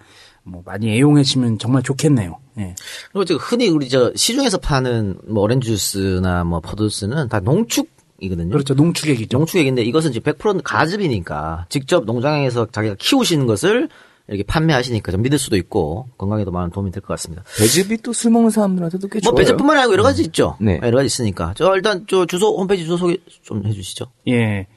[0.43, 2.37] 뭐 많이 애용하시면 정말 좋겠네요.
[2.59, 2.75] 예.
[3.11, 7.89] 그리고 지금 흔히 우리 저 시중에서 파는 뭐 오렌지 주스나 뭐 포도주스는 다 농축
[8.21, 8.51] 이거든요.
[8.51, 8.73] 그렇죠.
[8.73, 9.37] 농축액이죠.
[9.37, 13.89] 농축액인데 이것은 이제 100% 가즙이니까 직접 농장에서 자기가 키우시는 것을
[14.29, 17.43] 이렇게 판매하시니까 좀 믿을 수도 있고 건강에도 많은 도움이 될 것 같습니다.
[17.57, 19.35] 배즙이 또 술 먹는 사람들한테도 꽤 뭐 좋아요.
[19.35, 20.55] 배즙뿐만 아니고 여러 가지 있죠.
[20.61, 20.79] 네.
[20.83, 21.53] 여러 가지 있으니까.
[21.57, 24.05] 저 일단 저 주소 홈페이지 주소 소개 좀 해주시죠.
[24.29, 24.67] 예.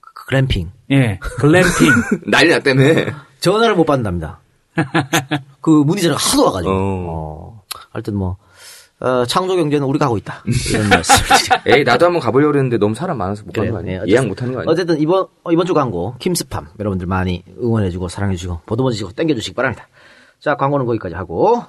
[0.00, 0.70] 그 글램핑.
[0.90, 1.70] 예, 글램핑.
[2.30, 2.82] 난리 났다며.
[3.40, 4.40] 전화를 못 받는답니다.
[5.60, 6.72] 그 문의 전화가 하도 와가지고.
[6.72, 6.76] 어.
[7.08, 7.62] 어.
[7.90, 8.36] 하여튼 뭐,
[9.00, 10.42] 어, 창조 경제는 우리가 하고 있다.
[10.72, 11.14] 이런 말씀.
[11.66, 13.82] 에이, 나도 한번 가보려고 그랬는데 너무 사람 많아서 못 가는 거?
[13.82, 14.70] 네, 예약 어쨌든- 못 하는 거 아니야?
[14.72, 16.68] 어쨌든 이번, 어, 이번 주 광고, 킴스팜.
[16.78, 19.88] 여러분들 많이 응원해주고, 사랑해주시고, 보듬어주시고, 땡겨주시기 바랍니다.
[20.38, 21.64] 자, 광고는 거기까지 하고,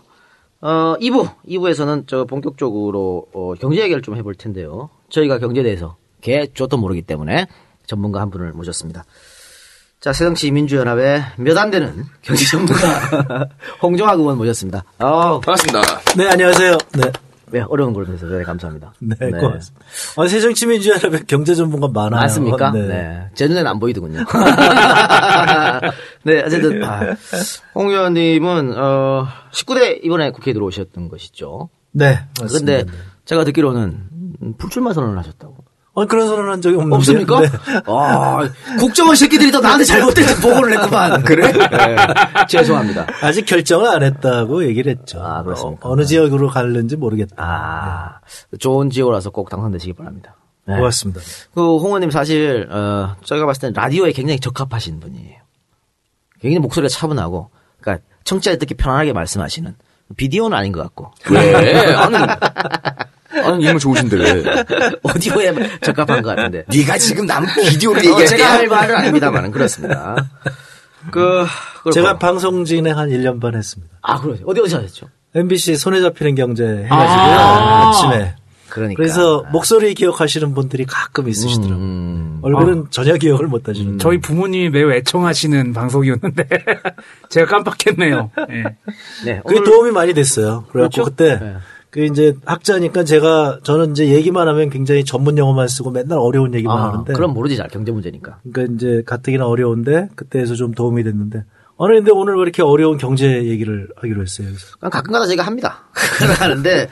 [0.61, 1.29] 어, 2부.
[1.47, 4.89] 2부에서는 저 본격적으로, 어, 경제 얘기를 좀 해볼 텐데요.
[5.09, 7.47] 저희가 경제에 대해서 개 쫓도 모르기 때문에
[7.87, 9.03] 전문가 한 분을 모셨습니다.
[9.99, 12.73] 자, 새정치 민주연합의 몇 안 되는 경제 전문가
[13.81, 14.83] 홍종학 의원 모셨습니다.
[14.99, 15.81] 어, 반갑습니다.
[16.17, 16.77] 네, 안녕하세요.
[16.95, 17.11] 네.
[17.51, 18.93] 네, 어려운 걸 해서 네, 감사합니다.
[18.99, 19.85] 네, 고맙습니다.
[20.17, 22.21] 아, 새정치민주연합에 경제 전문가 많아요.
[22.21, 22.71] 맞습니까?
[22.71, 22.87] 네.
[22.87, 23.29] 네.
[23.35, 24.19] 제 눈에는 안 보이더군요.
[26.23, 27.15] 네, 어쨌든, 아,
[27.75, 31.69] 홍 의원님은, 어, 19대 이번에 국회에 들어오셨던 것이죠.
[31.91, 32.19] 네.
[32.37, 32.93] 근데 맞습니다.
[33.25, 35.50] 제가 듣기로는 불출마 선언을 하셨다고.
[35.93, 36.95] 어, 그런 선언한 적이 없는데.
[36.95, 37.41] 없습니까?
[37.41, 37.47] 네.
[37.85, 41.21] 아, 국정원 새끼들이 더 나한테 잘못된 보고를 했구만.
[41.25, 41.51] 그래?
[41.51, 41.95] 네.
[42.47, 43.07] 죄송합니다.
[43.21, 45.21] 아직 결정을 안 했다고 얘기를 했죠.
[45.21, 45.89] 아, 그렇습니까?
[45.89, 47.35] 어, 느 지역으로 가는지 모르겠다.
[47.37, 48.19] 아,
[48.57, 50.35] 좋은 지역으로서 꼭 당선되시기 바랍니다.
[50.65, 50.77] 네.
[50.77, 51.19] 고맙습니다.
[51.53, 55.41] 그, 홍 의원님 사실, 어, 저희가 봤을 때는 라디오에 굉장히 적합하신 분이에요.
[56.39, 57.49] 굉장히 목소리가 차분하고,
[57.81, 59.75] 그러니까 청취자 듣기 편안하게 말씀하시는.
[60.15, 61.11] 비디오는 아닌 것 같고.
[61.31, 61.93] 왜?
[61.95, 62.15] 아니,
[63.45, 64.43] 아니 인물 좋으신데 왜?
[65.03, 66.63] 오디오에 적합한 것 같은데.
[66.67, 68.51] 네가 지금 남 비디오를 어, 얘기할 제가?
[68.53, 70.15] 할 말은 아닙니다만 그렇습니다.
[71.11, 71.45] 그.
[71.93, 73.91] 제가 방송 진행 한 1년 반 했습니다.
[74.01, 75.07] 아 그래 어디 어디 하셨죠?
[75.33, 76.97] MBC 손에 잡히는 경제 해가지고요.
[76.99, 77.89] 아.
[77.89, 78.35] 아침에.
[78.69, 78.97] 그러니까.
[78.97, 81.77] 그래서 목소리 기억하시는 분들이 가끔 있으시더라고요.
[81.77, 82.39] 음.
[82.41, 83.99] 얼굴은 전혀 기억을 못 하시는.
[83.99, 86.47] 저희 부모님이 매우 애청하시는 방송이었는데
[87.29, 88.31] 제가 깜빡했네요.
[88.51, 88.63] 예.
[89.25, 89.41] 네.
[89.45, 90.65] 그게 도움이 많이 됐어요.
[90.71, 91.03] 그래갖고 그렇죠?
[91.03, 91.55] 그때 네.
[91.91, 96.75] 그 이제 학자니까 제가 저는 이제 얘기만 하면 굉장히 전문 용어만 쓰고 맨날 어려운 얘기만
[96.75, 97.13] 아, 하는데.
[97.13, 98.39] 그럼 모르지 잘 경제 문제니까.
[98.49, 101.43] 그러니까 이제 가뜩이나 어려운데 그때에서 좀 도움이 됐는데.
[101.75, 104.47] 어느 근데 오늘 왜 이렇게 어려운 경제 얘기를 하기로 했어요.
[104.47, 104.77] 그래서.
[104.79, 105.89] 그냥 가끔가다 제가 합니다.
[106.39, 106.87] 하는데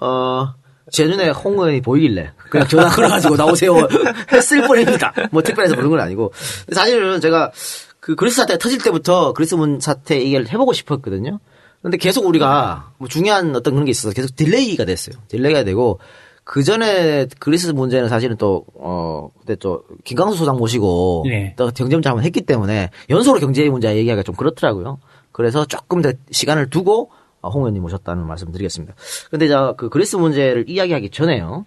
[0.00, 0.54] 어.
[0.90, 3.74] 제 눈에 홍 의원이 보이길래 그냥 전화 걸어가지고 나오세요
[4.30, 5.14] 했을 뿐입니다.
[5.30, 6.32] 뭐 특별해서 그런 건 아니고
[6.70, 7.52] 사실은 제가
[8.00, 11.38] 그 그리스 사태가 터질 때부터 그리스 문 사태 얘기를 해보고 싶었거든요.
[11.82, 15.16] 근데 계속 우리가 뭐 중요한 어떤 그런 게 있어서 계속 delay가 됐어요.
[15.28, 15.98] delay가 되고
[16.44, 21.54] 그 전에 그리스 문제는 사실은 또, 어, 그때 또, 김강수 소장 모시고, 네.
[21.56, 24.98] 또 경제 문제 한번 했기 때문에, 연속으로 경제 문제 얘기하기가 좀 그렇더라고요.
[25.30, 27.10] 그래서 조금 더 시간을 두고,
[27.42, 28.94] 어, 홍 의원님 모셨다는 말씀 드리겠습니다.
[29.30, 31.64] 근데 저, 그 그리스 문제를 이야기하기 전에요.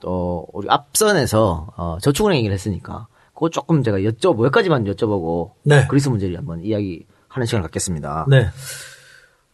[0.00, 5.86] 또, 우리 앞선에서, 어, 저축은행 얘기를 했으니까, 그거 조금 제가 여쭤, 몇 가지만 여쭤보고, 네.
[5.88, 8.26] 그리스 문제를 한번 이야기하는 시간을 갖겠습니다.
[8.28, 8.48] 네.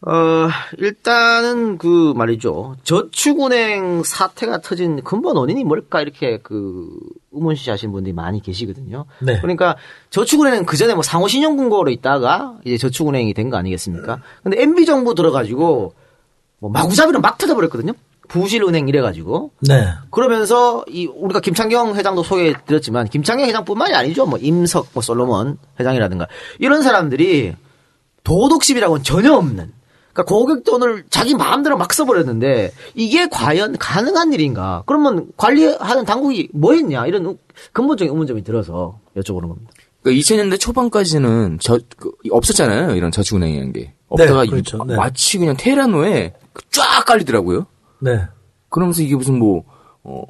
[0.01, 2.75] 어, 일단은 그 말이죠.
[2.83, 6.87] 저축은행 사태가 터진 근본 원인이 뭘까 이렇게 그
[7.31, 9.05] 의문시 하신 분들이 많이 계시거든요.
[9.21, 9.39] 네.
[9.41, 9.75] 그러니까
[10.11, 14.21] 저축은행은 그 전에 뭐 상호신용금고로 있다가 이제 저축은행이 된 거 아니겠습니까?
[14.43, 15.93] 근데 MB 정부 들어가지고
[16.59, 17.93] 뭐 마구잡이로 막 터져버렸거든요.
[18.27, 19.51] 부실은행 이래가지고.
[19.61, 19.87] 네.
[20.11, 24.25] 그러면서 이 우리가 김창경 회장도 소개해드렸지만 김창경 회장뿐만이 아니죠.
[24.25, 26.27] 뭐 임석, 뭐 솔로몬 회장이라든가
[26.59, 27.55] 이런 사람들이
[28.23, 29.76] 도덕심이라고는 전혀 없는.
[30.17, 34.81] 그러니까 고객 돈을 자기 마음대로 막 써버렸는데 이게 과연 가능한 일인가?
[34.87, 37.05] 그러면 관리하는 당국이 뭐 했냐?
[37.05, 37.37] 이런
[37.73, 39.71] 근본적인 의문점이 들어서 여쭤보는 겁니다.
[40.01, 42.95] 그러니까 2000년대 초반까지는 저 그, 없었잖아요.
[42.95, 44.79] 이런 저축은행이라는 게 없다가 네, 그렇죠.
[44.83, 44.95] 이- 네.
[44.95, 46.33] 마치 그냥 테라노에
[46.71, 47.67] 쫙 깔리더라고요.
[47.99, 48.21] 네.
[48.69, 49.65] 그러면서 이게 무슨 뭐
[50.03, 50.23] 어,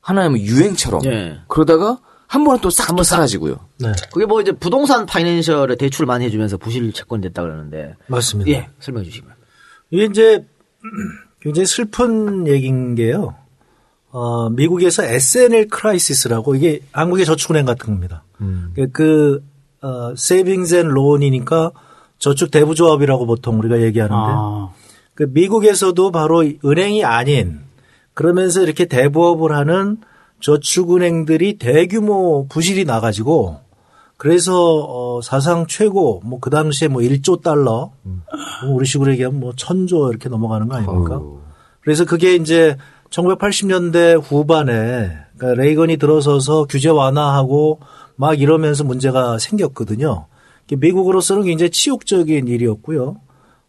[0.00, 1.38] 하나의 뭐 유행처럼 예.
[1.48, 3.56] 그러다가 한 번은 또싹 또 사라지고요.
[3.78, 3.92] 네.
[4.12, 8.50] 그게 뭐 이제 부동산 financial에 대출 많이 해주면서 부실 채권 됐다 그러는데 맞습니다.
[8.50, 9.33] 예 설명해 주시기 바랍니다.
[9.94, 10.44] 이게 이제
[11.40, 13.36] 굉장히 슬픈 얘기인 게요.
[14.10, 18.24] 어, 미국에서 S&L crisis라고 이게 한국의 저축은행 같은 겁니다.
[18.92, 19.44] 그
[19.82, 21.70] 어, savings and loan이니까
[22.18, 24.70] 저축 대부조합이라고 보통 우리가 얘기하는데 아,
[25.14, 27.60] 그 미국에서도 바로 은행이 아닌
[28.14, 29.98] 그러면서 이렇게 대부업을 하는
[30.40, 33.60] 저축은행들이 대규모 부실이 나가지고
[34.16, 34.54] 그래서
[34.84, 37.90] 어 사상 최고 뭐 그 당시에 뭐 1조 달러
[38.64, 41.20] 뭐 우리 식으로 얘기하면 뭐 천조 이렇게 넘어가는 거 아닙니까?
[41.80, 42.76] 그래서 그게 이제
[43.10, 47.80] 1980년대 후반에 그러니까 레이건이 들어서서 규제 완화하고
[48.16, 50.26] 막 이러면서 문제가 생겼거든요.
[50.72, 53.16] 미국으로서는 굉장히 치욕적인 일이었고요.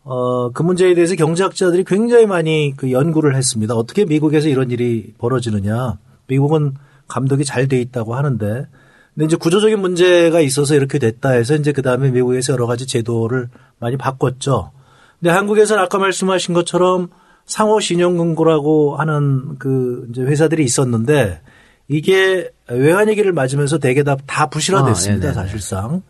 [0.03, 3.73] 어, 그 문제에 대해서 경제학자들이 굉장히 많이 그 연구를 했습니다.
[3.75, 5.97] 어떻게 미국에서 이런 일이 벌어지느냐.
[6.27, 6.75] 미국은
[7.07, 8.67] 감독이 잘 돼 있다고 하는데,
[9.15, 13.49] 근데 이제 구조적인 문제가 있어서 이렇게 됐다 해서 이제 그 다음에 미국에서 여러 가지 제도를
[13.79, 14.71] 많이 바꿨죠.
[15.19, 17.09] 근데 한국에서는 아까 말씀하신 것처럼
[17.45, 21.41] 상호 신용금고라고 하는 그 이제 회사들이 있었는데
[21.87, 25.47] 이게 외환위기를 맞으면서 대개 다, 다 부실화됐습니다, 아, 네네네.
[25.47, 26.01] 사실상.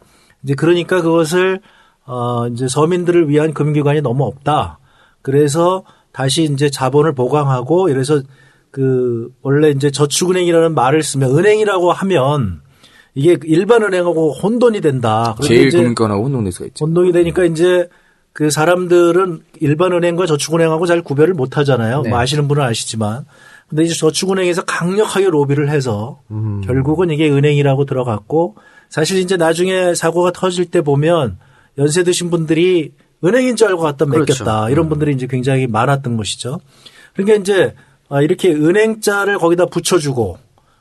[0.44, 1.60] 이제 그러니까 그것을
[2.06, 4.80] 어 이제 서민들을 위한 금융기관이 너무 없다.
[5.22, 8.22] 그래서 다시 이제 자본을 보강하고 이래서
[8.72, 12.62] 그 원래 이제 저축은행이라는 말을 쓰면 은행이라고 하면
[13.16, 15.36] 이게 일반 은행하고 혼돈이 된다.
[15.42, 16.86] 제일 이제 금융권하고 혼동될 수가 있죠.
[16.86, 17.90] 혼동이 되니까 이제
[18.34, 22.02] 그 사람들은 일반 은행과 저축은행하고 잘 구별을 못 하잖아요.
[22.02, 22.10] 네.
[22.10, 23.26] 뭐 아시는 분은 아시지만.
[23.70, 26.62] 근데 이제 저축은행에서 강력하게 로비를 해서 음.
[26.66, 28.58] 결국은 이게 은행이라고 들어갔고
[28.90, 31.40] 사실 이제 나중에 사고가 터질 때 보면
[31.78, 32.94] 연세 드신 분들이
[33.24, 34.44] 은행인 줄 알고 갖다 그렇죠.
[34.44, 34.70] 맡겼다.
[34.70, 36.60] 이런 분들이 이제 굉장히 많았던 것이죠.
[37.14, 37.74] 그러니까 이제
[38.10, 40.38] 아, 이렇게 은행자를 거기다 붙여주고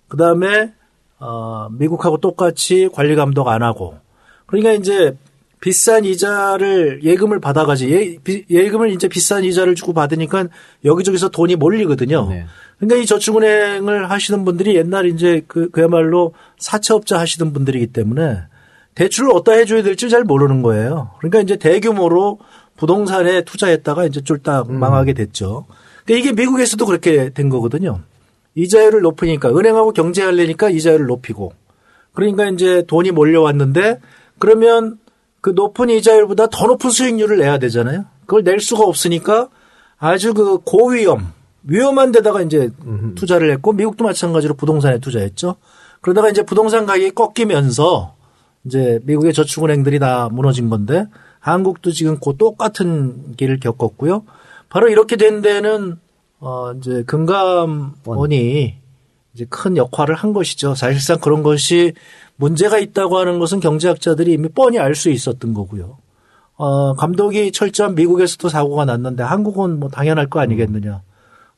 [0.09, 0.73] 그 다음에
[1.27, 3.97] 어, 미국하고 똑같이 관리 감독 안 하고
[4.47, 5.17] 그러니까 이제
[5.61, 10.45] 비싼 이자를 예금을 받아가지 예, 비- 예금을 이제 비싼 이자를 주고 받으니까
[10.85, 12.29] 여기저기서 돈이 몰리거든요.
[12.79, 18.41] 그러니까 이 저축은행을 하시는 분들이 옛날 이제 그 그야말로 사채업자 하시던 분들이기 때문에
[18.95, 21.11] 대출을 어디다 해줘야 될지 잘 모르는 거예요.
[21.19, 22.41] 그러니까 이제 대규모로
[22.77, 25.65] 부동산에 투자했다가 이제 쫄딱 망하게 됐죠.
[26.05, 28.01] 그러니까 이게 미국에서도 그렇게 된 거거든요.
[28.55, 31.53] 이자율을 높으니까 은행하고 경제하려니까 이자율을 높이고
[32.13, 34.01] 그러니까 이제 돈이 몰려왔는데
[34.39, 34.99] 그러면
[35.41, 38.07] 그 높은 이자율보다 더 높은 수익률을 내야 되잖아요.
[38.27, 39.49] 그걸 낼 수가 없으니까
[39.99, 41.33] 아주 그 고위험,
[41.65, 42.71] 위험한 데다가 이제
[43.15, 45.57] 투자를 했고 미국도 마찬가지로 부동산에 투자했죠.
[46.01, 48.15] 그러다가 이제 부동산 가격이 꺾이면서
[48.65, 51.07] 이제 미국의 저축은행들이 다 무너진 건데
[51.41, 54.25] 한국도 지금 그 똑같은 길을 겪었고요.
[54.71, 55.99] 바로 이렇게 된 데는
[56.47, 58.75] 어 이제 금감원이
[59.33, 60.75] 이제 큰 역할을 한 것이죠.
[60.75, 61.95] 사실상 그런 것이
[62.37, 65.97] 문제가 있다고 하는 것은 경제학자들이 이미 뻔히 알 수 있었던 거고요.
[66.57, 71.01] 어, 감독이 철저한 미국에서도 사고가 났는데 한국은 뭐 당연할 거 아니겠느냐.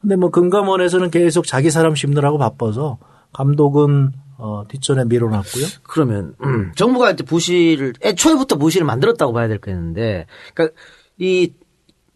[0.00, 2.98] 근데 뭐 금감원에서는 계속 자기 사람 심느라고 바빠서
[3.32, 5.66] 감독은 어, 뒷전에 밀어놨고요.
[5.82, 10.78] 그러면 음, 정부가 이제 부실을 애초에부터 부실을 만들었다고 봐야 될 거였는데, 그러니까
[11.18, 11.52] 이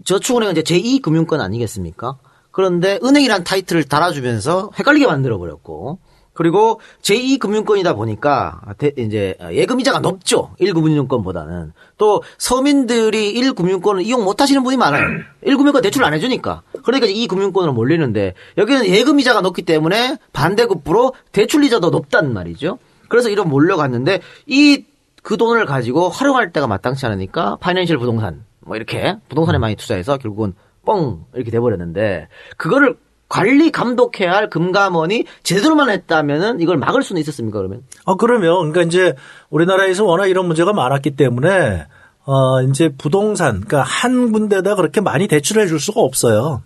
[0.04, 2.18] 저축은행은 이제 제2 금융권 아니겠습니까?
[2.50, 5.98] 그런데 은행이란 타이틀을 달아주면서 헷갈리게 만들어 버렸고,
[6.32, 10.52] 그리고 제2금융권이다 보니까 대- 이제 예금이자가 높죠.
[10.60, 11.72] 1금융권보다는.
[11.98, 15.04] 또 서민들이 1금융권을 이용 못 하시는 분이 많아요.
[15.44, 16.62] 1금융권 대출 안 해주니까.
[16.84, 22.78] 그러니까 2금융권으로 몰리는데 여기는 예금이자가 높기 때문에 반대급부로 대출이자도 높단 말이죠.
[23.08, 24.84] 그래서 이런 몰려갔는데 이
[25.22, 30.54] 그 돈을 가지고 활용할 때가 마땅치 않으니까 파이낸셜 부동산 뭐 이렇게 부동산에 많이 투자해서 결국은
[30.84, 32.96] 뻥 이렇게 돼버렸는데 그거를
[33.28, 37.82] 관리 감독해야 할 금감원이 제대로만 했다면은 이걸 막을 수는 있었습니까 그러면?
[38.04, 39.14] 어, 그러면, 그러니까 이제
[39.50, 41.86] 우리나라에서 워낙 이런 문제가 많았기 때문에,
[42.24, 46.62] 어, 이제 부동산, 그러니까 한 군데다 그렇게 많이 대출해 줄 수가 없어요.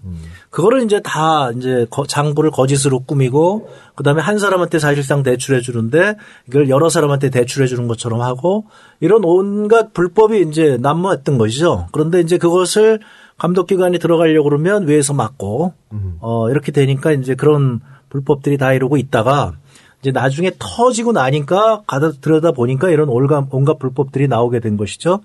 [0.48, 6.16] 그거를 이제 다 이제 거- 장부를 거짓으로 꾸미고, 그 다음에 한 사람한테 사실상 대출해 주는데,
[6.48, 8.64] 이걸 여러 사람한테 대출해 주는 것처럼 하고,
[9.00, 11.88] 이런 온갖 불법이 이제 난무했던 것이죠.
[11.92, 13.00] 그런데 이제 그것을
[13.38, 15.72] 감독기관이 들어가려고 그러면 위에서 막고,
[16.20, 19.54] 어, 이렇게 되니까 이제 그런 불법들이 다 이러고 있다가,
[20.00, 25.20] 이제 나중에 터지고 나니까 가다 들여다 보니까 이런 온갖, 온갖 불법들이 나오게 된 것이죠.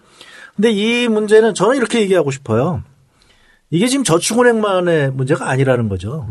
[0.55, 2.81] 근데 이 문제는 저는 이렇게 얘기하고 싶어요.
[3.69, 6.27] 이게 지금 저축은행만의 문제가 아니라는 거죠.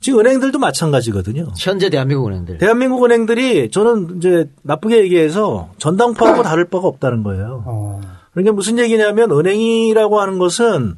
[0.00, 1.48] 지금 은행들도 마찬가지거든요.
[1.58, 2.58] 현재 대한민국 은행들.
[2.58, 8.00] 대한민국 은행들이 저는 이제 나쁘게 얘기해서 전당포하고 다를 바가 없다는 거예요.
[8.32, 10.94] 그러니까 무슨 얘기냐면 은행이라고 하는 것은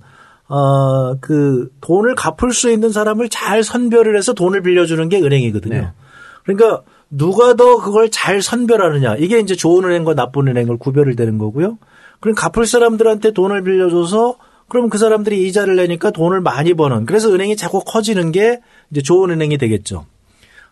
[0.50, 5.92] 어, 그 돈을 갚을 수 있는 사람을 잘 선별을 해서 돈을 빌려주는 게 은행이거든요.
[6.42, 9.14] 그러니까 누가 더 그걸 잘 선별하느냐.
[9.16, 11.78] 이게 이제 좋은 은행과 나쁜 은행을 구별을 되는 거고요.
[12.18, 17.06] 그럼 갚을 사람들한테 돈을 빌려줘서 그럼 그 사람들이 이자를 내니까 돈을 많이 버는.
[17.06, 18.60] 그래서 은행이 자꾸 커지는 게
[18.90, 20.06] 이제 좋은 은행이 되겠죠.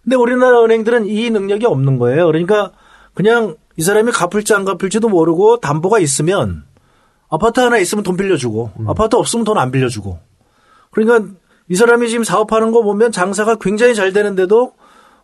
[0.03, 2.27] 근데 우리나라 은행들은 이 능력이 없는 거예요.
[2.27, 2.73] 그러니까
[3.15, 6.65] 그냥 이 사람이 갚을지 안 갚을지도 모르고 담보가 있으면
[7.31, 10.19] 아파트 하나 있으면 돈 빌려주고 아파트 없으면 돈 안 빌려주고
[10.91, 11.31] 그러니까
[11.69, 14.73] 이 사람이 지금 사업하는 거 보면 장사가 굉장히 잘 되는데도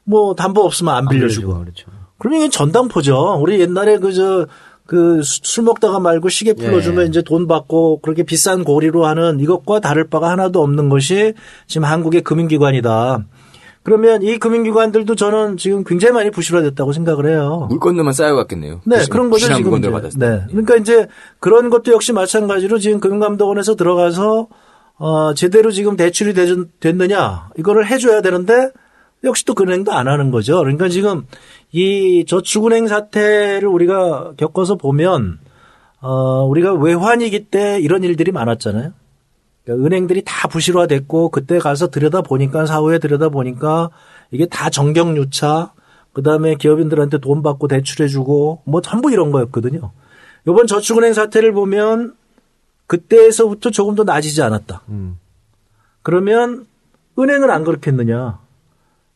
[0.05, 1.91] 뭐 담보 없으면 안 빌려주고 그렇죠.
[2.19, 3.39] 그러면 이게 전당포죠.
[3.41, 4.47] 우리 옛날에 그저
[4.87, 7.09] 그 술 먹다가 말고 시계 풀어주면 예.
[7.09, 11.33] 이제 돈 받고 그렇게 비싼 고리로 하는 이것과 다를 바가 하나도 없는 것이
[11.67, 13.25] 지금 한국의 금융기관이다.
[13.85, 17.67] 그러면 이 금융기관들도 저는 지금 굉장히 많이 부실화됐다고 생각을 해요.
[17.69, 18.81] 물건들만 쌓여갔겠네요.
[18.87, 19.79] 네, 부실- 그런 거죠 지금.
[19.79, 19.91] 이제.
[19.91, 20.29] 받았을 때.
[20.31, 20.43] 네.
[20.49, 21.07] 그러니까 이제
[21.39, 24.49] 그런 것도 역시 마찬가지로 지금 금융감독원에서 들어가서
[24.97, 26.47] 어, 제대로 지금 대출이 되-
[26.81, 28.71] 됐느냐 이거를 해줘야 되는데
[29.23, 30.59] 역시 또 은행도 안 하는 거죠.
[30.59, 31.27] 그러니까 지금
[31.73, 35.39] 이 저축은행 사태를 우리가 겪어서 보면
[36.01, 38.93] 어, 우리가 외환위기 때 이런 일들이 많았잖아요.
[39.65, 43.91] 그러니까 은행들이 다 부실화됐고 그때 가서 들여다 보니까 사후에 들여다 보니까
[44.31, 45.73] 이게 다 정경유차
[46.13, 49.91] 그다음에 기업인들한테 돈 받고 대출해주고 뭐 전부 이런 거였거든요.
[50.47, 52.15] 이번 저축은행 사태를 보면
[52.87, 54.83] 그때에서부터 조금 더 나아지지 않았다.
[56.03, 56.67] 그러면
[57.19, 58.39] 은행은 안 그렇겠느냐?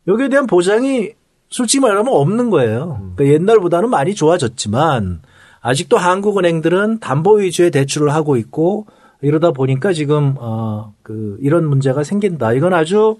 [0.07, 1.11] 여기에 대한 보장이
[1.49, 3.11] 솔직히 말하면 없는 거예요.
[3.15, 5.21] 그러니까 옛날보다는 많이 좋아졌지만
[5.61, 8.87] 아직도 한국 은행들은 담보 위주의 대출을 하고 있고
[9.21, 12.53] 이러다 보니까 지금 어 그 이런 문제가 생긴다.
[12.53, 13.17] 이건 아주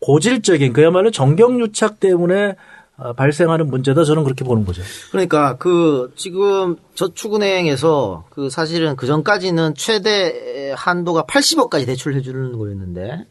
[0.00, 2.56] 고질적인 그야말로 정경유착 때문에
[2.96, 4.04] 어, 발생하는 문제다.
[4.04, 4.82] 저는 그렇게 보는 거죠.
[5.10, 13.26] 그러니까 그 지금 저축은행에서 그 사실은 그 전까지는 최대 한도가 80억까지 대출해 주는 거였는데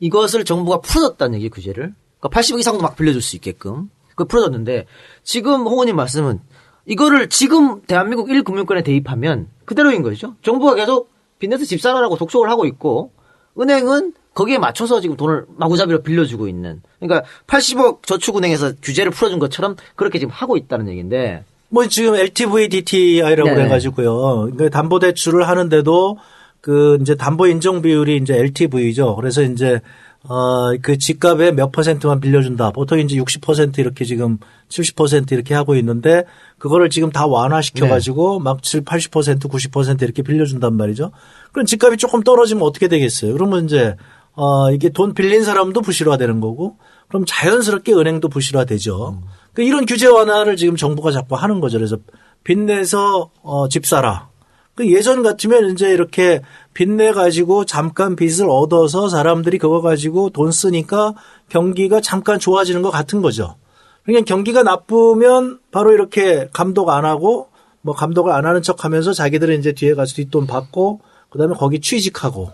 [0.00, 1.94] 이것을 정부가 풀어줬다는 얘기 규제를.
[2.18, 3.88] 그러니까 80억 이상도 막 빌려줄 수 있게끔.
[4.14, 4.84] 그 풀어줬는데
[5.22, 6.40] 지금 홍원님 말씀은
[6.84, 10.34] 이거를 지금 대한민국 1금융권에 대입하면 그대로인 거죠.
[10.42, 11.10] 정부가 계속
[11.40, 13.10] 빚내서 집 사라라고 독촉을 하고 있고
[13.58, 16.80] 은행은 거기에 맞춰서 지금 돈을 마구잡이로 빌려주고 있는.
[17.00, 21.44] 그러니까 80억 저축은행에서 규제를 풀어준 것처럼 그렇게 지금 하고 있다는 얘기인데.
[21.68, 23.54] 뭐 지금 LTV DTI라고 네.
[23.54, 24.50] 그래가지고요.
[24.52, 26.18] 그러니까 담보대출을 하는데도
[26.60, 29.16] 그 이제 담보 인정 비율이 이제 LTV죠.
[29.16, 29.80] 그래서 이제
[30.28, 32.70] 어 그 집값의 몇 퍼센트만 빌려준다.
[32.70, 34.38] 보통 이제 60% 이렇게 지금
[34.68, 36.24] 70% 이렇게 하고 있는데
[36.58, 41.10] 그거를 지금 다 완화시켜가지고 막 7, 80% 90% 이렇게 빌려준단 말이죠.
[41.52, 43.32] 그럼 집값이 조금 떨어지면 어떻게 되겠어요?
[43.32, 43.96] 그러면 이제
[44.34, 46.76] 어 이게 돈 빌린 사람도 부실화되는 거고
[47.08, 49.22] 그럼 자연스럽게 은행도 부실화되죠.
[49.52, 51.78] 그 이런 규제 완화를 지금 정부가 자꾸 하는 거죠.
[51.78, 51.96] 그래서
[52.44, 54.29] 빚내서 어, 집 사라.
[54.74, 56.42] 그 예전 같으면 이제 이렇게
[56.74, 61.14] 빚내 가지고 잠깐 빚을 얻어서 사람들이 그거 가지고 돈 쓰니까
[61.48, 63.56] 경기가 잠깐 좋아지는 것 같은 거죠.
[64.04, 67.48] 그러니까 경기가 나쁘면 바로 이렇게 감독 안 하고
[67.82, 72.50] 뭐 감독을 안 하는 척 하면서 자기들은 이제 뒤에 가서 뒷돈 받고 그다음에 거기 취직하고.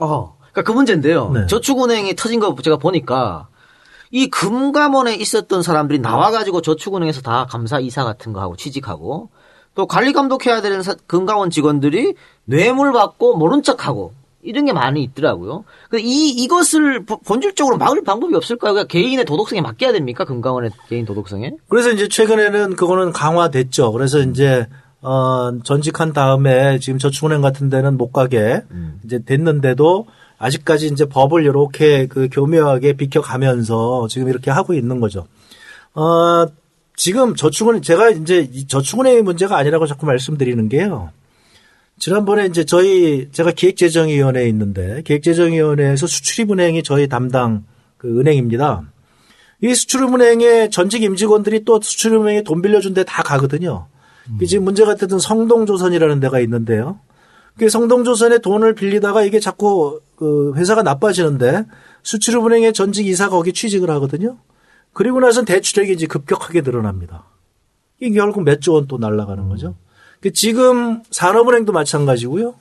[0.00, 0.36] 어.
[0.52, 1.30] 그러니까 그 문제인데요.
[1.30, 1.46] 네.
[1.46, 3.48] 저축은행이 터진 거 제가 보니까
[4.10, 9.30] 이 금감원에 있었던 사람들이 나와가지고 저축은행에서 다 감사 이사 같은 거 하고 취직하고
[9.78, 12.14] 또 관리 감독해야 되는 사- 금감원 직원들이
[12.46, 15.62] 뇌물 받고 모른 척하고 이런 게 많이 있더라고요.
[16.00, 18.72] 이 이것을 보- 본질적으로 막을 방법이 없을까요?
[18.72, 20.24] 그러니까 개인의 도덕성에 맡겨야 됩니까?
[20.24, 21.52] 금감원의 개인 도덕성에?
[21.68, 23.92] 그래서 이제 최근에는 그거는 강화됐죠.
[23.92, 24.66] 그래서 이제
[25.00, 28.62] 어 전직한 다음에 지금 저축은행 같은 데는 못 가게
[29.04, 30.06] 이제 됐는데도
[30.38, 35.28] 아직까지 이제 법을 이렇게 그 교묘하게 비켜가면서 지금 이렇게 하고 있는 거죠.
[35.94, 36.46] 어
[36.98, 41.10] 지금 저축은 제가 이제 이 저축은행의 문제가 아니라고 자꾸 말씀드리는 게요.
[41.96, 47.64] 지난번에 이제 저희 제가 기획재정위원회에 있는데 기획재정위원회에서 수출입은행이 저희 담당
[47.98, 48.82] 그 은행입니다.
[49.62, 53.86] 이 수출입은행에 전직 임직원들이 또 수출입은행에 돈 빌려준 데 다 가거든요.
[54.40, 56.98] 그 지금 문제가 됐던 성동조선이라는 데가 있는데요.
[57.56, 61.64] 그 성동조선에 돈을 빌리다가 이게 자꾸 그 회사가 나빠지는데
[62.02, 64.36] 수출입은행의 전직 이사가 거기 취직을 하거든요.
[64.92, 67.24] 그리고 나서 대출액이 이제 급격하게 늘어납니다.
[68.00, 69.74] 이게 결국 몇 조 원 또 날아가는 거죠.
[70.20, 72.54] 그 지금 산업은행도 마찬가지고요.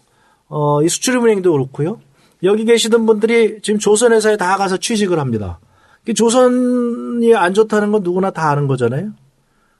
[0.50, 2.00] 어, 이 수출입은행도 그렇고요.
[2.44, 5.60] 여기 계시던 분들이 지금 조선회사에 다 가서 취직을 합니다.
[6.06, 9.12] 그 조선이 안 좋다는 건 누구나 다 아는 거잖아요.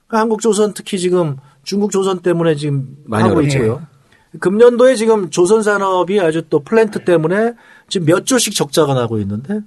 [0.06, 3.40] 그러니까 한국 조선 특히 지금 중국 조선 때문에 지금 하고.
[3.42, 3.82] 있고요.
[4.40, 7.54] 금년도에 지금 조선 산업이 아주 또 플랜트 때문에
[7.88, 9.60] 지금 몇 조씩 적자가 나고 있는데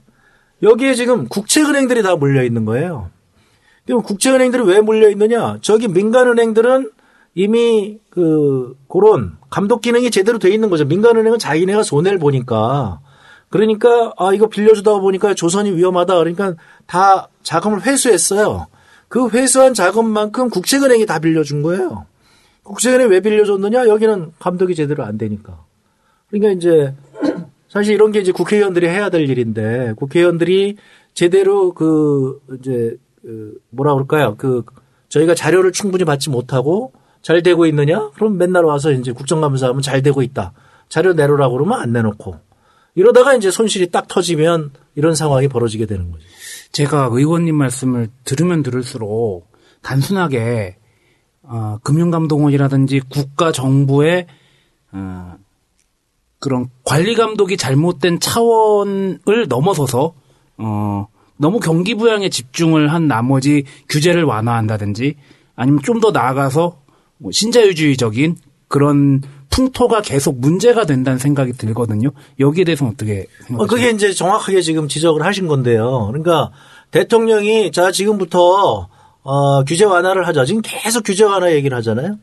[0.63, 3.09] 여기에 지금 국채은행들이 다 몰려 있는 거예요.
[3.85, 5.57] 그럼 국채은행들이 왜 몰려 있느냐?
[5.61, 6.91] 저기 민간은행들은
[7.33, 10.85] 이미 그 그런 감독 기능이 제대로 돼 있는 거죠.
[10.85, 12.99] 민간은행은 자기네가 손해를 보니까
[13.49, 16.55] 그러니까 아 이거 빌려주다 보니까 조선이 위험하다 그러니까
[16.85, 18.67] 다 자금을 회수했어요.
[19.07, 22.05] 그 회수한 자금만큼 국채은행이 다 빌려준 거예요.
[22.63, 23.87] 국채은행 왜 빌려줬느냐?
[23.87, 25.65] 여기는 감독이 제대로 안 되니까.
[26.29, 26.93] 그러니까 이제
[27.71, 30.75] 사실 이런 게 이제 국회의원들이 해야 될 일인데 국회의원들이
[31.13, 34.35] 제대로 그 이제 그 뭐라 그럴까요?
[34.37, 34.65] 그
[35.07, 36.91] 저희가 자료를 충분히 받지 못하고
[37.21, 38.09] 잘 되고 있느냐?
[38.15, 40.51] 그럼 맨날 와서 이제 국정감사하면 잘 되고 있다.
[40.89, 42.35] 자료 내놓으라고 그러면 안 내놓고
[42.95, 46.25] 이러다가 이제 손실이 딱 터지면 이런 상황이 벌어지게 되는 거죠.
[46.73, 49.49] 제가 의원님 말씀을 들으면 들을수록
[49.81, 50.75] 단순하게
[51.43, 54.27] 어, 금융감독원이라든지 국가 정부의
[54.91, 55.37] 어,
[56.41, 60.13] 그런 관리 감독이 잘못된 차원을 넘어서서
[60.57, 61.07] 어,
[61.37, 65.15] 너무 경기 부양에 집중을 한 나머지 규제를 완화한다든지
[65.55, 66.77] 아니면 좀 더 나아가서
[67.19, 68.35] 뭐 신자유주의적인
[68.67, 72.09] 그런 풍토가 계속 문제가 된다는 생각이 들거든요.
[72.39, 73.67] 여기에 대해서는 어떻게 어, 생각하세요?
[73.67, 76.07] 그게 이제 정확하게 지금 지적을 하신 건데요.
[76.07, 76.51] 그러니까
[76.89, 78.89] 대통령이 자 지금부터
[79.23, 80.45] 어, 규제 완화를 하자.
[80.45, 82.17] 지금 계속 규제 완화 얘기를 하잖아요.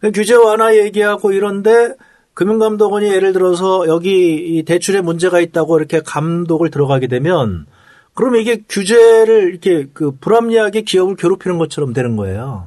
[0.00, 1.94] 그 규제 완화 얘기하고 이런데
[2.34, 7.66] 금융감독원이 예를 들어서 여기 이 대출에 문제가 있다고 이렇게 감독을 들어가게 되면
[8.14, 12.66] 그러면 이게 규제를 이렇게 그 불합리하게 기업을 괴롭히는 것처럼 되는 거예요.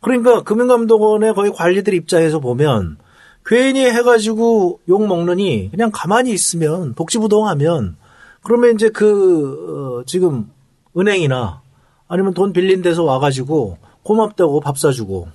[0.00, 2.98] 그러니까 금융감독원의 거의 관리들 입장에서 보면
[3.46, 7.96] 괜히 해가지고 욕 먹느니 그냥 가만히 있으면 복지부동하면
[8.42, 10.50] 그러면 이제 그 어, 지금
[10.96, 11.62] 은행이나
[12.08, 15.28] 아니면 돈 빌린 데서 와가지고 고맙다고 밥 사주고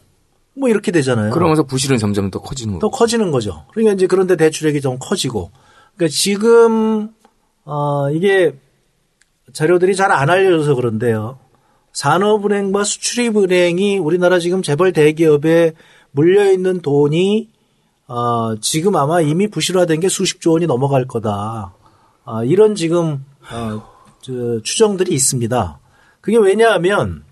[0.60, 1.32] 뭐 이렇게 되잖아요.
[1.32, 2.82] 그러면서 부실은 점점 더 커지는 거죠.
[2.82, 3.66] 더 커지는 거죠.
[3.72, 5.52] 그러니까 이제 그런데 대출액이 좀 커지고.
[5.96, 7.10] 그러니까 지금
[7.64, 8.56] 어 이게
[9.54, 11.40] 자료들이 잘 안 알려져서 그런데요.
[11.94, 15.74] 산업은행과 수출입은행이 우리나라 지금 재벌 대기업에
[16.12, 17.50] 물려 있는 돈이
[18.08, 21.74] 어 지금 아마 이미 부실화된 게 수십조 원이 넘어갈 거다.
[22.26, 23.84] 아, 이런 지금 어,
[24.22, 25.80] 저, 추정들이 있습니다.
[26.22, 27.24] 그게 왜냐하면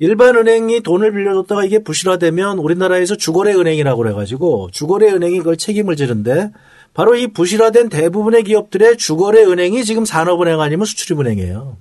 [0.00, 6.50] 일반 은행이 돈을 빌려줬다가 이게 부실화되면 우리나라에서 주거래 은행이라고 그래가지고 주거래 은행이 그걸 책임을 지는데
[6.94, 11.76] 바로 이 부실화된 대부분의 기업들의 주거래 은행이 지금 산업은행 아니면 수출입은행이에요.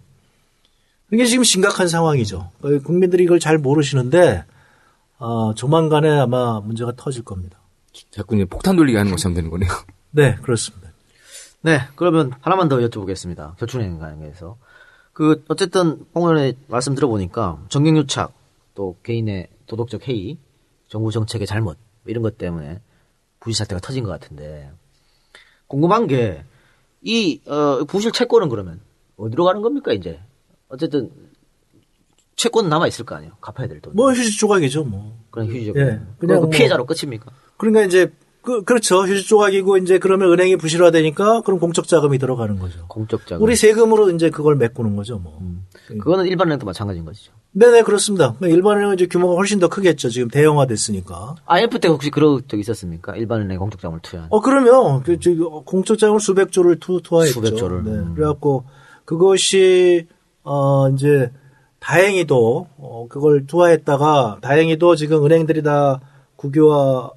[1.13, 2.51] 이게 지금 심각한 상황이죠.
[2.61, 4.43] 어, 국민들이 이걸 잘 모르시는데
[5.17, 7.57] 어, 조만간에 아마 문제가 터질 겁니다.
[8.11, 9.69] 자꾸 이제 폭탄 돌리기 하는 것처럼 되는 거네요.
[10.11, 10.89] 네, 그렇습니다.
[11.61, 13.57] 네, 그러면 하나만 더 여쭤보겠습니다.
[13.57, 14.57] 저축은행 관계에서.
[15.19, 18.31] 그, 어쨌든, 홍 의원의 말씀 들어보니까, 정경유착,
[18.73, 20.37] 또 개인의 도덕적 해이,
[20.87, 22.79] 정부 정책의 잘못, 이런 것 때문에
[23.41, 24.71] 부실 사태가 터진 것 같은데,
[25.67, 26.45] 궁금한 게,
[27.01, 28.79] 이, 어, 부실 채권은 그러면,
[29.17, 30.21] 어디로 가는 겁니까, 이제?
[30.69, 31.11] 어쨌든,
[32.37, 33.33] 채권은 남아 있을 거 아니에요?
[33.41, 33.97] 갚아야 될 돈.
[33.97, 35.17] 뭐 휴지 조각이죠, 뭐.
[35.31, 35.75] 그런 휴지적.
[35.75, 37.29] 예, 그냥 그냥 그 뭐- 피해자로 끝입니까?
[37.57, 39.03] 그러니까 이제 그, 그렇죠.
[39.03, 42.85] 휴지 조각이고 이제 그러면 은행이 부실화되니까 그럼 공적 자금이 들어가는 거죠.
[42.87, 43.43] 공적 자금.
[43.43, 45.39] 우리 세금으로 이제 그걸 메꾸는 거죠, 뭐.
[45.87, 47.31] 그거는 일반 은행도 마찬가지인 것이죠.
[47.51, 48.35] 네네, 그렇습니다.
[48.41, 50.09] 일반 은행은 이제 규모가 훨씬 더 크겠죠.
[50.09, 51.35] 지금 대형화 됐으니까.
[51.45, 53.15] IMF 때 혹시 그런 적 있었습니까?
[53.15, 54.27] 일반 은행 공적 자금을 투여한.
[54.31, 55.31] 어, 그러면, 그, 저,
[55.65, 57.33] 공적 자금을 수백 조를 투, 투하했죠.
[57.33, 57.83] 수백 조를.
[57.83, 57.91] 네.
[57.91, 58.13] 음.
[58.15, 58.65] 그래갖고,
[59.05, 60.07] 그것이,
[60.43, 61.31] 어, 이제,
[61.79, 65.99] 다행히도, 어, 그걸 투하했다가, 다행히도 지금 은행들이 다
[66.35, 67.09] 국유화,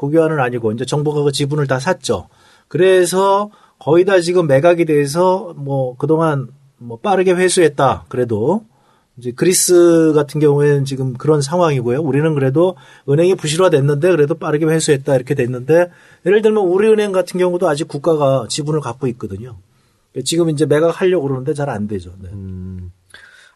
[0.00, 2.28] 국유화는 아니고, 이제 정부가 그 지분을 다 샀죠.
[2.68, 6.48] 그래서 거의 다 지금 매각이 돼서, 뭐, 그동안,
[6.78, 8.06] 뭐, 빠르게 회수했다.
[8.08, 8.64] 그래도,
[9.18, 12.00] 이제 그리스 같은 경우에는 지금 그런 상황이고요.
[12.00, 15.90] 우리는 그래도 은행이 부실화됐는데 그래도 빠르게 회수했다 이렇게 됐는데
[16.24, 19.58] 예를 들면 우리은행 같은 경우도 아직 국가가 지분을 갖고 있거든요.
[20.24, 22.12] 지금 이제 매각하려고 그러는데 잘 안 되죠.
[22.18, 22.30] 네.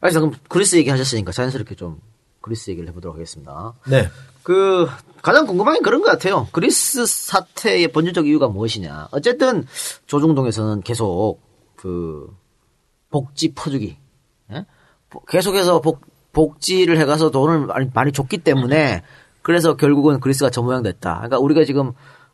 [0.00, 1.98] 아, 그럼 그리스 얘기 하셨으니까 자연스럽게 좀
[2.42, 3.72] 그리스 얘기를 해보도록 하겠습니다.
[3.88, 4.10] 네.
[4.44, 4.86] 그
[5.22, 6.46] 가장 궁금한 게 그런 것 같아요.
[6.52, 9.08] 그리스 사태의 본질적 이유가 무엇이냐.
[9.10, 9.66] 어쨌든
[10.06, 11.40] 조중동에서는 계속
[11.76, 12.28] 그
[13.10, 13.96] 복지 퍼주기,
[14.52, 14.66] 예?
[15.10, 16.02] 보- 계속해서 복
[16.32, 19.02] 복지를 해가서 돈을 많이, 많이 줬기 때문에
[19.42, 21.14] 그래서 결국은 그리스가 저 모양 됐다.
[21.16, 21.92] 그러니까 우리가 지금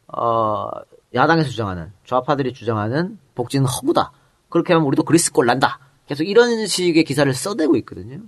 [0.08, 0.68] 어
[1.14, 4.12] 야당에서 주장하는 좌파들이 주장하는 복지는 허구다.
[4.48, 5.78] 그렇게 하면 우리도 그리스 꼴 난다.
[6.06, 8.18] 계속 이런 식의 기사를 써대고 있거든요.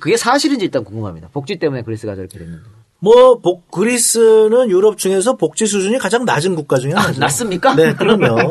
[0.00, 1.28] 그게 사실인지 일단 궁금합니다.
[1.28, 2.64] 복지 때문에 그리스가 저렇게 됐는지.
[3.00, 7.20] 뭐, 복, 그리스는 유럽 중에서 복지 수준이 가장 낮은 국가 중에 하나죠.
[7.20, 7.76] 낮습니까?
[7.76, 8.36] 네, 그러면.
[8.36, 8.48] 네,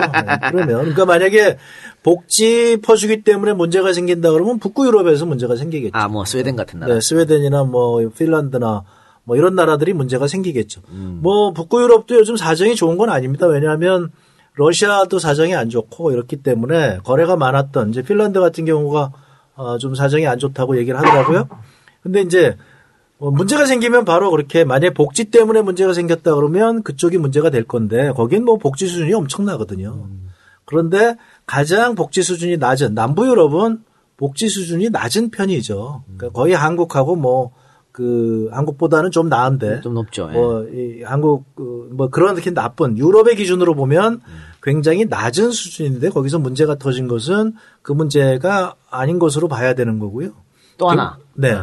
[0.51, 0.79] 그러면.
[0.79, 1.57] 그러니까 만약에
[2.01, 5.97] 복지 퍼주기 때문에 문제가 생긴다 그러면 북구 유럽에서 문제가 생기겠죠.
[5.97, 6.93] 아, 뭐 스웨덴 같은 나라.
[6.93, 8.83] 네, 스웨덴이나 뭐 핀란드나
[9.25, 10.81] 뭐 이런 나라들이 문제가 생기겠죠.
[10.91, 11.19] 음.
[11.21, 13.45] 뭐 북구 유럽도 요즘 사정이 좋은 건 아닙니다.
[13.47, 14.09] 왜냐하면
[14.53, 19.11] 러시아도 사정이 안 좋고 이렇기 때문에 거래가 많았던 이제 핀란드 같은 경우가
[19.55, 21.49] 어, 좀 사정이 안 좋다고 얘기를 하더라고요.
[22.01, 22.55] 근데 이제
[23.19, 28.11] 뭐 문제가 생기면 바로 그렇게 만약 복지 때문에 문제가 생겼다 그러면 그쪽이 문제가 될 건데
[28.11, 30.07] 거긴 뭐 복지 수준이 엄청나거든요.
[30.65, 31.15] 그런데
[31.45, 33.83] 가장 복지 수준이 낮은 남부 유럽은
[34.17, 36.03] 복지 수준이 낮은 편이죠.
[36.05, 37.67] 그러니까 거의 한국하고 뭐
[37.97, 40.29] 그 한국보다는 좀 나은데 좀 높죠.
[40.29, 40.33] 예.
[40.33, 44.21] 뭐이 한국 그, 뭐 그런 이렇게 나쁜 유럽의 기준으로 보면
[44.61, 50.29] 굉장히 낮은 수준인데 거기서 문제가 터진 것은 그 문제가 아닌 것으로 봐야 되는 거고요.
[50.77, 51.17] 또 하나.
[51.33, 51.59] 네.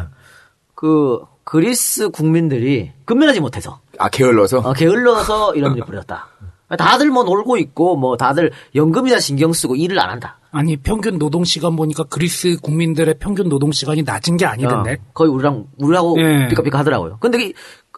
[0.73, 6.27] 그 그리스 국민들이 근면하지 못해서 아 게을러서 어, 게을러서 이런 일을 벌였다.
[6.77, 10.39] 다들 뭐 놀고 있고 뭐 다들 연금이나 신경 쓰고 일을 안 한다.
[10.51, 14.93] 아니 평균 노동 시간 보니까 그리스 국민들의 평균 노동 시간이 낮은 게 아니던데.
[14.93, 16.47] 어, 거의 우리랑 우리하고 예.
[16.49, 17.17] 비까비까 하더라고요.
[17.19, 17.53] 근데 이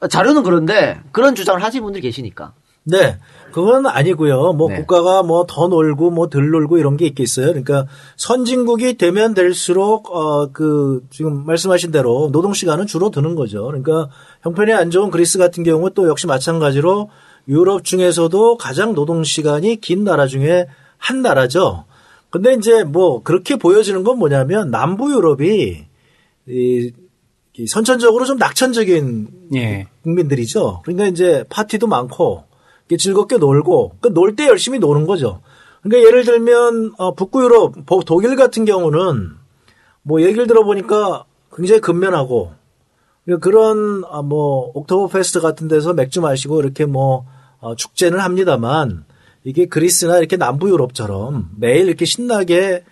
[0.09, 2.53] 자료는 그런데 그런 주장을 하시는 분들이 계시니까.
[2.88, 3.18] 네.
[3.51, 4.53] 그건 아니고요.
[4.53, 4.77] 뭐 네.
[4.77, 7.47] 국가가 뭐 더 놀고 뭐 덜 놀고 이런 게 있겠어요.
[7.47, 13.65] 그러니까 선진국이 되면 될수록 어 그 지금 말씀하신 대로 노동 시간은 줄어드는 거죠.
[13.65, 14.09] 그러니까
[14.43, 17.09] 형편이 안 좋은 그리스 같은 경우 또 역시 마찬가지로
[17.47, 21.85] 유럽 중에서도 가장 노동 시간이 긴 나라 중에 한 나라죠.
[22.30, 25.85] 근데 이제 뭐 그렇게 보여지는 건 뭐냐면 남부 유럽이
[26.47, 26.91] 이,
[27.53, 29.88] 이 선천적으로 좀 낙천적인 예.
[30.03, 30.81] 국민들이죠.
[30.84, 32.43] 그러니까 이제 파티도 많고
[32.95, 35.41] 즐겁게 놀고 그 놀 때 열심히 노는 거죠.
[35.84, 39.31] 그러니까 예를 들면 어, 북구 유럽 보- 독일 같은 경우는
[40.03, 42.51] 뭐 얘기를 들어보니까 굉장히 근면하고
[43.26, 47.26] 그러니까 그런 아, 뭐 옥토버 페스트 같은 데서 맥주 마시고 이렇게 뭐
[47.59, 49.03] 어, 축제는 합니다만
[49.43, 52.85] 이게 그리스나 이렇게 남부 유럽처럼 매일 이렇게 신나게 어,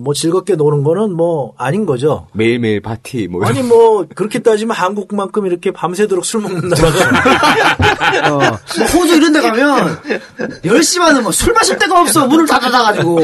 [0.00, 2.26] 뭐 즐겁게 노는 거는 뭐 아닌 거죠.
[2.32, 8.86] 매일매일 파티 뭐 아니 뭐 그렇게 따지면 한국만큼 이렇게 밤새도록 술 먹는 나라가 어, 뭐
[8.86, 9.98] 호주 이런 데 가면
[10.62, 12.26] 10시만은 뭐 술 마실 데가 없어.
[12.26, 13.14] 문을 다 닫아가지고.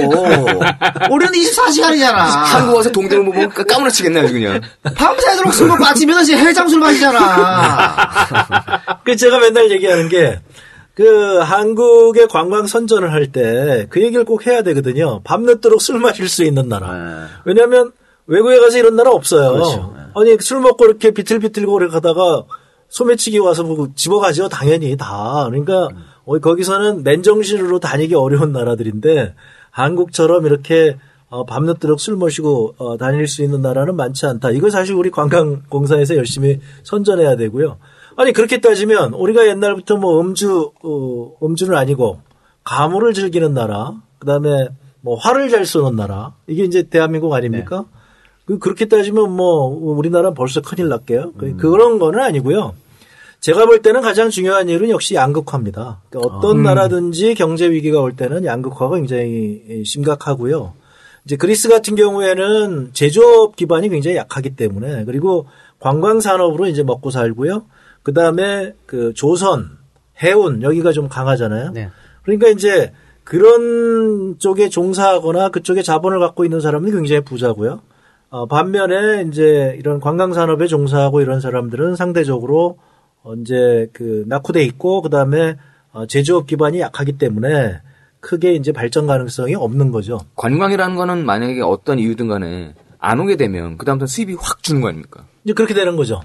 [1.10, 2.16] 우리는 24시간이잖아.
[2.16, 4.60] 한국 와서 동대문 보면 까- 까무러치겠네 아주 그냥
[4.94, 7.96] 밤새도록 술 먹고 아침 8시에 해장술 마시잖아.
[9.04, 10.40] 그 제가 맨날 얘기하는 게
[10.94, 15.20] 그 한국의 관광 선전을 할 때 그 얘기를 꼭 해야 되거든요.
[15.24, 17.28] 밤늦도록 술 마실 수 있는 나라.
[17.44, 17.92] 왜냐하면
[18.26, 19.52] 외국에 가서 이런 나라 없어요.
[19.52, 19.94] 그렇죠.
[20.14, 22.44] 아니 술 먹고 이렇게 비틀비틀 거리 가다가
[22.88, 24.48] 소매치기 와서 보고 집어가죠.
[24.48, 25.46] 당연히 다.
[25.48, 25.88] 그러니까
[26.24, 29.34] 어, 거기서는 맨정신으로 다니기 어려운 나라들인데
[29.70, 30.96] 한국처럼 이렇게
[31.28, 34.52] 어, 밤늦도록 술 마시고 어, 다닐 수 있는 나라는 많지 않다.
[34.52, 37.78] 이거 사실 우리 관광공사에서 열심히 선전해야 되고요.
[38.16, 42.20] 아니 그렇게 따지면 우리가 옛날부터 뭐 음주 어, 음주는 아니고
[42.62, 44.68] 가물을 즐기는 나라, 그다음에
[45.00, 47.84] 뭐 활을 잘 쏘는 나라 이게 이제 대한민국 아닙니까?
[48.46, 51.32] 그 그렇게 따지면 뭐 우리나라는 벌써 큰일 났게요.
[51.38, 52.74] 그- 그런 거는 아니고요.
[53.40, 56.00] 제가 볼 때는 가장 중요한 일은 역시 양극화입니다.
[56.08, 56.62] 그러니까 어떤 음.
[56.62, 60.72] 나라든지 경제 위기가 올 때는 양극화가 굉장히 심각하고요.
[61.26, 65.46] 이제 그리스 같은 경우에는 제조업 기반이 굉장히 약하기 때문에 그리고
[65.78, 67.64] 관광 산업으로 이제 먹고 살고요.
[68.04, 69.70] 그 다음에 그 조선,
[70.22, 71.72] 해운 여기가 좀 강하잖아요.
[72.22, 72.92] 그러니까 이제
[73.24, 77.80] 그런 쪽에 종사하거나 그쪽에 자본을 갖고 있는 사람은 굉장히 부자고요.
[78.28, 82.78] 어, 반면에 이제 이런 관광 산업에 종사하고 이런 사람들은 상대적으로
[83.22, 85.56] 어, 이제 그 낙후돼 있고 그다음에
[85.92, 87.80] 어, 제조업 기반이 약하기 때문에
[88.20, 90.20] 크게 이제 발전 가능성이 없는 거죠.
[90.36, 95.24] 관광이라는 거는 만약에 어떤 이유든 간에 안 오게 되면 그다음부터 수입이 확 주는 거 아닙니까?
[95.44, 96.20] 이제 그렇게 되는 거죠.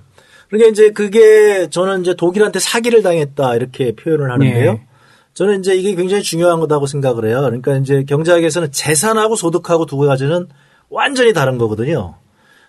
[0.50, 4.74] 그러니까 이제 그게 저는 이제 독일한테 사기를 당했다 이렇게 표현을 하는데요.
[4.74, 4.86] 네.
[5.34, 7.42] 저는 이제 이게 굉장히 중요한 거다고 생각을 해요.
[7.42, 10.48] 그러니까 이제 경제학에서는 재산하고 소득하고 두 가지는
[10.90, 12.16] 완전히 다른 거거든요.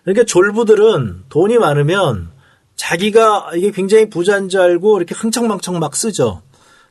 [0.04, 2.30] 그러니까 졸부들은 돈이 많으면
[2.76, 6.42] 자기가 이게 굉장히 부자인 줄 알고 이렇게 흥청망청 막 쓰죠.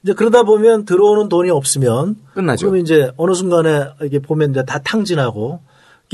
[0.03, 2.66] 이제 그러다 보면 들어오는 돈이 없으면 끝나죠.
[2.66, 5.61] 그러면 이제 어느 순간에 이게 보면 이제 다 탕진하고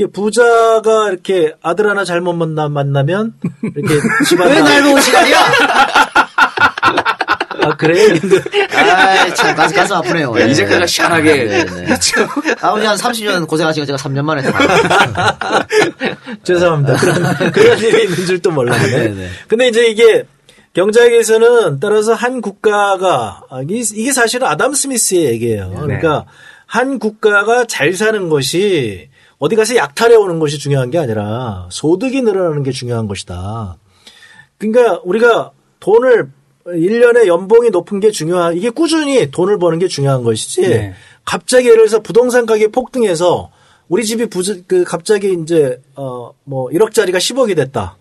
[0.04, 3.32] 부자가 이렇게 아들 하나 잘못 만나 만나면
[3.62, 3.94] 이렇게
[4.28, 5.38] 집안 왜날 보고 시간이야?
[7.62, 8.14] 아 그래요?
[8.74, 10.38] 아, 참 가슴, 가슴 아프네요.
[10.38, 11.44] 야, 이제까지 시원하게.
[11.44, 11.94] 네, 네.
[12.60, 15.66] 아버지 한 30년 고생하신 거 제가 3년 만에 다.
[16.44, 16.96] 죄송합니다.
[16.96, 18.90] 그런, 그런 일이 있는 줄또 몰랐네.
[18.90, 19.28] 네, 네.
[19.48, 20.24] 근데 이제 이게
[20.74, 25.70] 경제학에서는 따라서 한 국가가 아, 이게, 이게 사실은 아담 스미스의 얘기예요.
[25.70, 26.26] 그러니까
[26.66, 32.62] 한 국가가 잘 사는 것이 어디 가서 약탈해 오는 것이 중요한 게 아니라 소득이 늘어나는
[32.62, 33.76] 게 중요한 것이다.
[34.58, 36.30] 그러니까 우리가 돈을
[36.66, 40.62] 1년에 연봉이 높은 게 중요한 이게 꾸준히 돈을 버는 게 중요한 것이지.
[40.62, 40.94] 네.
[41.24, 43.50] 갑자기 예를 들어서 부동산 가격이 폭등해서
[43.88, 47.98] 우리 집이 부자, 그 갑자기 이제 어 뭐 1억짜리가 10억이 됐다.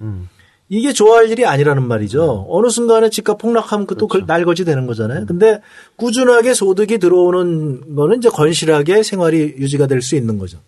[0.69, 2.47] 이게 좋아할 일이 아니라는 말이죠.
[2.49, 5.25] 어느 순간에 집값 폭락하면 그또 그 날거지 되는 거잖아요.
[5.27, 5.61] 근데
[5.95, 10.59] 꾸준하게 소득이 들어오는 거는 이제 건실하게 생활이 유지가 될 수 있는 거죠.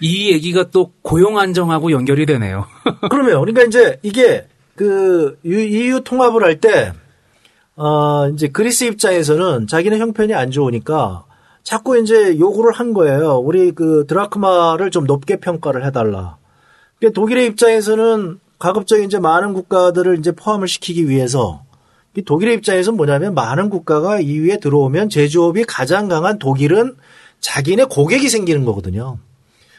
[0.00, 2.66] 이 얘기가 또 고용 안정하고 연결이 되네요.
[3.10, 4.46] 그러면 그러니까 이제 이게
[4.76, 6.92] 그 EU 통합을 할 때
[7.76, 11.24] 어, 이제 그리스 입장에서는 자기네 형편이 안 좋으니까
[11.62, 13.38] 자꾸 이제 요구를 한 거예요.
[13.38, 16.36] 우리 그 드라크마를 좀 높게 평가를 해달라.
[16.98, 21.64] 그러니까 독일의 입장에서는 가급적 이제 많은 국가들을 이제 포함을 시키기 위해서
[22.16, 26.94] 이 독일의 입장에서는 뭐냐면 많은 국가가 EU에 들어오면 제조업이 가장 강한 독일은
[27.40, 29.18] 자기네 고객이 생기는 거거든요.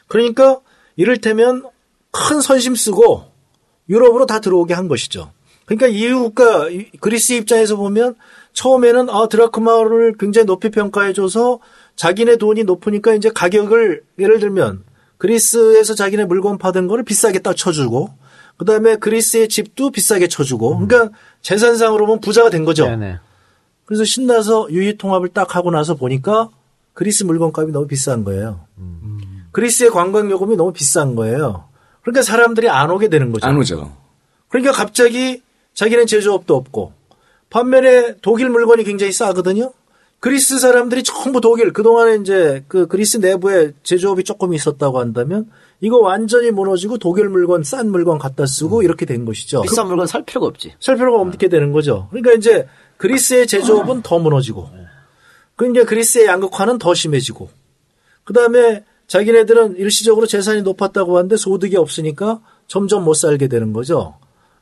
[0.07, 0.60] 그러니까
[0.95, 1.64] 이를테면
[2.11, 3.26] 큰 선심 쓰고
[3.90, 5.32] 유럽으로 다 들어오게 한 것이죠.
[5.65, 8.15] 그러니까 EU 국가 이- 그리스 입장에서 보면
[8.53, 11.60] 처음에는 아 드라크마를 굉장히 높이 평가해줘서
[11.95, 14.84] 자기네 돈이 높으니까 이제 가격을 예를 들면
[15.18, 18.10] 그리스에서 자기네 물건 파던 거를 비싸게 딱 쳐주고
[18.57, 22.86] 그다음에 그리스의 집도 비싸게 쳐주고 그러니까 재산상으로 보면 부자가 된 거죠.
[23.86, 26.49] 그래서 신나서 유유 통합을 딱 하고 나서 보니까
[26.94, 28.61] 그리스 물건값이 너무 비싼 거예요.
[29.56, 31.69] 그리스의 관광 요금이 너무 비싼 거예요.
[32.02, 33.48] 그러니까 사람들이 안 오게 되는 거죠.
[33.48, 33.95] 안 오죠.
[34.49, 35.41] 그러니까 갑자기
[35.73, 36.91] 자기는 제조업도 없고
[37.49, 39.72] 반면에 독일 물건이 굉장히 싸거든요.
[40.19, 45.49] 그리스 사람들이 전부 독일 그동안에 이제 그 그리스 내부에 제조업이 조금 있었다고 한다면
[45.80, 49.61] 이거 완전히 무너지고 독일 물건 싼 물건 갖다 쓰고 이렇게 된 것이죠.
[49.61, 50.73] 비싼 물건 살 필요가 없지.
[50.82, 52.10] 살 필요가 없게 되는 거죠.
[52.10, 52.68] 그러니까 이제
[52.98, 54.69] 그리스의 제조업은 더 무너지고,
[55.56, 57.49] 그러니까 그리스의 양극화는 더 심해지고,
[58.26, 64.15] 그 다음에 자기네들은 일시적으로 재산이 높았다고 하는데 소득이 없으니까 점점 못 살게 되는 거죠.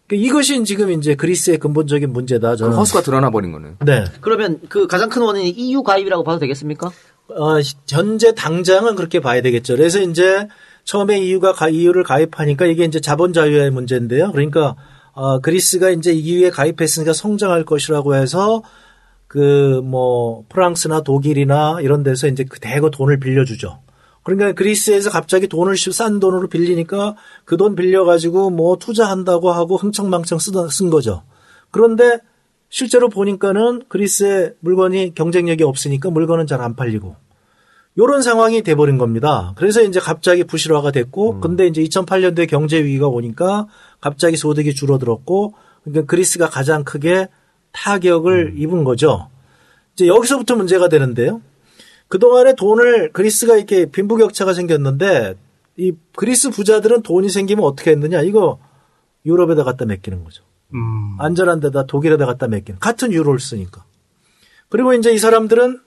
[0.07, 2.51] 그러니까 이것이 지금 이제 그리스의 근본적인 문제다.
[2.51, 2.75] 그 저는.
[2.75, 3.77] 허수가 드러나 버린 거는.
[3.85, 4.03] 네.
[4.21, 6.91] 그러면 그 가장 큰 원인이 EU 가입이라고 봐도 되겠습니까?
[7.29, 7.59] 어,
[7.89, 9.75] 현재 당장은 그렇게 봐야 되겠죠.
[9.77, 10.47] 그래서 이제
[10.83, 14.31] 처음에 EU가 가, EU를 가입하니까 이게 이제 자본 자유의 문제인데요.
[14.33, 14.75] 그러니까
[15.13, 18.61] 어, 그리스가 이제 EU에 가입했으니까 성장할 것이라고 해서
[19.27, 23.79] 그 뭐 프랑스나 독일이나 이런 데서 이제 그 대거 돈을 빌려주죠.
[24.23, 30.39] 그러니까 그리스에서 갑자기 돈을 시- 싼 돈으로 빌리니까 그 돈 빌려가지고 뭐 투자한다고 하고 흥청망청
[30.39, 31.23] 쓰던 쓴 거죠.
[31.71, 32.19] 그런데
[32.69, 37.15] 실제로 보니까는 그리스의 물건이 경쟁력이 없으니까 물건은 잘 안 팔리고
[37.99, 39.53] 요런 상황이 돼버린 겁니다.
[39.55, 43.67] 그래서 이제 갑자기 부실화가 됐고, 근데 이제 2008년도에 경제 위기가 오니까
[44.01, 47.27] 갑자기 소득이 줄어들었고, 그러니까 그리스가 가장 크게
[47.71, 49.27] 타격을 입은 거죠.
[49.93, 51.41] 이제 여기서부터 문제가 되는데요.
[52.07, 55.35] 그동안에 돈을 그리스가 이렇게 빈부격차가 생겼는데
[55.77, 58.21] 이 그리스 부자들은 돈이 생기면 어떻게 했느냐?
[58.21, 58.59] 이거
[59.25, 60.43] 유럽에다 갖다 맡기는 거죠.
[60.73, 61.15] 음.
[61.19, 63.85] 안전한 데다 독일에다 갖다 맡기는 같은 유로를 쓰니까.
[64.69, 65.79] 그리고 이제 이 사람들은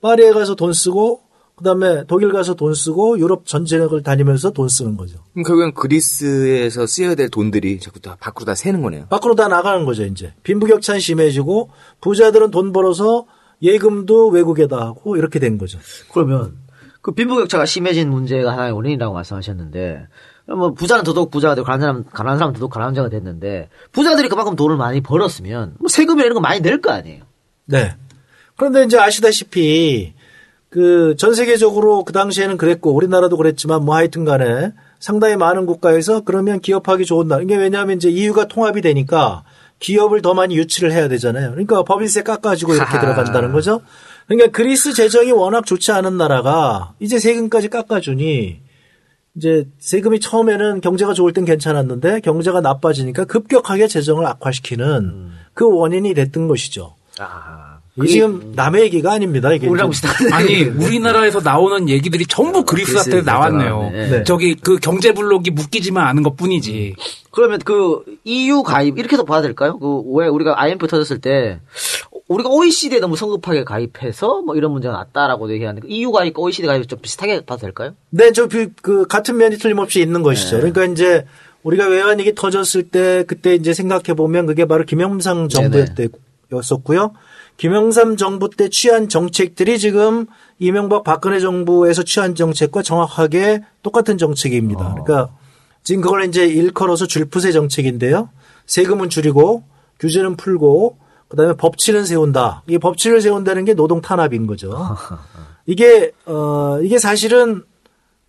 [0.00, 1.22] 파리에 가서 돈 쓰고
[1.56, 5.18] 그다음에 독일 가서 돈 쓰고 유럽 전쟁을 다니면서 돈 쓰는 거죠.
[5.32, 9.06] 그럼 결국엔 그리스에서 쓰여야 될 돈들이 자꾸 다 밖으로 다 새는 거네요.
[9.08, 10.34] 밖으로 다 나가는 거죠, 이제.
[10.42, 11.70] 빈부격차는 심해지고
[12.00, 13.26] 부자들은 돈 벌어서
[13.64, 15.78] 예금도 외국에다 하고 이렇게 된 거죠.
[16.12, 16.56] 그러면
[17.00, 20.06] 그 빈부격차가 심해진 문제가 하나의 원인이라고 말씀하셨는데
[20.46, 24.54] 뭐 부자는 더더욱 부자가 되고 가난한 사람 가난한 사람 더더욱 가난한 자가 됐는데 부자들이 그만큼
[24.56, 27.24] 돈을 많이 벌었으면 뭐 세금이나 이런 거 많이 낼 거 아니에요.
[27.66, 27.96] 네.
[28.56, 30.14] 그런데 이제 아시다시피
[30.68, 36.60] 그 전 세계적으로 그 당시에는 그랬고 우리나라도 그랬지만 뭐 하여튼 간에 상당히 많은 국가에서 그러면
[36.60, 37.42] 기업하기 좋은 날.
[37.44, 39.44] 이게 왜냐하면 이제 EU가 통합이 되니까
[39.78, 41.50] 기업을 더 많이 유치를 해야 되잖아요.
[41.50, 43.00] 그러니까 법인세 깎아주고 이렇게 하하.
[43.00, 43.80] 들어간다는 거죠.
[44.26, 48.62] 그러니까 그리스 재정이 워낙 좋지 않은 나라가 이제 세금까지 깎아주니
[49.36, 56.48] 이제 세금이 처음에는 경제가 좋을 땐 괜찮았는데 경제가 나빠지니까 급격하게 재정을 악화시키는 그 원인이 됐던
[56.48, 56.94] 것이죠.
[57.16, 57.24] 이게
[58.08, 59.52] 지금 남의 얘기가 아닙니다.
[59.52, 59.68] 이게
[60.32, 63.70] 아니 우리나라에서 나오는 얘기들이 전부 그리스 그리스 사태 나왔네요.
[63.70, 64.08] 나왔네.
[64.10, 64.24] 네.
[64.24, 66.96] 저기 그 경제 블록이 묶이지만 않은 것뿐이지.
[67.30, 69.78] 그러면 그 EU 가입 이렇게도 봐야 될까요?
[69.78, 71.60] 그 왜 우리가 IMF 터졌을 때
[72.28, 76.88] 우리가 OECD에 너무 성급하게 가입해서 뭐 이런 문제가 났다라고 얘기하는데 그 EU 가입과 OECD 가입
[76.88, 77.94] 좀 비슷하게 봐도 될까요?
[78.10, 80.24] 네, 저, 그, 그 같은 면이 틀림없이 있는 네.
[80.24, 80.56] 것이죠.
[80.56, 81.26] 그러니까 이제
[81.62, 85.94] 우리가 외환위기 터졌을 때 그때 이제 생각해 보면 그게 바로 김영삼 정부 네네.
[85.94, 86.08] 때
[86.54, 87.12] 였었고요.
[87.56, 90.26] 김영삼 정부 때 취한 정책들이 지금
[90.58, 94.80] 이명박 박근혜 정부에서 취한 정책과 정확하게 똑같은 정책입니다.
[94.80, 94.94] 어.
[94.94, 95.34] 그러니까
[95.82, 98.30] 지금 그걸 이제 일컬어서 줄푸세 정책인데요.
[98.66, 99.64] 세금은 줄이고
[100.00, 100.98] 규제는 풀고
[101.28, 102.62] 그다음에 법치는 세운다.
[102.68, 104.74] 이 법치를 세운다는 게 노동 탄압인 거죠.
[105.66, 107.62] 이게 어 이게 사실은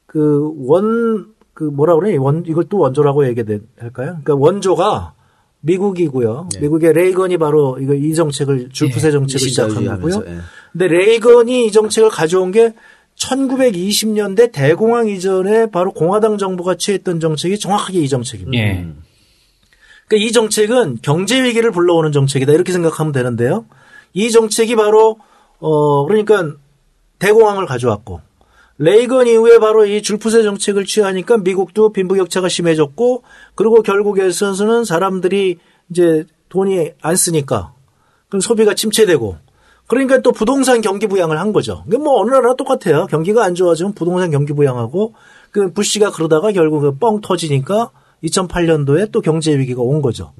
[0.05, 3.41] 그 원그 뭐라 그래 원 이걸 또 원조라고 얘기
[3.79, 4.19] 할까요?
[4.23, 5.13] 그러니까 원조가
[5.65, 6.49] 미국이고요.
[6.61, 10.23] 미국의 레이건이 바로 이거 이 정책을 줄푸세 정책을 시작한 거고요.
[10.27, 10.37] 예.
[10.71, 12.73] 근데 레이건이 이 정책을 가져온 게
[13.17, 18.63] 1920년대 대공황 이전에 바로 공화당 정부가 취했던 정책이 정확하게 이 정책입니다.
[18.63, 18.87] 예.
[20.07, 23.65] 그러니까 이 정책은 경제 위기를 불러오는 정책이다 이렇게 생각하면 되는데요.
[24.13, 25.17] 이 정책이 바로
[25.59, 26.53] 어 그러니까
[27.17, 28.21] 대공황을 가져왔고
[28.77, 33.23] 레이건 이후에 바로 이 줄푸세 정책을 취하니까 미국도 빈부격차가 심해졌고
[33.55, 35.57] 그리고 결국에서는 사람들이
[35.89, 37.73] 이제 돈이 안 쓰니까
[38.27, 39.37] 그럼 소비가 침체되고
[39.87, 41.83] 그러니까 또 부동산 경기 부양을 한 거죠.
[41.87, 43.05] 이게 뭐 어느 나라 똑같아요.
[43.05, 45.13] 경기가 안 좋아지면 부동산 경기 부양하고
[45.51, 47.91] 그 부시가 그러다가 결국 그뻥 터지니까
[48.23, 50.33] 2008년도에 또 경제 위기가 온 거죠.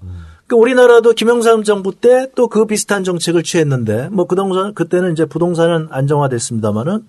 [0.47, 5.87] 그 우리나라도 김영삼 정부 때 또 그 비슷한 정책을 취했는데 뭐 그동안 그때는 이제 부동산은
[5.91, 7.05] 안정화됐습니다마는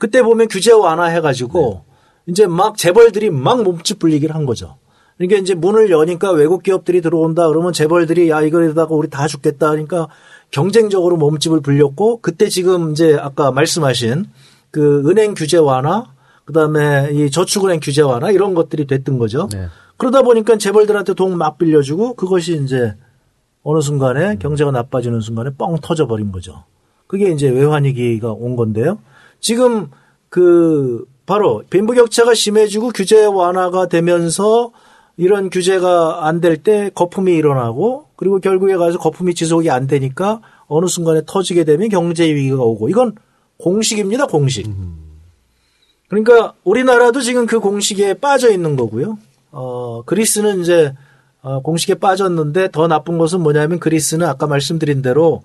[0.00, 1.84] 그때 보면 규제 완화해가지고
[2.26, 4.76] 이제 막 재벌들이 막 몸집 불리기를 한 거죠.
[5.16, 10.08] 그러니까 이제 문을 여니까 외국 기업들이 들어온다 그러면 재벌들이 야 이거에다가 우리 다 죽겠다 하니까
[10.50, 14.24] 경쟁적으로 몸집을 불렸고 그때 지금 이제 아까 말씀하신
[14.70, 16.06] 그 은행 규제 완화
[16.46, 19.48] 그다음에 이 저축은행 규제 완화 이런 것들이 됐던 거죠.
[19.98, 22.94] 그러다 보니까 재벌들한테 돈 막 빌려주고 그것이 이제
[23.62, 26.64] 어느 순간에 경제가 나빠지는 순간에 뻥 터져 버린 거죠.
[27.06, 28.98] 그게 이제 외환위기가 온 건데요.
[29.40, 29.90] 지금
[30.28, 34.70] 그 바로 빈부격차가 심해지고 규제 완화가 되면서
[35.16, 40.86] 이런 규제가 안 될 때 거품이 일어나고 그리고 결국에 가서 거품이 지속이 안 되니까 어느
[40.86, 43.14] 순간에 터지게 되면 경제 위기가 오고 이건
[43.58, 44.66] 공식입니다, 공식.
[46.08, 49.18] 그러니까 우리나라도 지금 그 공식에 빠져 있는 거고요.
[49.52, 50.94] 어, 그리스는 이제
[51.42, 55.42] 어, 공식에 빠졌는데 더 나쁜 것은 뭐냐면 그리스는 아까 말씀드린 대로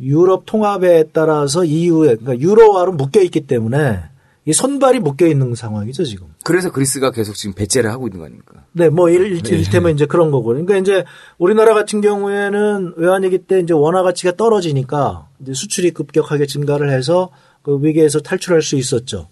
[0.00, 4.00] 유럽 통합에 따라서 EU에 그러니까 유로화로 묶여 있기 때문에
[4.44, 6.28] 이 손발이 묶여 있는 상황이죠 지금.
[6.44, 8.64] 그래서 그리스가 계속 지금 배째를 하고 있는 거 아닙니까?
[8.72, 10.50] 네, 뭐 일, 일테면 이제 그런 거고.
[10.50, 11.04] 그러니까 이제
[11.36, 17.30] 우리나라 같은 경우에는 외환위기 때 이제 원화 가치가 떨어지니까 이제 수출이 급격하게 증가를 해서
[17.62, 19.26] 그 위기에서 탈출할 수 있었죠.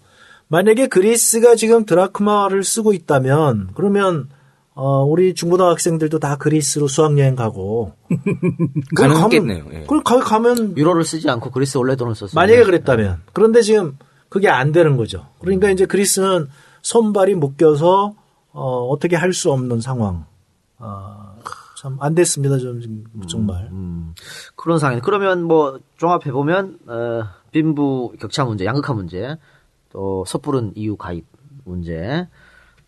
[0.49, 4.27] 만약에 그리스가 지금 드라크마를 쓰고 있다면 그러면
[4.77, 7.93] 어 우리 중고등학생들도 다 그리스로 수학여행 가고
[8.95, 9.65] 가능했겠네요.
[9.71, 9.79] 예.
[9.81, 12.35] 그걸 가, 가면 유로를 쓰지 않고 그리스 원래 돈을 썼어요.
[12.35, 13.97] 만약에 그랬다면 그런데 지금
[14.29, 15.27] 그게 안 되는 거죠.
[15.39, 16.47] 그러니까 이제 그리스는
[16.81, 18.15] 손발이 묶여서
[18.51, 20.25] 어, 어떻게 할 수 없는 상황.
[20.77, 21.35] 어,
[21.81, 22.57] 참안 됐습니다.
[22.57, 23.69] 좀 지금 정말.
[24.55, 29.37] 그런 상황이 그러면 뭐 종합해 보면 어, 빈부 격차 문제, 양극화 문제,
[29.89, 31.25] 또 섣부른 이유 가입
[31.63, 32.27] 문제,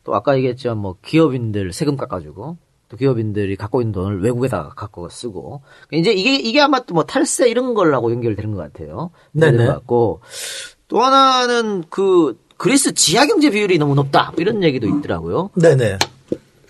[0.08, 2.56] 또 아까 얘기했죠 뭐 기업인들 세금 깎아주고
[2.88, 5.62] 또 기업인들이 갖고 있는 돈을 외국에다가 갖고 쓰고
[5.92, 9.12] 이제 이게 이게 아마 또 뭐 탈세 이런 걸하고 연결되는 것 같아요.
[9.34, 9.66] 네네.
[9.68, 10.22] 같고
[10.88, 15.50] 또 하나는 그 그리스 지하 경제 비율이 너무 높다 이런 얘기도 있더라고요.
[15.56, 15.98] 네네.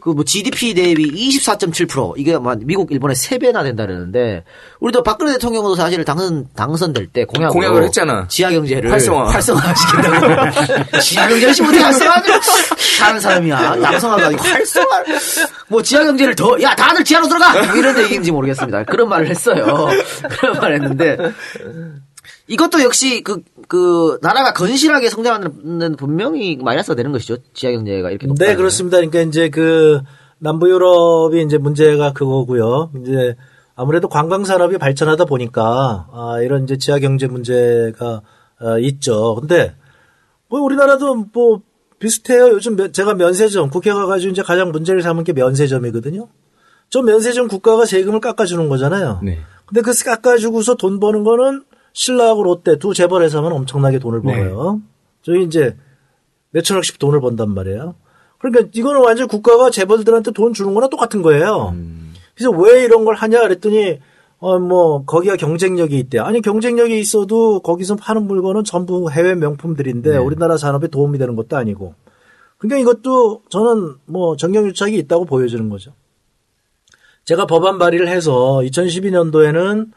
[0.08, 4.44] 그 뭐 GDP 대비 24.7% 이게 막 미국 일본의 세 배나 된다 그러는데
[4.80, 8.26] 우리도 박근혜 대통령도 사실 당선 당선될 때 공약으로 공약을 했잖아.
[8.30, 9.30] 지하 경제를 활성화.
[9.30, 11.00] 활성화 시킨다고.
[11.02, 12.40] 지하 경제를 지금 어떻게 활성화하냐?
[13.02, 13.82] 하는 사람이야.
[13.82, 15.04] 양성화가 아니고 활성화.
[15.68, 18.86] 뭐 지하 경제를 더 야 다들 지하로 들어가 뭐 이런 얘기인지 모르겠습니다.
[18.86, 19.90] 그런 말을 했어요.
[20.40, 21.18] 그런 말을 했는데
[22.48, 27.38] 이것도 역시 그, 그, 나라가 건실하게 성장하는 분명히 마이너스가 되는 것이죠.
[27.54, 28.46] 지하 경제가 이렇게 높다.
[28.46, 28.98] 네, 그렇습니다.
[28.98, 30.00] 그러니까 이제 그
[30.40, 32.92] 남부 유럽이 이제 문제가 그거고요.
[33.02, 33.36] 이제
[33.76, 38.22] 아무래도 관광 산업이 발전하다 보니까 아, 이런 이제 지하 경제 문제가
[38.62, 39.36] 어, 있죠.
[39.36, 39.76] 근데
[40.48, 41.62] 뭐 우리나라도 뭐
[42.00, 42.50] 비슷해요.
[42.50, 46.28] 요즘 면- 제가 면세점 국회 가가지고 이제 가장 문제를 삼은 게 면세점이거든요.
[46.90, 49.20] 저 면세점 국가가 세금을 깎아주는 거잖아요.
[49.24, 49.40] 네.
[49.66, 51.64] 근데 그 깎아주고서 돈 버는 거는
[51.98, 54.36] 신라하고 롯데 두 재벌에서만 엄청나게 돈을 네.
[54.36, 54.80] 벌어요.
[55.24, 55.76] 저희 이제
[56.52, 57.96] 몇천억씩 돈을 번단 말이에요.
[58.38, 61.76] 그러니까 이거는 완전 국가가 재벌들한테 돈 주는 거나 똑같은 거예요.
[62.36, 64.00] 그래서 왜 이런 걸 하냐 그랬더니
[64.40, 66.20] 어 뭐 거기가 경쟁력이 있대.
[66.20, 70.18] 아니 경쟁력이 있어도 거기서 파는 물건은 전부 해외 명품들인데 네.
[70.18, 71.96] 우리나라 산업에 도움이 되는 것도 아니고.
[72.60, 75.94] 그러니까 이것도 저는 뭐 정경유착이 있다고 보여지는 거죠.
[77.26, 79.92] 제가 법안 발의를 해서 2012년도에는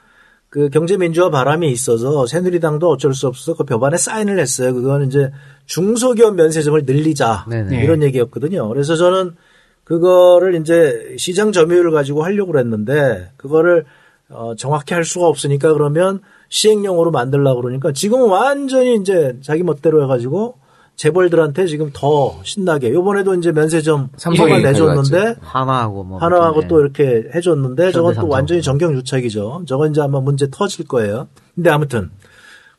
[0.51, 4.75] 그 경제민주화 바람이 있어서 새누리당도 어쩔 수 없어서 그 법안에 사인을 했어요.
[4.75, 5.31] 그거는 이제
[5.67, 7.83] 중소기업 면세점을 늘리자 네네.
[7.85, 8.69] 이런 얘기였거든요.
[8.69, 9.37] 그래서 저는
[9.85, 13.85] 그거를 이제 시장 점유율을 가지고 하려고 그랬는데 그거를
[14.29, 20.57] 어, 정확히 할 수가 없으니까 그러면 시행령으로 만들려고 그러니까 지금은 완전히 이제 자기 멋대로 해가지고
[21.01, 25.37] 재벌들한테 지금 더 신나게 요번에도 이제 면세점 법안 내줬는데.
[25.41, 26.69] 하나하고 뭐 하나하고 네.
[26.69, 28.29] 또 이렇게 해줬는데 저건 또.
[28.29, 29.63] 완전히 정경유착이죠.
[29.67, 31.29] 저건 이제 아마 문제 터질 거예요.
[31.55, 32.11] 근데 아무튼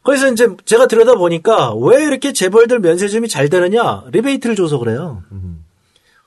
[0.03, 5.23] 거기서 이제 제가 들여다 보니까 왜 이렇게 재벌들 면세점이 잘 되느냐 리베이트를 줘서 그래요.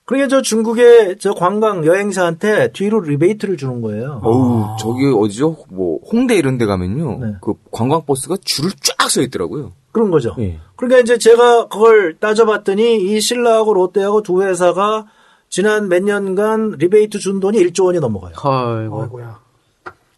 [0.05, 4.21] 그러니까 저 중국의 저 관광 여행사한테 뒤로 리베이트를 주는 거예요.
[4.25, 5.59] 어우, 저기 어디죠?
[5.71, 7.19] 뭐 홍대 이런 데 가면요.
[7.21, 7.35] 네.
[7.41, 9.73] 그 관광 버스가 줄을 쫙 서 있더라고요.
[9.93, 10.35] 그런 거죠.
[10.41, 10.59] 예.
[10.89, 15.07] 그러니까 이제 제가 그걸 따져봤더니 이 신라하고 롯데하고 두 회사가
[15.49, 18.35] 지난 몇 년간 리베이트 준 돈이 1조 원이 넘어가요.
[18.35, 18.91] 헐.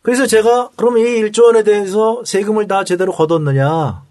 [0.03, 4.03] 그래서 제가 그럼 이 1조 원에 대해서 세금을 다 제대로 걷었느냐.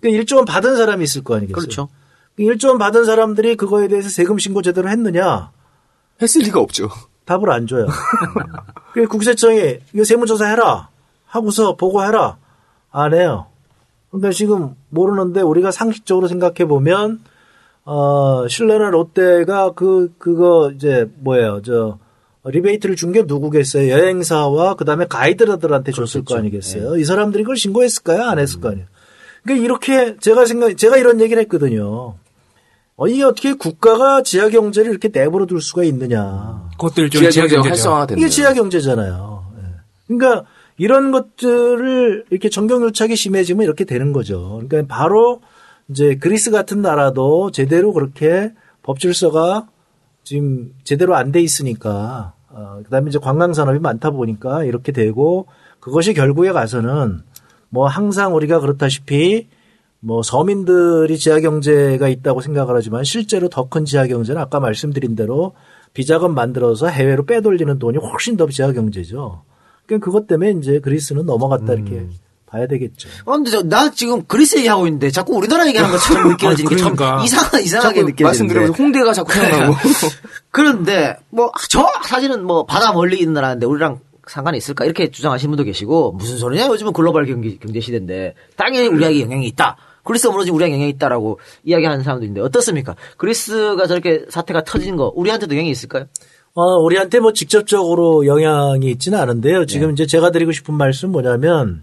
[0.00, 1.54] 그러니까 1조 원 받은 사람이 있을 거 아니겠어요.
[1.54, 1.88] 그렇죠.
[2.38, 5.50] 1조 원 받은 사람들이 그거에 대해서 세금 신고 제대로 했느냐.
[6.20, 6.88] 했을 리가 없죠.
[7.24, 7.86] 답을 안 줘요.
[8.92, 10.88] 그 국세청이 이거 세무조사 해라
[11.26, 12.36] 하고서 보고해라
[12.90, 13.46] 안 해요.
[14.14, 17.20] 그러니까 지금 모르는데 우리가 상식적으로 생각해 보면
[17.84, 21.60] 어 신라나 롯데가 그 그거 이제 뭐예요?
[21.62, 21.98] 저
[22.44, 23.90] 리베이트를 준 게 누구겠어요?
[23.90, 26.96] 여행사와 그다음에 가이드들한테 줬을 거 아니겠어요?
[26.96, 28.22] 이 사람들이 그걸 신고했을까요?
[28.22, 28.86] 안 했을 거 아니에요?
[29.42, 32.14] 그러니까 이렇게 제가 생각 제가 이런 얘기를 했거든요.
[32.96, 36.68] 어, 이게 어떻게 국가가 지하 경제를 이렇게 내버려 둘 수가 있느냐.
[36.78, 37.68] 그것도 일종의 지하 경제죠.
[37.68, 39.44] 활성화가 이게 지하 경제잖아요.
[39.58, 39.62] 예.
[40.06, 40.44] 그러니까
[40.76, 44.60] 이런 것들을 이렇게 정경유착이 심해지면 이렇게 되는 거죠.
[44.66, 45.40] 그러니까 바로
[45.88, 48.52] 이제 그리스 같은 나라도 제대로 그렇게
[48.82, 49.68] 법 질서가
[50.24, 55.46] 지금 제대로 안 돼 있으니까 어, 그다음에 이제 관광 산업이 많다 보니까 이렇게 되고
[55.80, 57.20] 그것이 결국에 가서는
[57.68, 59.48] 뭐 항상 우리가 그렇다시피
[60.00, 65.54] 뭐 서민들이 지하 경제가 있다고 생각을 하지만 실제로 더 큰 지하 경제는 아까 말씀드린 대로
[65.94, 69.42] 비자금 만들어서 해외로 빼돌리는 돈이 훨씬 더 지하 경제죠.
[69.86, 72.06] 그러니까 그것 때문에 이제 그리스는 넘어갔다 이렇게
[72.46, 73.08] 봐야 되겠죠.
[73.24, 77.24] 어, 근데 저, 나 지금 그리스 얘기하고 있는데 자꾸 우리나라 얘기하는 것처럼 느껴지는 게참 그러니까.
[77.24, 78.24] 이상, 이상하게 느껴지는데.
[78.24, 79.74] 말씀드리면서 홍대가 자꾸 생각나고.
[80.50, 85.64] 그런데 뭐 저 사실은 뭐 바다 멀리 있는 나라인데 우리랑 상관이 있을까 이렇게 주장하시는 분도
[85.64, 89.76] 계시고 무슨 소리냐 요즘은 글로벌 경기, 경제 시대인데 당연히 우리에게 영향이 있다.
[90.04, 92.94] 그리스가 무너지면 우리에게 영향이 있다라고 이야기하는 사람도 있는데 어떻습니까?
[93.16, 96.06] 그리스가 저렇게 사태가 터지는 거 우리한테도 영향이 있을까요?
[96.54, 99.66] 어, 우리한테 뭐 직접적으로 영향이 있지는 않은데요.
[99.66, 101.82] 지금 이제 제가 드리고 싶은 말씀은 뭐냐면,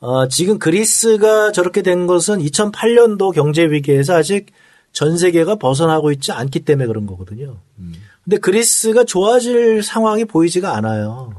[0.00, 4.46] 어, 지금 그리스가 저렇게 된 것은 2008년도 경제 위기에서 아직
[4.92, 7.58] 전 세계가 벗어나고 있지 않기 때문에 그런 거거든요.
[8.24, 11.32] 근데 그리스가 좋아질 상황이 보이지가 않아요.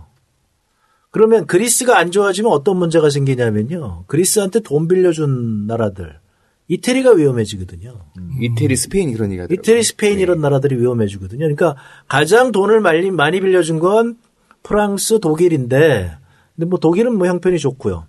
[1.11, 4.03] 그러면 그리스가 안 좋아지면 어떤 문제가 생기냐면요.
[4.07, 6.19] 그리스한테 돈 빌려준 나라들,
[6.67, 8.05] 이태리가 위험해지거든요.
[8.41, 11.39] 이태리, 스페인 그런 얘기가 이태리, 스페인 이런 나라들이 위험해지거든요.
[11.39, 11.75] 그러니까
[12.07, 14.17] 가장 돈을 많이, 많이 빌려준 건
[14.63, 16.17] 프랑스, 독일인데
[16.55, 18.05] 근데 뭐 독일은 뭐 형편이 좋고요.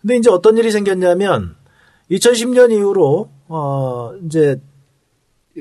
[0.00, 1.56] 근데 이제 어떤 일이 생겼냐면
[2.10, 4.60] 2010년 이후로 어 이제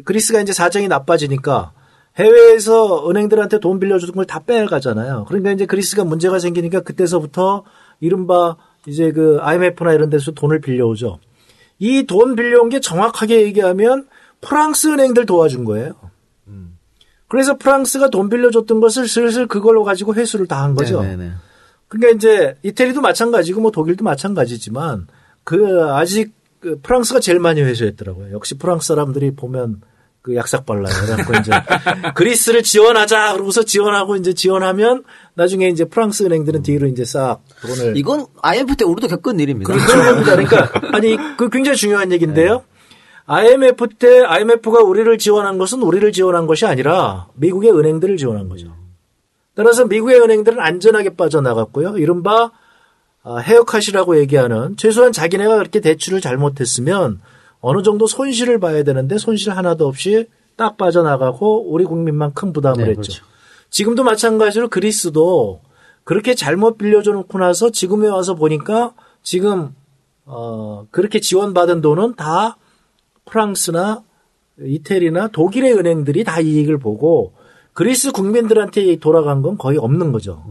[0.03, 1.72] 그리스가 이제 사정이 나빠지니까
[2.17, 5.26] 해외에서 은행들한테 돈 빌려주는 걸다 빼가잖아요.
[5.27, 7.63] 그러니까 이제 그리스가 문제가 생기니까 그때서부터
[7.99, 8.55] 이른바
[8.85, 11.19] 이제 그 IMF나 이런 데서 돈을 빌려오죠.
[11.80, 14.07] 이 돈 빌려온 게 정확하게 얘기하면
[14.41, 15.93] 프랑스 은행들 도와준 거예요.
[17.27, 21.02] 그래서 프랑스가 돈 빌려줬던 것을 슬슬 그걸로 가지고 회수를 다 한 거죠.
[21.02, 21.31] 네네네.
[21.88, 25.07] 그러니까 이제 이태리도 마찬가지고 뭐 독일도 마찬가지지만
[25.43, 28.31] 그 아직 그 프랑스가 제일 많이 회수했더라고요.
[28.31, 29.81] 역시 프랑스 사람들이 보면
[30.22, 30.93] 그 약삭 발라요.
[31.06, 31.52] 그래갖고 이제
[32.15, 35.03] 그리스를 지원하자 그러고서 지원하고 이제 지원하면
[35.35, 39.74] 나중에 이제 프랑스 은행들은 뒤로 이제 싹 돈을 이건 IMF 때 우리도 겪은 일입니다.
[39.74, 40.24] 그렇죠.
[40.24, 42.64] 그러니까 아니 그 굉장히 중요한 얘기인데요.
[43.28, 48.68] IMF 때 IMF가 우리를 지원한 것은 우리를 지원한 것이 아니라 미국의 은행들을 지원한 거죠.
[49.56, 51.98] 따라서 미국의 은행들은 안전하게 빠져나갔고요.
[51.98, 52.52] 이른바
[53.24, 57.20] 아, 헤어컷이라고 얘기하는 최소한 자기네가 그렇게 대출을 잘못했으면
[57.60, 62.90] 어느 정도 손실을 봐야 되는데 손실 하나도 없이 딱 빠져나가고 우리 국민만 큰 부담을 네,
[62.92, 63.02] 했죠.
[63.02, 63.26] 그렇죠.
[63.72, 65.62] 지금도 마찬가지로 그리스도
[66.06, 69.76] 그렇게 잘못 빌려줘 놓고 나서 지금에 와서 보니까 지금
[70.26, 72.57] 어 그렇게 지원받은 돈은 다
[73.26, 74.02] 프랑스나
[74.61, 77.34] 이태리나 독일의 은행들이 다 이익을 보고
[77.73, 80.44] 그리스 국민들한테 돌아간 건 거의 없는 거죠.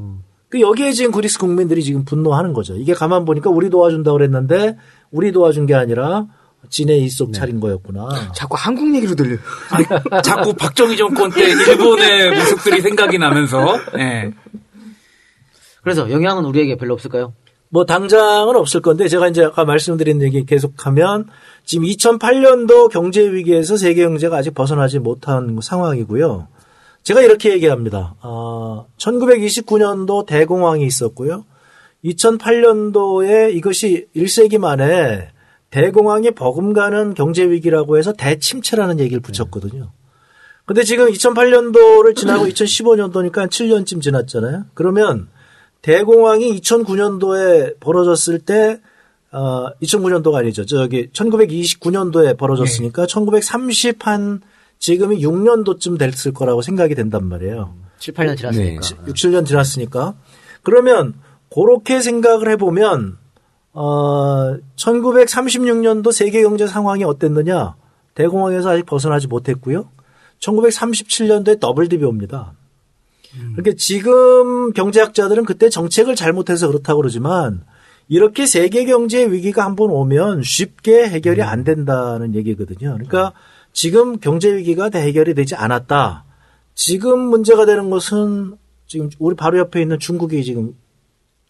[0.51, 2.75] 그 여기에 지금 그리스 국민들이 지금 분노하는 거죠.
[2.77, 4.77] 이게 가만 보니까 우리 도와준다고 그랬는데
[5.11, 6.27] 우리 도와준 게 아니라
[6.69, 8.09] 지네 이속 차린 거였구나.
[8.35, 9.37] 자꾸 한국 얘기로 들려.
[10.23, 13.79] 자꾸 박정희 정권 때 일본의 모습들이 생각이 나면서.
[13.99, 14.33] 예.
[15.85, 17.35] 그래서 영향은 우리에게 별로 없을까요?
[17.69, 21.27] 뭐 당장은 없을 건데 제가 이제 아까 말씀드린 얘기 계속하면
[21.65, 26.49] 지금 2008년도 경제 위기에서 세계 경제가 아직 벗어나지 못한 상황이고요.
[27.03, 28.15] 제가 이렇게 얘기합니다.
[28.23, 31.45] 어, 1929년도 대공황이 있었고요.
[32.05, 35.29] 2008년도에 이것이 1세기 만에
[35.71, 39.91] 대공황이 버금가는 경제 위기라고 해서 대침체라는 얘기를 붙였거든요.
[40.65, 44.67] 근데 지금 2008년도를 지나고 2015년도니까 한 7년쯤 지났잖아요.
[44.73, 45.29] 그러면
[45.85, 48.81] 대공황이 2009년도에 벌어졌을 때,
[49.31, 50.65] 어, 2009년도가 아니죠.
[50.65, 54.41] 저기 1929년도에 벌어졌으니까 1930한
[54.79, 57.75] 지금이 6년도쯤 됐을 거라고 생각이 된단 말이에요.
[57.99, 58.81] 7, 8년 지났으니까.
[59.07, 60.15] 6, 7년 지났으니까.
[60.63, 61.15] 그러면
[61.55, 63.19] 그렇게 생각을 해보면
[63.75, 67.77] 어, 1936년도 세계 경제 상황이 어땠느냐?
[68.15, 69.91] 대공황에서 아직 벗어나지 못했고요.
[70.41, 72.55] 1937년도에 더블 디비 옵니다.
[73.57, 77.63] 그러니까 지금 경제학자들은 그때 정책을 잘못해서 그렇다고 그러지만
[78.09, 82.93] 이렇게 세계 경제 위기가 한번 오면 쉽게 해결이 안 된다는 얘기거든요.
[82.95, 83.33] 그러니까
[83.73, 86.25] 지금 경제 위기가 다 해결이 되지 않았다.
[86.75, 88.57] 지금 문제가 되는 것은
[88.87, 90.75] 지금 우리 바로 옆에 있는 중국이 지금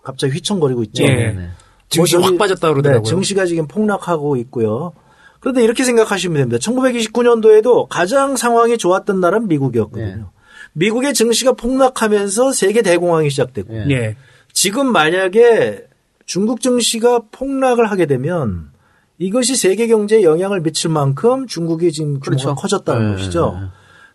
[0.03, 1.05] 갑자기 휘청거리고 있죠.
[1.05, 1.51] 예.
[1.89, 3.03] 증시 뭐확 빠졌다 그러더라고요.
[3.03, 4.93] 네, 증시가 지금 폭락하고 있고요.
[5.41, 6.59] 그런데 이렇게 생각하시면 됩니다.
[6.59, 10.31] 1929년도에도 가장 상황이 좋았던 나라는 미국이었거든요.
[10.75, 14.17] 미국의 증시가 폭락하면서 세계 대공황이 시작됐고 예.
[14.53, 15.87] 지금 만약에
[16.27, 18.71] 중국 증시가 폭락을 하게 되면
[19.19, 22.55] 이것이 세계 경제에 영향을 미칠 만큼 중국이 지금 규모가 그렇죠.
[22.55, 23.59] 커졌다는 네, 것이죠.
[23.61, 23.67] 네.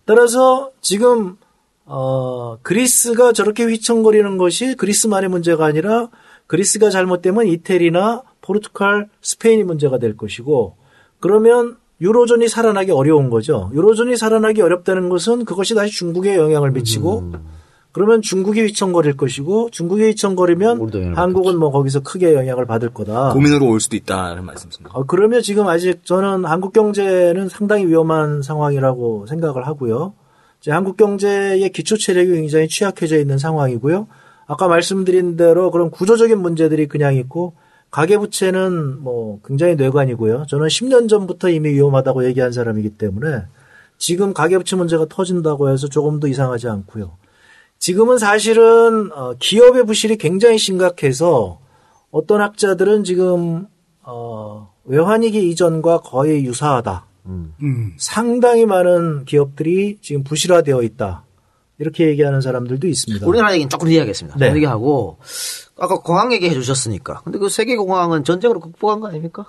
[0.05, 1.37] 따라서 지금
[1.85, 6.09] 어 그리스가 저렇게 휘청거리는 것이 그리스만의 문제가 아니라
[6.47, 10.75] 그리스가 잘못되면 이태리나 포르투갈, 스페인이 문제가 될 것이고
[11.19, 13.69] 그러면 유로존이 살아나기 어려운 거죠.
[13.73, 17.33] 유로존이 살아나기 어렵다는 것은 그것이 다시 중국에 영향을 미치고
[17.91, 23.33] 그러면 중국이 휘청거릴 것이고 중국이 휘청거리면 한국은 뭐 거기서 크게 영향을 받을 거다.
[23.33, 24.95] 고민으로 올 수도 있다는 말씀이십니다.
[24.95, 30.13] 어, 그러면 지금 아직 저는 한국 경제는 상당히 위험한 상황이라고 생각을 하고요.
[30.61, 34.07] 이제 한국 경제의 기초 체력이 굉장히 취약해져 있는 상황이고요.
[34.45, 37.53] 아까 말씀드린 대로 그런 구조적인 문제들이 그냥 있고
[37.91, 40.45] 가계부채는 뭐 굉장히 뇌관이고요.
[40.47, 43.43] 저는 10년 전부터 이미 위험하다고 얘기한 사람이기 때문에
[43.97, 47.17] 지금 가계부채 문제가 터진다고 해서 조금도 이상하지 않고요.
[47.79, 51.59] 지금은 사실은 어, 기업의 부실이 굉장히 심각해서
[52.11, 53.67] 어떤 학자들은 지금
[54.03, 57.05] 어, 외환위기 이전과 거의 유사하다.
[57.61, 57.93] 음.
[57.97, 61.23] 상당히 많은 기업들이 지금 부실화되어 있다.
[61.79, 63.25] 이렇게 얘기하는 사람들도 있습니다.
[63.25, 64.37] 우리나라 얘기는 조금 이야기하겠습니다.
[64.37, 64.53] 네.
[64.55, 65.17] 얘기하고
[65.77, 67.21] 아까 공항 얘기해 주셨으니까.
[67.23, 69.45] 근데 그 세계 공항은 전쟁으로 극복한 거 아닙니까?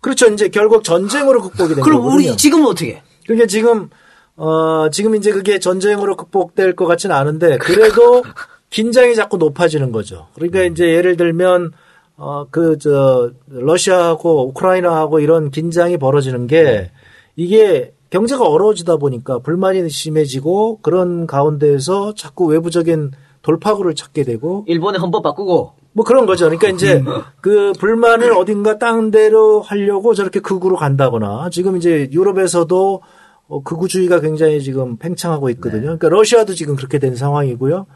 [0.00, 0.26] 그렇죠.
[0.26, 2.28] 이제 결국 전쟁으로 극복이 된 그럼 거거든요.
[2.30, 3.02] 우리 지금은 어떻게?
[3.24, 3.90] 그러니까 지금
[4.36, 8.22] 어 지금 이제 그게 전쟁으로 극복될 것 같지는 않은데 그래도
[8.70, 10.28] 긴장이 자꾸 높아지는 거죠.
[10.34, 11.72] 그러니까 이제 예를 들면
[12.16, 16.90] 어 그 저 러시아하고 우크라이나하고 이런 긴장이 벌어지는 게
[17.34, 23.10] 이게 경제가 어려워지다 보니까 불만이 심해지고 그런 가운데에서 자꾸 외부적인
[23.42, 26.44] 돌파구를 찾게 되고 일본의 헌법 바꾸고 뭐 그런 거죠.
[26.44, 27.02] 그러니까 이제
[27.42, 33.02] 그 불만을 어딘가 딴 데로 하려고 저렇게 극우로 간다거나 지금 이제 유럽에서도
[33.48, 35.82] 어, 극우주의가 굉장히 지금 팽창하고 있거든요.
[35.82, 37.86] 그러니까 러시아도 지금 그렇게 된 상황이고요.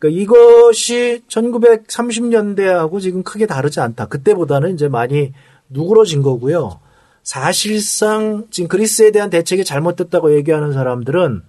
[0.00, 4.06] 그러니까 이것이 1930년대하고 지금 크게 다르지 않다.
[4.06, 5.32] 그때보다는 이제 많이
[5.70, 6.80] 누그러진 거고요.
[7.28, 11.42] 사실상 지금 그리스에 대한 대책이 잘못됐다고 얘기하는 사람들은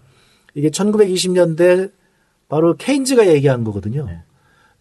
[0.54, 1.92] 이게 1920년대
[2.50, 4.06] 바로 케인즈가 얘기한 거거든요.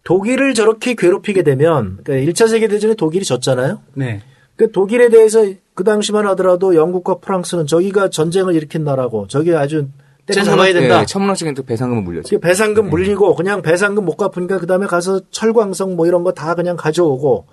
[0.03, 3.79] 독일을 저렇게 괴롭히게 되면 그러니까 1차 세계 대전에 독일이 졌잖아요.
[3.93, 4.21] 네.
[4.57, 9.87] 그 독일에 대해서 그 당시만 하더라도 영국과 프랑스는 저기가 전쟁을 일으킨 나라고 저기 아주
[10.25, 10.99] 때려 잡아야 된다.
[10.99, 12.35] 네, 천문학적인 또 배상금을 물렸죠.
[12.35, 16.55] 그 배상금 물리고 그냥 배상금 못 갚으니까 그 다음에 가서 철광석 뭐 이런 거 다
[16.55, 17.45] 그냥 가져오고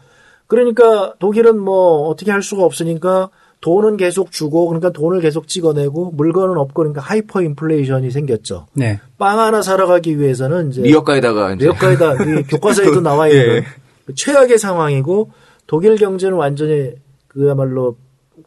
[0.46, 6.56] 그러니까 독일은 뭐 어떻게 할 수가 없으니까 돈은 계속 주고 그러니까 돈을 계속 찍어내고 물건은
[6.58, 8.66] 없고 그러니까 하이퍼 인플레이션이 생겼죠.
[8.74, 9.00] 네.
[9.18, 13.64] 빵 하나 사러 가기 위해서는 이제 리어카에다가 이제 리어카에다 이 교과서에도 나와 있는 예.
[14.04, 15.30] 그 최악의 상황이고
[15.66, 16.92] 독일 경제는 완전히
[17.26, 17.96] 그야말로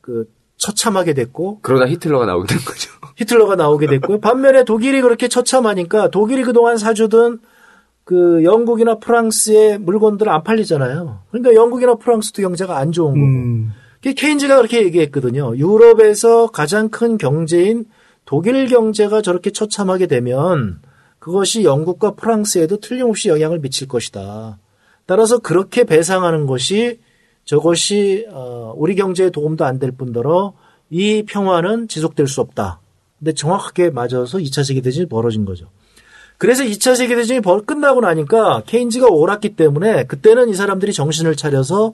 [0.02, 0.26] 그
[0.58, 2.92] 처참하게 됐고 그러다 히틀러가 나오게 된 거죠.
[3.18, 4.20] 히틀러가 나오게 됐고요.
[4.20, 7.40] 반면에 독일이 그렇게 처참하니까 독일이 그동안 사주던
[8.10, 11.20] 그 영국이나 프랑스의 물건들 안 팔리잖아요.
[11.30, 13.24] 그러니까 영국이나 프랑스도 경제가 안 좋은 거고.
[13.24, 13.72] 음.
[14.02, 15.56] 그 케인즈가 그렇게 얘기했거든요.
[15.56, 17.86] 유럽에서 가장 큰 경제인
[18.26, 20.80] 독일 경제가 저렇게 처참하게 되면
[21.20, 24.58] 그것이 영국과 프랑스에도 틀림없이 영향을 미칠 것이다.
[25.06, 27.00] 따라서 그렇게 배상하는 것이
[27.46, 30.54] 저것이 어, 우리 경제에 도움도 안 될 뿐더러
[30.90, 32.80] 이 평화는 지속될 수 없다.
[33.20, 35.68] 근데 정확하게 맞아서 2차 세계대전이 벌어진 거죠.
[36.40, 41.94] 그래서 2차 세계대전이 벌 끝나고 나니까 케인즈가 옳았기 때문에 그때는 이 사람들이 정신을 차려서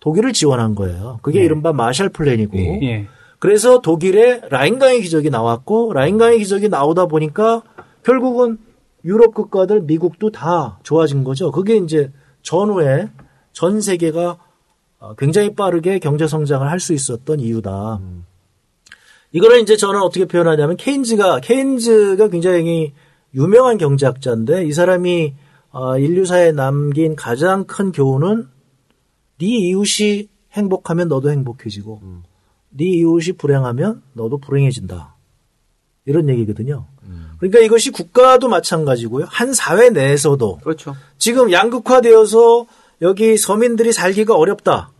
[0.00, 1.20] 독일을 지원한 거예요.
[1.22, 2.58] 그게 이른바 마샬 플랜이고.
[2.58, 3.06] 예.
[3.38, 7.62] 그래서 독일에 라인강의 기적이 나왔고 라인강의 기적이 나오다 보니까
[8.02, 8.58] 결국은
[9.04, 11.52] 유럽 국가들 미국도 다 좋아진 거죠.
[11.52, 12.10] 그게 이제
[12.42, 13.08] 전후에
[13.52, 14.38] 전 세계가
[14.98, 18.00] 어, 굉장히 빠르게 경제 성장을 할 수 있었던 이유다.
[19.32, 22.92] 이거를 이제 저는 어떻게 표현하냐면 케인즈가 케인즈가 굉장히
[23.34, 25.34] 유명한 경제학자인데 이 사람이
[25.70, 28.48] 어, 인류사에 남긴 가장 큰 교훈은
[29.38, 32.00] 네 이웃이 행복하면 너도 행복해지고
[32.70, 35.14] 네 이웃이 불행하면 너도 불행해진다.
[36.06, 36.86] 이런 얘기거든요.
[37.38, 39.26] 그러니까 이것이 국가도 마찬가지고요.
[39.28, 40.94] 한 사회 내에서도 그렇죠.
[41.18, 42.66] 지금 양극화되어서
[43.02, 44.90] 여기 서민들이 살기가 어렵다.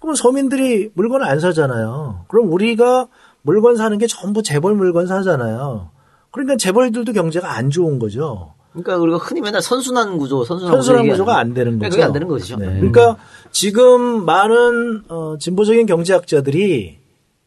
[0.00, 2.24] 그러면 서민들이 물건을 안 사잖아요.
[2.28, 3.06] 그럼 우리가
[3.42, 5.90] 물건 사는 게 전부 재벌 물건 사잖아요.
[6.36, 8.52] 그러니까 재벌들도 경제가 안 좋은 거죠.
[8.72, 11.90] 그러니까 우리가 흔히 맨날 선순환 구조, 선순환, 선순환 구조 구조가 안 되는 거죠.
[11.90, 12.58] 그게 안 되는 거죠.
[12.58, 12.66] 네.
[12.76, 13.16] 그러니까
[13.50, 16.98] 지금 많은 어, 진보적인 경제학자들이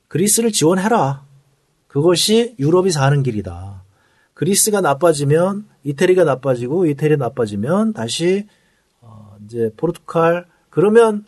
[0.08, 1.22] 그리스를 지원해라.
[1.86, 3.84] 그것이 유럽이 사는 길이다.
[4.34, 8.48] 그리스가 나빠지면 이태리가 나빠지고 이태리 나빠지면 다시
[9.02, 11.26] 어, 이제 포르투갈 그러면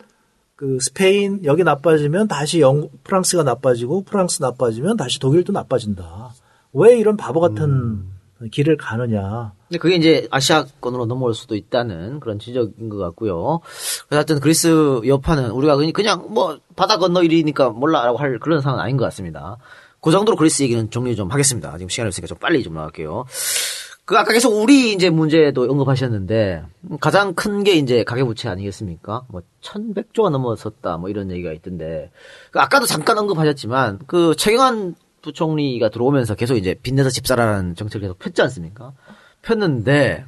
[0.56, 6.32] 그 스페인 여기 나빠지면 다시 영 프랑스가 나빠지고 프랑스 나빠지면 다시 독일도 나빠진다.
[6.72, 8.04] 왜 이런 바보 같은
[8.50, 9.52] 길을 가느냐.
[9.68, 13.60] 근데 그게 이제 아시아권으로 넘어올 수도 있다는 그런 지적인 것 같고요.
[14.08, 18.82] 그래서 하여튼 그리스 여파는 우리가 그냥- 그냥 뭐 바다 건너 일이니까 몰라라고 할 그런 상황은
[18.84, 19.58] 아닌 것 같습니다.
[20.00, 21.72] 그 정도로 그리스 얘기는 정리 좀 하겠습니다.
[21.78, 23.26] 지금 시간이 없으니까 좀 빨리 좀 나갈게요.
[24.04, 26.64] 그 아까 계속 우리 이제 문제도 언급하셨는데
[27.00, 29.22] 가장 큰 게 이제 가계부채 아니겠습니까?
[29.28, 32.10] 뭐 1100조가 넘어섰다 뭐 이런 얘기가 있던데
[32.50, 38.18] 그 아까도 잠깐 언급하셨지만 그 최경환 부총리가 들어오면서 계속 이제 빚내서 집 사라는 정책을 계속
[38.18, 38.92] 폈지 않습니까?
[39.42, 40.24] 폈는데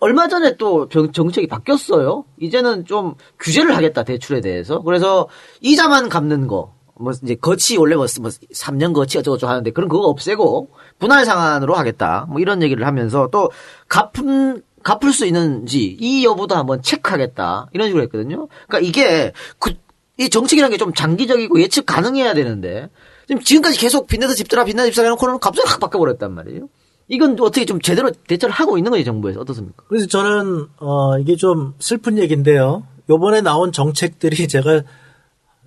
[0.00, 2.24] 얼마 전에 또 정, 정책이 바뀌었어요.
[2.40, 4.82] 이제는 좀 규제를 하겠다 대출에 대해서.
[4.82, 5.28] 그래서
[5.60, 6.74] 이자만 갚는 거.
[6.94, 11.74] 뭐 이제 거치 원래 뭐, 뭐 3년 거치 어쩌고저쩌고 하는데 그런 그거 없애고 분할 상환으로
[11.74, 12.26] 하겠다.
[12.28, 13.50] 뭐 이런 얘기를 하면서 또
[13.88, 17.68] 갚은 갚을 수 있는지 이 여부도 한번 체크하겠다.
[17.72, 18.48] 이런 식으로 했거든요.
[18.66, 19.72] 그러니까 이게 그,
[20.18, 22.88] 이 정책이라는 게 좀 장기적이고 예측 가능해야 되는데
[23.26, 26.68] 지금 지금까지 계속 빚내서 집사라 빚내서 집사라 해놓고는 갑자기 확 바꿔버렸단 말이에요.
[27.08, 29.84] 이건 어떻게 좀 제대로 대처를 하고 있는 거지 정부에서 어떻습니까?
[29.88, 32.84] 그래서 저는 어 이게 좀 슬픈 얘기인데요.
[33.10, 34.82] 요번에 나온 정책들이 제가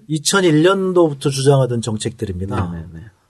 [0.10, 2.74] 2001년도부터 주장하던 정책들입니다.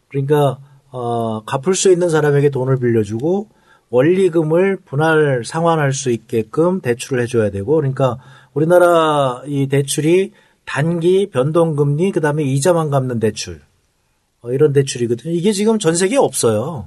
[0.09, 0.59] 그러니까
[0.91, 3.49] 어 갚을 수 있는 사람에게 돈을 빌려주고
[3.89, 8.17] 원리금을 분할 상환할 수 있게끔 대출을 해줘야 되고 그러니까
[8.53, 10.31] 우리나라 이 대출이
[10.65, 13.61] 단기 변동금리 그다음에 이자만 갚는 대출
[14.45, 15.33] 어, 이런 대출이거든요.
[15.33, 16.85] 이게 지금 전 세계에 없어요.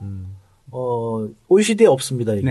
[0.71, 2.35] 어 OECD에 없습니다.
[2.35, 2.43] 이게.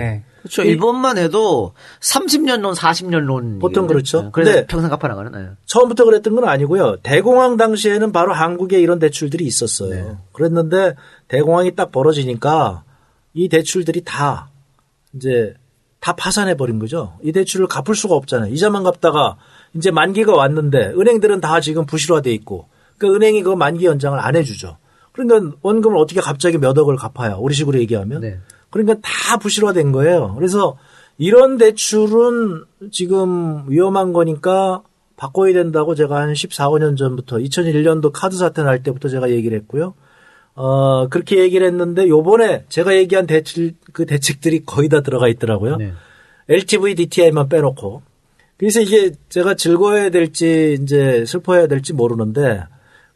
[0.41, 0.63] 그렇죠.
[0.63, 3.59] 이- 일본만 해도 30년 론, 40년 론.
[3.59, 4.31] 보통 그렇죠.
[4.31, 5.31] 그래서 근데 평생 갚아나가는.
[5.31, 5.49] 네.
[5.65, 6.97] 처음부터 그랬던 건 아니고요.
[7.03, 10.17] 대공황 당시에는 바로 한국에 이런 대출들이 있었어요.
[10.33, 10.95] 그랬는데
[11.27, 12.83] 대공황이 딱 벌어지니까
[13.33, 14.49] 이 대출들이 다
[15.13, 15.53] 이제
[15.99, 17.13] 다 파산해 버린 거죠.
[17.21, 18.51] 이 대출을 갚을 수가 없잖아요.
[18.51, 19.37] 이자만 갚다가
[19.75, 22.67] 이제 만기가 왔는데 은행들은 다 지금 부실화돼 있고
[22.97, 24.77] 그 은행이 그 만기 연장을 안 해주죠.
[25.17, 27.37] 그러니까 원금을 어떻게 갑자기 몇 억을 갚아요.
[27.39, 28.21] 우리 식으로 얘기하면.
[28.69, 30.35] 그러니까 다 부실화된 거예요.
[30.35, 30.77] 그래서
[31.17, 34.83] 이런 대출은 지금 위험한 거니까
[35.15, 39.95] 바꿔야 된다고 제가 한 14, 5년 전부터 2001년도 카드 사태 날 때부터 제가 얘기를 했고요.
[40.53, 45.77] 어, 그렇게 얘기를 했는데 요번에 제가 얘기한 대출 그 대책들이 거의 다 들어가 있더라고요.
[46.49, 48.03] LTV DTI만 빼놓고.
[48.57, 52.63] 그래서 이게 제가 즐거워야 될지 이제 슬퍼해야 될지 모르는데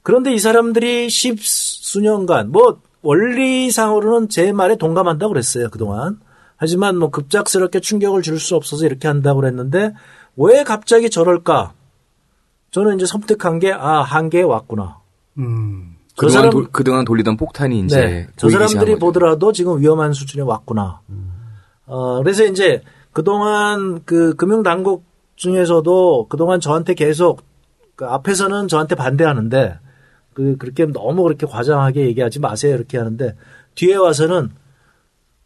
[0.04, 6.20] 그런데 이 사람들이 십수년간 뭐 원리상으로는 제 말에 동감한다고 그랬어요 그동안
[6.58, 9.94] 하지만 뭐 급작스럽게 충격을 줄 수 없어서 이렇게 한다고 그랬는데
[10.38, 11.74] 왜 갑자기 저럴까
[12.72, 15.00] 저는 이제 섬뜩한 게 아 한계에 왔구나
[15.38, 15.96] 음.
[16.16, 18.28] 저 그동안, 사람- 돌- 그동안 돌리던 폭탄이 이제 네.
[18.36, 19.00] 저 사람들이.
[19.00, 21.00] 보더라도 지금 위험한 수준에 왔구나.
[21.86, 22.82] 어, 그래서 이제
[23.14, 25.06] 그동안 그 금융당국
[25.38, 27.42] 중에서도 그동안 저한테 계속
[27.96, 29.80] 그 앞에서는 저한테 반대하는데
[30.34, 33.36] 그 그렇게 너무 그렇게 과장하게 얘기하지 마세요 이렇게 하는데
[33.76, 34.50] 뒤에 와서는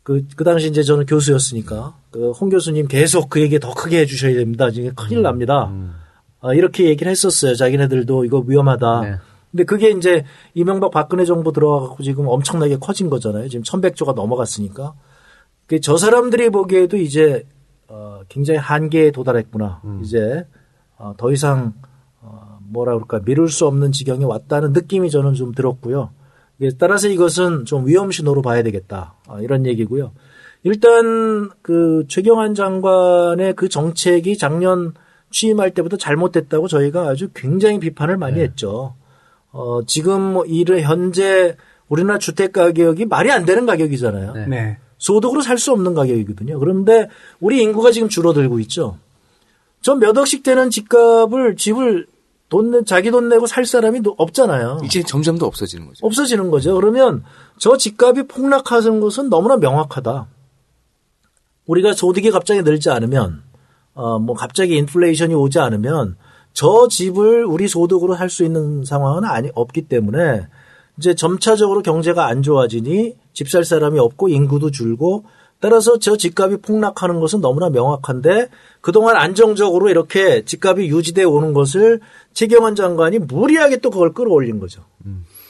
[0.04, 4.36] 그, 그 당시 이제 저는 교수였으니까 그 홍 교수님 계속 그 얘기 더 크게 해주셔야
[4.36, 4.70] 됩니다.
[4.72, 5.72] 지금 큰일 납니다.
[6.42, 7.56] 어, 이렇게 얘기를 했었어요.
[7.56, 9.02] 자기네들도 이거 위험하다.
[9.52, 13.48] 근데 그게 이제 이명박 박근혜 정부 들어와갖고 지금 엄청나게 커진 거잖아요.
[13.50, 14.94] 지금 1100조가 넘어갔으니까.
[15.68, 17.48] 그 저 사람들이 보기에도 이제
[17.88, 19.82] 어, 굉장히 한계에 도달했구나.
[20.04, 20.46] 이제
[20.98, 21.74] 어, 더 이상
[22.22, 26.12] 어, 뭐라 그럴까 미룰 수 없는 지경에 왔다는 느낌이 저는 좀 들었고요.
[26.62, 29.16] 예, 따라서 이것은 좀 위험 신호로 봐야 되겠다.
[29.28, 30.12] 어, 이런 얘기고요.
[30.64, 34.94] 일단 그 최경환 장관의 그 정책이 작년
[35.32, 38.96] 취임할 때부터 잘못됐다고 저희가 아주 굉장히 비판을 많이 했죠.
[39.52, 41.56] 어, 지금 뭐 이를 현재
[41.88, 44.48] 우리나라 주택 가격이 말이 안 되는 가격이잖아요.
[44.48, 44.78] 네.
[44.98, 46.58] 소득으로 살 수 없는 가격이거든요.
[46.58, 47.10] 그런데
[47.40, 48.98] 우리 인구가 지금 줄어들고 있죠.
[49.82, 52.08] 저몇 억씩 되는 집값을 집을
[52.50, 54.80] 돈 내, 자기 돈 내고 살 사람이 노- 없잖아요.
[54.84, 56.06] 이제 점점 더 없어지는 거죠.
[56.06, 56.76] 없어지는 거죠.
[56.76, 57.24] 그러면
[57.58, 60.28] 저 집값이 폭락하는 것은 너무나 명확하다.
[61.66, 63.42] 우리가 소득이 갑자기 늘지 않으면,
[63.96, 66.16] 어, 뭐 갑자기 인플레이션이 오지 않으면
[66.54, 70.48] 저 집을 우리 소득으로 할 수 있는 상황은 아니, 없기 때문에
[70.98, 75.26] 이제 점차적으로 경제가 안 좋아지니 집 살 사람이 없고 인구도 줄고
[75.60, 78.50] 따라서 저 집값이 폭락하는 것은 너무나 명확한데
[78.82, 82.02] 그동안 안정적으로 이렇게 집값이 유지돼 오는 것을
[82.34, 84.84] 최경환 장관이 무리하게 또 그걸 끌어올린 거죠.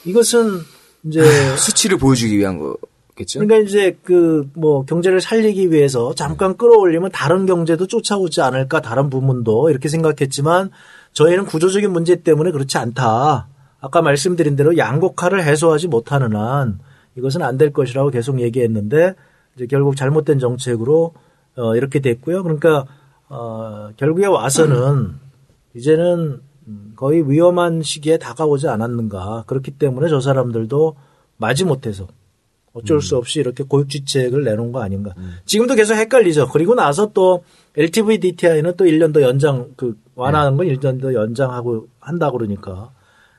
[0.04, 0.60] 이것은
[1.04, 1.22] 이제
[1.58, 3.40] 수치를 보여주기 위한 거겠죠.
[3.40, 9.68] 그러니까 이제 그 뭐 경제를 살리기 위해서 잠깐 끌어올리면 다른 경제도 쫓아오지 않을까 다른 부문도
[9.70, 10.70] 이렇게 생각했지만
[11.12, 13.48] 저희는 구조적인 문제 때문에 그렇지 않다.
[13.80, 16.78] 아까 말씀드린 대로 양극화를 해소하지 못하는 한
[17.16, 19.14] 이것은 안 될 것이라고 계속 얘기했는데
[19.56, 21.14] 이제 결국 잘못된 정책으로
[21.56, 22.42] 어 이렇게 됐고요.
[22.42, 22.86] 그러니까
[23.28, 25.14] 어 결국에 와서는
[25.74, 29.44] 이제는 음, 거의 위험한 시기에 다가오지 않았는가.
[29.46, 30.96] 그렇기 때문에 저 사람들도
[31.38, 32.06] 마지 못해서
[32.76, 35.14] 어쩔 수 없이 이렇게 고육지책을 내놓은 거 아닌가.
[35.46, 36.48] 지금도 계속 헷갈리죠.
[36.48, 37.42] 그리고 나서 또
[37.74, 42.90] LTV DTI는 또 1년 더 연장, 그, 완화하는 건 1년 더 연장하고 한다 그러니까.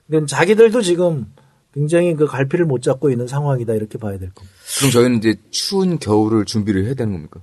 [0.07, 1.27] 그러니까 자기들도 지금
[1.77, 4.55] 굉장히 그 갈피를 못 잡고 있는 상황이다 이렇게 봐야 될 겁니다.
[4.79, 7.39] 그럼 저희는 이제 추운 겨울을 준비를 해야 되는 겁니까?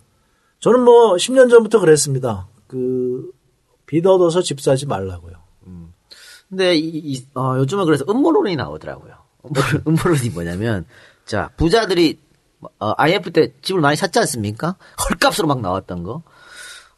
[0.59, 2.48] 저는 뭐 10년 전부터 그랬습니다.
[2.66, 3.31] 그,
[3.86, 5.35] 빚 얻어서 집 사지 말라고요.
[6.48, 9.15] 근데 이, 이- 어, 요즘은 그래서 음모론이 나오더라고요.
[9.44, 10.85] 음모론, 음모론이 뭐냐면
[11.24, 12.19] 자 부자들이
[12.81, 14.77] 어, IMF 때 집을 많이 샀지 않습니까?
[15.11, 16.23] 헐값으로 막 나왔던 거.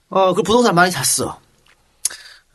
[0.09, 1.39] 어, 그 부동산 많이 샀어.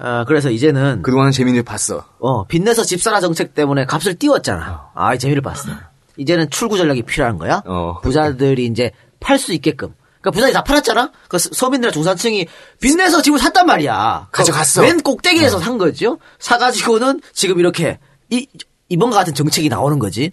[0.04, 2.06] 아, 그래서 이제는 그동안 재미를 봤어.
[2.20, 4.90] 어, 빚내서 집 사라 정책 때문에 값을 띄웠잖아.
[4.96, 5.70] 아, 이 재미를 봤어.
[6.18, 7.62] 이제는 출구 전략이 필요한 거야.
[7.66, 8.00] 어.
[8.02, 9.94] 부자들이 이제 팔 수 있게끔.
[10.22, 11.12] 그러니까 부자들이 다 팔았잖아.
[11.28, 12.48] 그 서- 서민들이나 중산층이
[12.80, 14.28] 빚내서 집을 샀단 말이야.
[14.32, 14.82] 그 가져갔어.
[14.82, 16.18] 맨 꼭대기에서 산 거죠.
[16.40, 18.00] 사가지고는 지금 이렇게
[18.30, 18.48] 이
[18.90, 20.32] 이번과 같은 정책이 나오는 거지.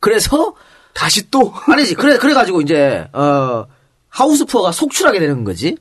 [0.00, 0.54] 그래서
[0.94, 1.94] 다시 또 아니지.
[1.94, 3.64] 그래 그래 가지고 이제 어
[4.08, 5.76] 하우스푸어가 속출하게 되는 거지.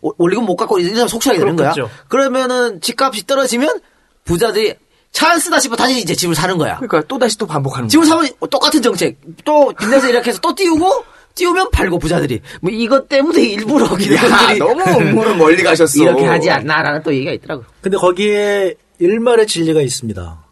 [0.00, 1.74] 올- 올리고 못 갖고 이제 속출하게 되는 거야.
[2.08, 3.80] 그러면은 집값이 떨어지면
[4.24, 4.74] 부자들이
[5.12, 6.76] 찬스다 싶어 다시 이제 집을 사는 거야.
[6.76, 8.14] 그러니까 또 다시 또 반복하는 집을 거야.
[8.16, 9.18] 사면 똑같은 정책.
[9.44, 14.58] 또 빚내서 이렇게 해서 또 띄우고 띄우면 팔고 부자들이 뭐 이것 때문에 일부러 야, 기대들이
[14.58, 16.02] 너무 음모론 멀리 가셨어.
[16.02, 17.64] 이렇게 하지 않나라는 또 얘기가 있더라고.
[17.80, 20.44] 근데 거기에 일말의 진리가 있습니다.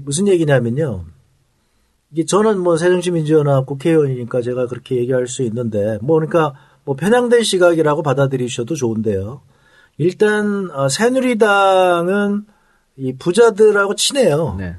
[0.00, 1.04] 무슨 얘기냐면요.
[2.12, 6.54] 이게 저는 뭐 새정치민주연합 국회의원이니까 제가 그렇게 얘기할 수 있는데 뭐 그러니까
[6.86, 9.42] 뭐 편향된 시각이라고 받아들이셔도 좋은데요.
[9.98, 12.44] 일단 어, 새누리당은
[12.96, 14.54] 이 부자들하고 친해요.
[14.58, 14.76] 네.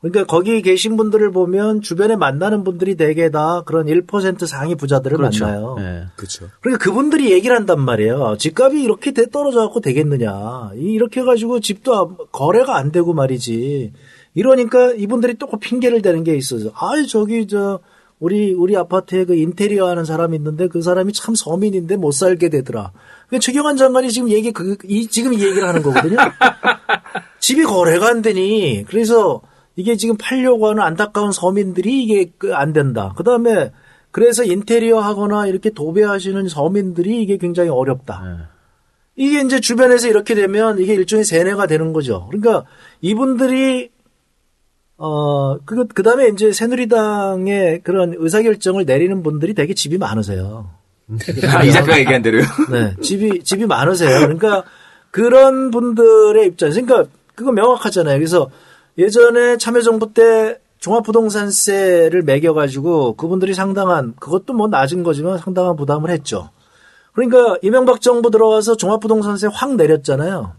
[0.00, 5.44] 그러니까 거기 계신 분들을 보면 주변에 만나는 분들이 대개 다 그런 1% 상위 부자들을 그렇죠.
[5.44, 5.76] 만나요.
[5.80, 6.04] 예.
[6.14, 6.46] 그렇죠.
[6.60, 8.36] 그러니까 그분들이 얘기를 한단 말이에요.
[8.38, 10.70] 집값이 이렇게 돼- 떨어져 갖고 되겠느냐.
[10.76, 13.92] 이- 이렇게 해가지고 집도 안- 거래가 안 되고 말이지.
[14.34, 16.70] 이러니까 이분들이 또그 핑계를 대는 게 있어서.
[16.76, 17.80] 아이, 저기, 저,
[18.20, 22.92] 우리, 우리 아파트에 그 인테리어 하는 사람이 있는데 그 사람이 참 서민인데 못 살게 되더라.
[23.28, 26.16] 그 최경환 장관이 지금 얘기, 그, 이, 지금 이 얘기를 하는 거거든요.
[27.38, 28.84] 집이 거래가 안 되니.
[28.88, 29.40] 그래서
[29.76, 33.14] 이게 지금 팔려고 하는 안타까운 서민들이 이게 그안 된다.
[33.16, 33.72] 그 다음에
[34.10, 38.48] 그래서 인테리어 하거나 이렇게 도배하시는 서민들이 이게 굉장히 어렵다.
[39.14, 42.28] 이게 이제 주변에서 이렇게 되면 이게 일종의 세뇌가 되는 거죠.
[42.30, 42.64] 그러니까
[43.00, 43.90] 이분들이
[44.98, 50.70] 어, 그, 그 다음에 이제 새누리당의 그런 의사결정을 내리는 분들이 되게 집이 많으세요.
[51.48, 52.42] 아, 이 작가가 얘기한 대로요?
[52.70, 54.18] 네, 집이, 집이 많으세요.
[54.18, 54.64] 그러니까
[55.10, 58.18] 그런 분들의 입장에서, 그러니까 그거 명확하잖아요.
[58.18, 58.50] 그래서
[58.98, 66.50] 예전에 참여정부 때 종합부동산세를 매겨가지고 그분들이 상당한, 그것도 뭐 낮은 거지만 상당한 부담을 했죠.
[67.12, 70.52] 그러니까 이명박 정부 들어와서 종합부동산세 확 내렸잖아요.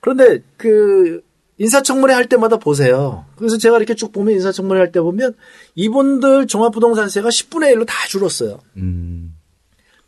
[0.00, 1.22] 그런데 그
[1.58, 3.24] 인사청문회 할 때마다 보세요.
[3.36, 5.34] 그래서 제가 이렇게 쭉 보면 인사청문회 할 때 보면
[5.74, 8.58] 이분들 종합부동산세가 10분의 1로 다 줄었어요.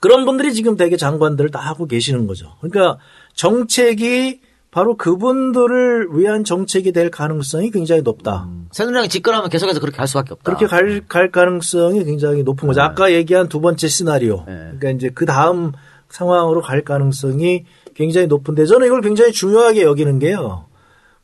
[0.00, 2.54] 그런 분들이 지금 되게 장관들을 다 하고 계시는 거죠.
[2.60, 2.98] 그러니까
[3.34, 4.40] 정책이
[4.70, 8.48] 바로 그분들을 위한 정책이 될 가능성이 굉장히 높다.
[8.72, 10.44] 새누리당이 집권하면 계속해서 그렇게 할 수밖에 없다.
[10.44, 12.82] 그렇게 갈, 갈 가능성이 굉장히 높은 거죠.
[12.82, 14.44] 아까 얘기한 두 번째 시나리오.
[14.44, 15.72] 그러니까 이제 그 다음
[16.10, 17.64] 상황으로 갈 가능성이
[17.94, 20.66] 굉장히 높은데 저는 이걸 굉장히 중요하게 여기는 게요.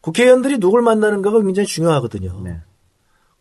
[0.02, 2.44] 국회의원들이 누굴 만나는가가 굉장히 중요하거든요.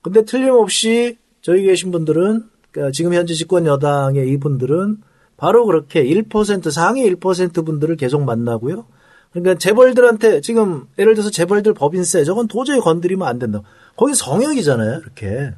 [0.02, 4.98] 근데 틀림없이 저기 계신 분들은 그러니까 지금 현재 집권 여당의 이분들은
[5.38, 8.86] 바로 그렇게 1% 상위 1% 분들을 계속 만나고요.
[9.32, 13.62] 그러니까 재벌들한테 지금 예를 들어서 재벌들 법인세 저건 도저히 건드리면 안 된다.
[13.96, 15.54] 거기 성역이잖아요, 이렇게.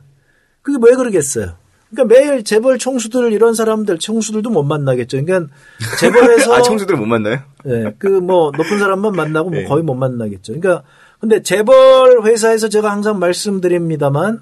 [0.61, 1.57] 그게 왜 그러겠어요?
[1.93, 5.23] 그러니까 매일 재벌 총수들 이런 사람들 총수들도 못 만나겠죠.
[5.23, 5.53] 그러니까
[5.99, 7.39] 재벌에서 아, 청수들 못 만나요?
[7.63, 9.65] 네, 그 뭐 높은 사람만 만나고 뭐 네.
[9.65, 10.59] 거의 못 만나겠죠.
[10.59, 10.83] 그러니까
[11.19, 14.41] 근데 재벌 회사에서 제가 항상 말씀드립니다만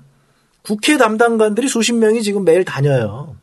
[0.63, 3.35] 국회 담당관들이 수십 명이 지금 매일 다녀요.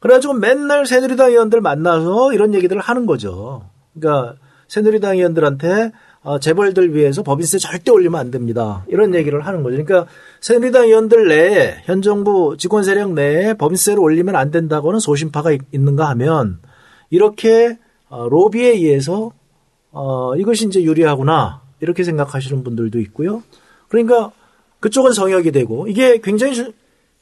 [0.00, 3.68] 그래가지고 맨날 새누리당 의원들 만나서 이런 얘기들을 하는 거죠.
[3.94, 4.34] 그러니까
[4.68, 8.84] 새누리당 의원들한테 어, 재벌들 위해서 법인세 절대 올리면 안 됩니다.
[8.88, 9.82] 이런 얘기를 하는 거죠.
[9.82, 15.62] 그러니까 새누리당 의원들 내에 현 정부 집권 세력 내에 법인세를 올리면 안 된다고는 소신파가 있-
[15.72, 16.60] 있는가 하면
[17.10, 17.76] 이렇게
[18.08, 19.32] 어, 로비에 의해서
[19.90, 23.42] 어, 이것이 이제 유리하구나 이렇게 생각하시는 분들도 있고요.
[23.88, 24.30] 그러니까
[24.80, 26.72] 그쪽은 성역이 되고 이게 굉장히 주-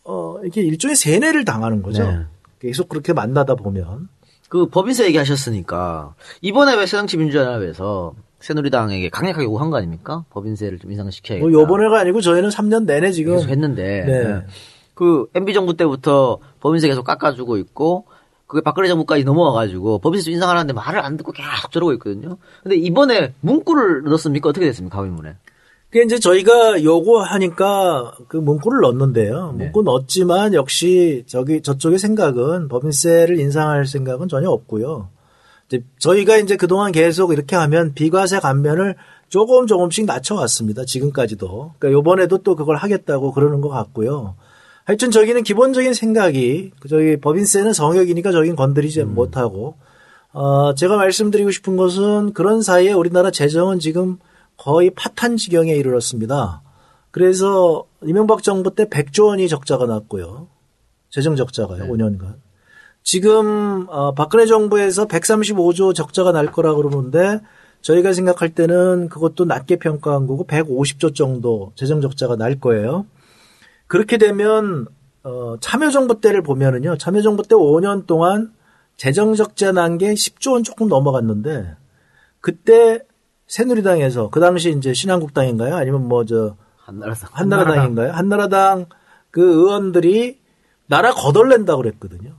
[0.05, 2.05] 어, 이게 일종의 세뇌를 당하는 거죠.
[2.05, 2.19] 네.
[2.61, 4.09] 계속 그렇게 만나다 보면
[4.51, 10.25] 그 법인세 얘기하셨으니까 이번에 왜 새정치 민주연합에서 새누리당에게 강력하게 요구한 거 아닙니까?
[10.31, 11.49] 법인세를 좀 인상을 시켜야겠다.
[11.49, 14.47] 뭐 요번에가 아니고 저희는 3년 내내 지금 계속 했는데 네.
[14.95, 18.07] 그 MB 정부 때부터 법인세 계속 깎아주고 있고
[18.47, 22.37] 그게 박근혜 정부까지 넘어와가지고 법인세 좀 인상하라는데 말을 안 듣고 계속 저러고 있거든요.
[22.63, 24.49] 근데 이번에 문구를 넣었습니까?
[24.49, 24.99] 어떻게 됐습니까?
[24.99, 25.37] 가위문에.
[25.91, 29.55] 그게 이제 저희가 요구하니까 그 문구를 넣었는데요.
[29.57, 29.65] 네.
[29.65, 35.09] 문구 넣었지만 역시 저기 저쪽의 생각은 법인세를 인상할 생각은 전혀 없고요.
[35.99, 38.97] 저희가 이제 그동안 계속 이렇게 하면 비과세 감면을
[39.29, 40.85] 조금 조금씩 낮춰왔습니다.
[40.85, 41.75] 지금까지도.
[41.79, 44.35] 그러니까 요번에도 또 그걸 하겠다고 그러는 것 같고요.
[44.85, 49.77] 하여튼 저기는 기본적인 생각이 그 저기 법인세는 성역이니까 저긴 건드리지 못하고
[50.33, 54.19] 어, 제가 말씀드리고 싶은 것은 그런 사이에 우리나라 재정은 지금
[54.57, 56.63] 거의 파탄 지경에 이르렀습니다.
[57.11, 60.49] 그래서 이명박 정부 때 100조 원이 적자가 났고요.
[61.09, 62.37] 재정 적자가요, 5년간.
[63.03, 67.41] 지금 어, 박근혜 정부에서 135조 적자가 날 거라 그러는데
[67.81, 73.07] 저희가 생각할 때는 그것도 낮게 평가한 거고 150조 정도 재정 적자가 날 거예요.
[73.87, 74.87] 그렇게 되면
[75.23, 76.99] 어, 참여정부 때를 보면은요.
[76.99, 78.53] 참여정부 때 5년 동안
[78.97, 81.75] 재정 적자 난 게 10조 원 조금 넘어갔는데
[82.41, 83.01] 그때
[83.47, 85.75] 새누리당에서 그 당시 이제 신한국당인가요?
[85.75, 88.13] 아니면 뭐 저 한나라당 한나라당인가요?
[88.13, 88.87] 한나라당
[89.31, 90.39] 그 의원들이
[90.87, 92.35] 나라 거덜낸다 그랬거든요.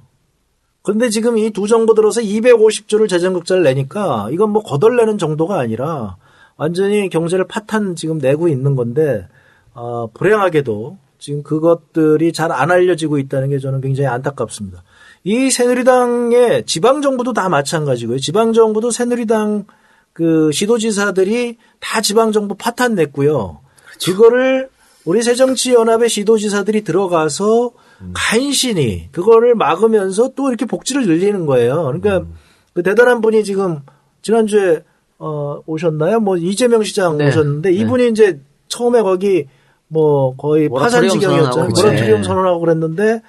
[0.83, 6.17] 그런데 지금 이 두 정부 들어서 250조를 재정극자를 내니까 이건 뭐 거덜내는 정도가 아니라
[6.57, 9.27] 완전히 경제를 파탄 지금 내고 있는 건데
[9.73, 14.83] 어, 불행하게도 지금 그것들이 잘 안 알려지고 있다는 게 저는 굉장히 안타깝습니다.
[15.23, 18.17] 이 새누리당의 지방 정부도 다 마찬가지고요.
[18.17, 19.65] 지방 정부도 새누리당
[20.13, 23.59] 그 시도지사들이 다 지방 정부 파탄 냈고요.
[24.03, 24.69] 그거를
[25.05, 27.71] 우리 새정치연합의 시도지사들이 들어가서
[28.13, 31.83] 간신히 그거를 막으면서 또 이렇게 복지를 늘리는 거예요.
[31.83, 32.25] 그러니까
[32.73, 33.81] 그 대단한 분이 지금
[34.21, 34.83] 지난주에
[35.19, 36.19] 어 오셨나요?
[36.19, 37.27] 뭐 이재명 시장 네.
[37.27, 37.75] 오셨는데 네.
[37.75, 39.45] 이분이 이제 처음에 거기
[39.87, 41.51] 뭐 거의 파산 지경이었죠.
[41.51, 42.23] 선언하고 모라토리엄 그래.
[42.23, 43.21] 선언하고 그랬는데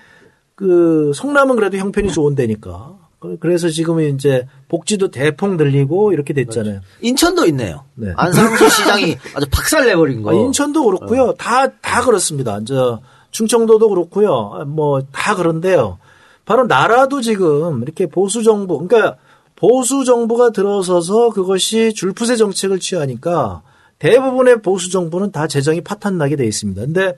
[0.54, 2.98] 그 성남은 그래도 형편이 좋은 데니까.
[3.40, 6.80] 그래서 지금은 이제 복지도 대폭 늘리고 이렇게 됐잖아요.
[7.00, 7.84] 인천도 있네요.
[7.94, 8.12] 네.
[8.16, 10.30] 안상수 시장이 아주 박살 내버린 거.
[10.30, 11.34] 아, 인천도 그렇고요.
[11.38, 12.58] 다, 다 그렇습니다.
[12.64, 13.00] 저,
[13.32, 14.64] 충청도도 그렇고요.
[14.68, 15.98] 뭐, 다 그런데요.
[16.44, 19.16] 바로 나라도 지금 이렇게 보수 정부, 그러니까
[19.56, 23.62] 보수 정부가 들어서서 그것이 줄푸세 정책을 취하니까
[23.98, 26.80] 대부분의 보수 정부는 다 재정이 파탄나게 돼 있습니다.
[26.82, 27.16] 근데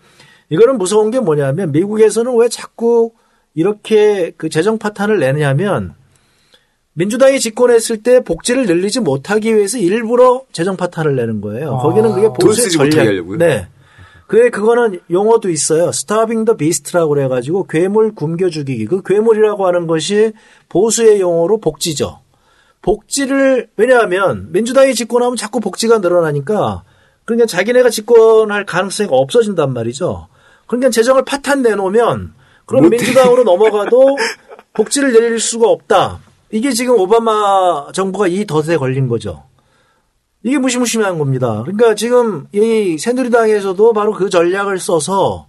[0.51, 3.13] 이거는 무서운 게 뭐냐면 미국에서는 왜 자꾸
[3.55, 5.95] 이렇게 그 재정 파탄을 내냐면
[6.93, 11.77] 민주당이 집권했을 때 복지를 늘리지 못하기 위해서 일부러 재정 파탄을 내는 거예요.
[11.77, 11.79] 아.
[11.79, 13.39] 거기는 그게 돈 보수의 전략.
[13.39, 13.69] 네.
[14.35, 15.93] 그래 그거는 용어도 있어요.
[15.93, 18.87] 스타빙 더 비스트라고 그래 가지고 괴물 굶겨 죽이기.
[18.87, 20.33] 그 괴물이라고 하는 것이
[20.69, 22.19] 보수의 용어로 복지죠.
[22.83, 26.83] 복지를 왜냐하면 민주당이 집권하면 자꾸 복지가 늘어나니까
[27.25, 30.27] 그러니까 자기네가 집권할 가능성이 없어진단 말이죠.
[30.67, 32.35] 그러니까 재정을 파탄 내놓으면
[32.67, 32.91] 그럼.
[32.91, 34.17] 민주당으로 넘어가도
[34.75, 36.19] 복지를 내릴 수가 없다.
[36.51, 39.45] 이게 지금 오바마 정부가 이 덫에 걸린 거죠.
[40.45, 41.63] 이게 무시무시한 겁니다.
[41.63, 45.47] 그러니까 지금 이 새누리당에서도 바로 그 전략을 써서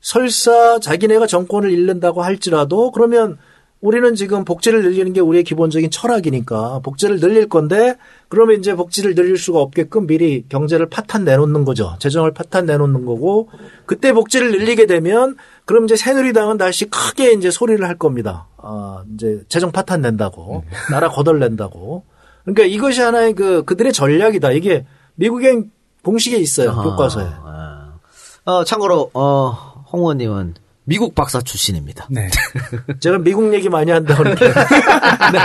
[0.00, 3.38] 설사 자기네가 정권을 잃는다고 할지라도 그러면
[3.80, 7.96] 우리는 지금 복지를 늘리는 게 우리의 기본적인 철학이니까 복지를 늘릴 건데
[8.28, 11.96] 그러면 이제 복지를 늘릴 수가 없게끔 미리 경제를 파탄 내놓는 거죠.
[11.98, 13.48] 재정을 파탄 내놓는 거고
[13.86, 18.46] 그때 복지를 늘리게 되면 그럼 이제 새누리당은 다시 크게 이제 소리를 할 겁니다.
[18.58, 22.04] 아, 이제 재정 파탄 낸다고 나라 거덜 낸다고.
[22.44, 24.52] 그러니까 이것이 하나의 그 그들의 전략이다.
[24.52, 24.84] 이게
[25.16, 25.64] 미국의
[26.02, 26.70] 공식에 있어요.
[26.70, 26.82] 아하.
[26.82, 27.26] 교과서에.
[28.46, 30.54] 어, 참고로, 어, 홍 의원님은
[30.86, 32.06] 미국 박사 출신입니다.
[32.10, 32.28] 네.
[33.00, 34.44] 제가 미국 얘기 많이 한다 그러니까
[35.32, 35.38] 네.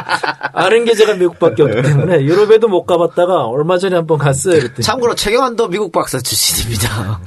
[0.51, 4.55] 아는 게 제가 미국밖에 없기 때문에 유럽에도 못 가봤다가 얼마 전에 한번 갔어요.
[4.59, 4.83] 그랬더니.
[4.83, 7.21] 참고로 최경환도 미국 박사 출신입니다.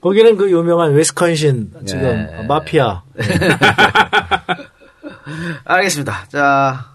[0.00, 2.46] 거기는 그 유명한 웨스컨신 지금 네.
[2.48, 3.02] 마피아.
[5.64, 6.26] 알겠습니다.
[6.28, 6.86] 자,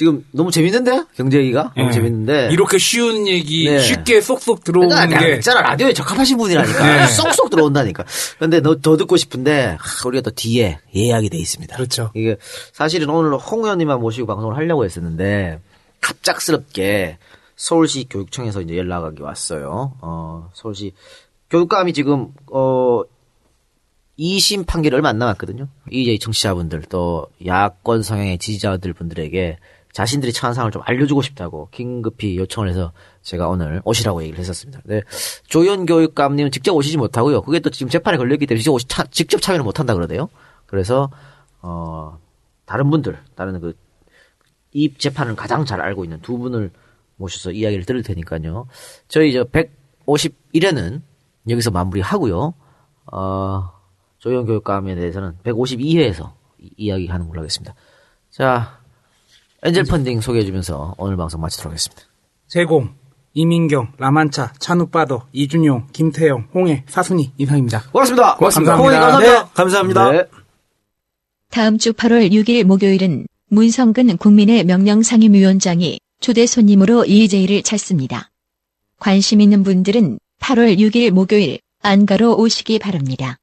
[0.00, 1.04] 지금 너무 재밌는데?
[1.14, 1.74] 경제 얘기가?
[1.76, 1.92] 너무 네.
[1.92, 2.48] 재밌는데.
[2.52, 3.80] 이렇게 쉬운 얘기 네.
[3.80, 7.06] 쉽게 쏙쏙 들어오는 그러니까 게 있잖아 라디오에 적합하신 분이라니까 네.
[7.06, 8.06] 쏙쏙 들어온다니까.
[8.38, 11.76] 근데 너 더 듣고 싶은데 하, 우리가 또 뒤에 예약이 돼 있습니다.
[11.76, 12.10] 그렇죠.
[12.14, 12.38] 이게
[12.72, 15.60] 사실은 오늘 홍 의원님만 모시고 방송을 하려고 했었는데
[16.00, 17.18] 갑작스럽게
[17.56, 19.98] 서울시 교육청에서 이제 연락이 왔어요.
[20.00, 20.94] 어, 서울시
[21.50, 23.02] 교육감이 지금 어
[24.18, 25.68] 2심 판결이 얼마 안 남았거든요.
[25.90, 29.58] 이제 청취자분들 또 야권 성향의 지지자들 분들에게
[29.92, 32.92] 자신들이 처한 상황을 좀 알려주고 싶다고 긴급히 요청을 해서
[33.22, 34.80] 제가 오늘 오시라고 얘기를 했었습니다.
[34.84, 35.02] 네,
[35.48, 37.42] 조현 교육감님은 직접 오시지 못하고요.
[37.42, 40.28] 그게 또 지금 재판에 걸렸기 때문에 직접, 오시, 차- 직접 참여를 못한다 그러대요.
[40.66, 41.10] 그래서
[41.60, 42.18] 어
[42.66, 43.74] 다른 분들, 다른 그
[44.72, 46.70] 이 재판을 가장 잘 알고 있는 두 분을
[47.16, 48.68] 모셔서 이야기를 들을 테니까요.
[49.08, 49.42] 저희 저
[50.06, 51.02] 151회는
[51.48, 52.54] 여기서 마무리하고요.
[53.12, 53.70] 어,
[54.18, 56.32] 조영 교육감에 대해서는 152회에서
[56.76, 57.74] 이야기하는 걸로 하겠습니다.
[58.30, 58.79] 자,
[59.62, 62.02] 엔젤 펀딩 소개해주면서 오늘 방송 마치도록 하겠습니다.
[62.48, 62.94] 제공
[63.34, 67.84] 이민경, 라만차, 찬우빠더, 이준용, 김태영, 홍해, 사순이 이상입니다.
[67.92, 68.36] 고맙습니다.
[68.36, 68.76] 고맙습니다.
[68.76, 69.18] 감사합니다.
[69.20, 70.10] 네, 감사합니다.
[70.10, 70.24] 네.
[71.50, 78.30] 다음 주 8월 6일 목요일은 문성근 국민의 명령 상임위원장이 초대 손님으로 EJ를 찾습니다.
[78.98, 83.36] 관심 있는 분들은 8월 6일 목요일 안가로 오시기 바랍니다.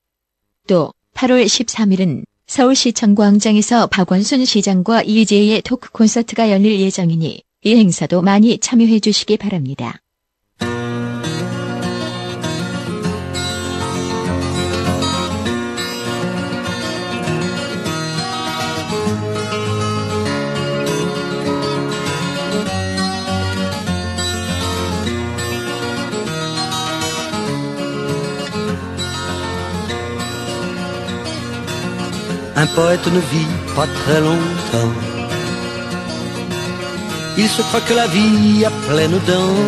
[0.68, 8.58] 또 8월 13일은 서울시청 광장에서 박원순 시장과 EJ의 토크 콘서트가 열릴 예정이니 이 행사도 많이
[8.58, 10.00] 참여해 주시기 바랍니다.
[32.60, 34.94] Un poète ne vit pas très longtemps.
[37.38, 39.64] Il se croit que la vie à pleines dents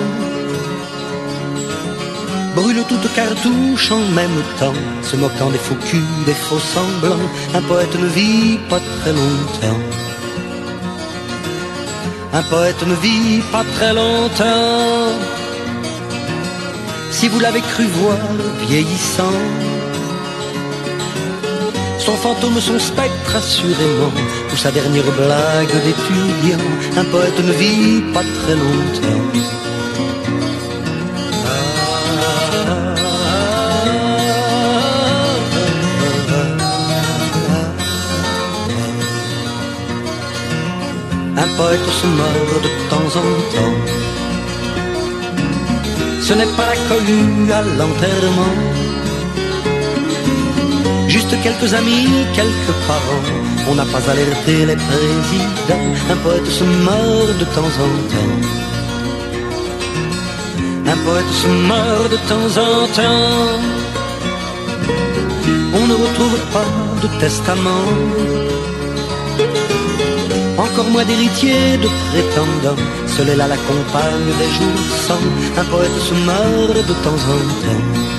[2.56, 7.30] brûle toute cartouche en même temps, se moquant des faux culs, des faux semblants.
[7.53, 9.82] Un poète ne vit pas très longtemps.
[12.34, 15.14] Un poète ne vit pas très longtemps.
[17.11, 18.18] Si vous l'avez cru voir
[18.68, 19.40] vieillissant,
[22.10, 24.11] son fantôme, son spectre, assurément,
[24.52, 26.65] ou sa dernière blague d'étudiant,
[26.98, 29.26] un poète ne vit pas très longtemps.
[41.44, 43.80] Un poète se meurt de temps en temps.
[46.27, 48.78] Ce n'est pas la à l'enterrement
[51.38, 53.26] quelques amis, quelques parents.
[53.69, 55.88] On n'a pas alerté les présidents.
[56.10, 58.35] Un poète se meurt de temps en temps.
[60.93, 63.60] Un poète se meurt de temps en temps.
[65.80, 66.69] On ne retrouve pas
[67.03, 67.89] de testament.
[70.57, 72.81] Encore moins d'héritiers, de prétendants.
[73.07, 75.23] Seule est là la compagne des jours sans.
[75.61, 78.19] Un poète se meurt de temps en temps.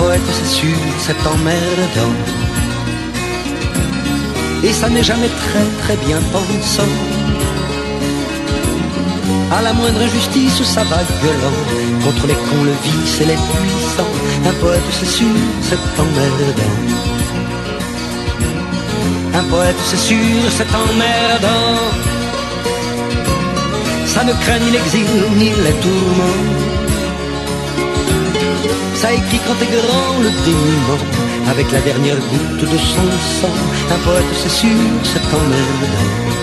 [0.00, 2.16] Poète, c'est sûr, c'est emmerdant.
[4.66, 6.94] Et ça n'est jamais très très bien pensant.
[9.56, 11.60] À la moindre injustice, ça va gueulant.
[12.04, 14.14] Contre les cons, le vice et les puissants.
[14.50, 15.36] Un poète, c'est sûr,
[15.68, 16.76] c'est emmerdant.
[19.40, 21.76] Un poète, c'est sûr, c'est emmerdant.
[24.12, 25.10] Ça ne craint ni l'exil
[25.40, 26.69] ni les tourments.
[29.00, 31.02] Ça écrit quand est grand le dénouement,
[31.50, 33.08] avec la dernière goutte de son
[33.40, 33.56] sang.
[33.94, 34.68] Un poète, c'est sûr,
[35.04, 36.40] c'est emmerdant.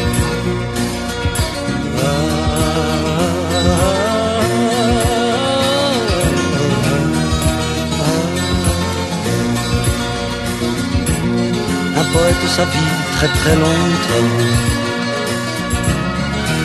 [11.96, 14.34] Un poète, ça vit très très longtemps.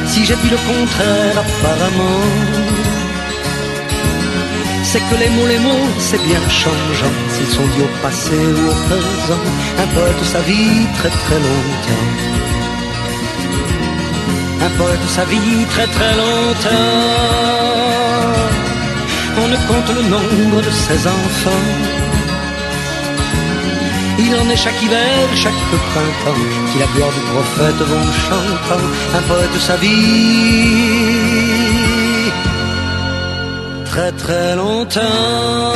[0.06, 2.91] Si j'ai dit le contraire, apparemment,
[4.92, 7.16] c'est que les mots, les mots, c'est bien changeant.
[7.32, 9.44] S'ils sont dits au passé ou au présent,
[9.82, 12.08] un poète, ça vit très très longtemps.
[14.66, 16.98] Un poète, ça vit très très longtemps.
[19.42, 21.68] On ne compte le nombre de ses enfants.
[24.18, 28.86] Il en est chaque hiver, chaque printemps, qui la gloire du prophète vont chantant.
[29.18, 31.41] Un poète, sa vie
[34.22, 35.72] très longtemps.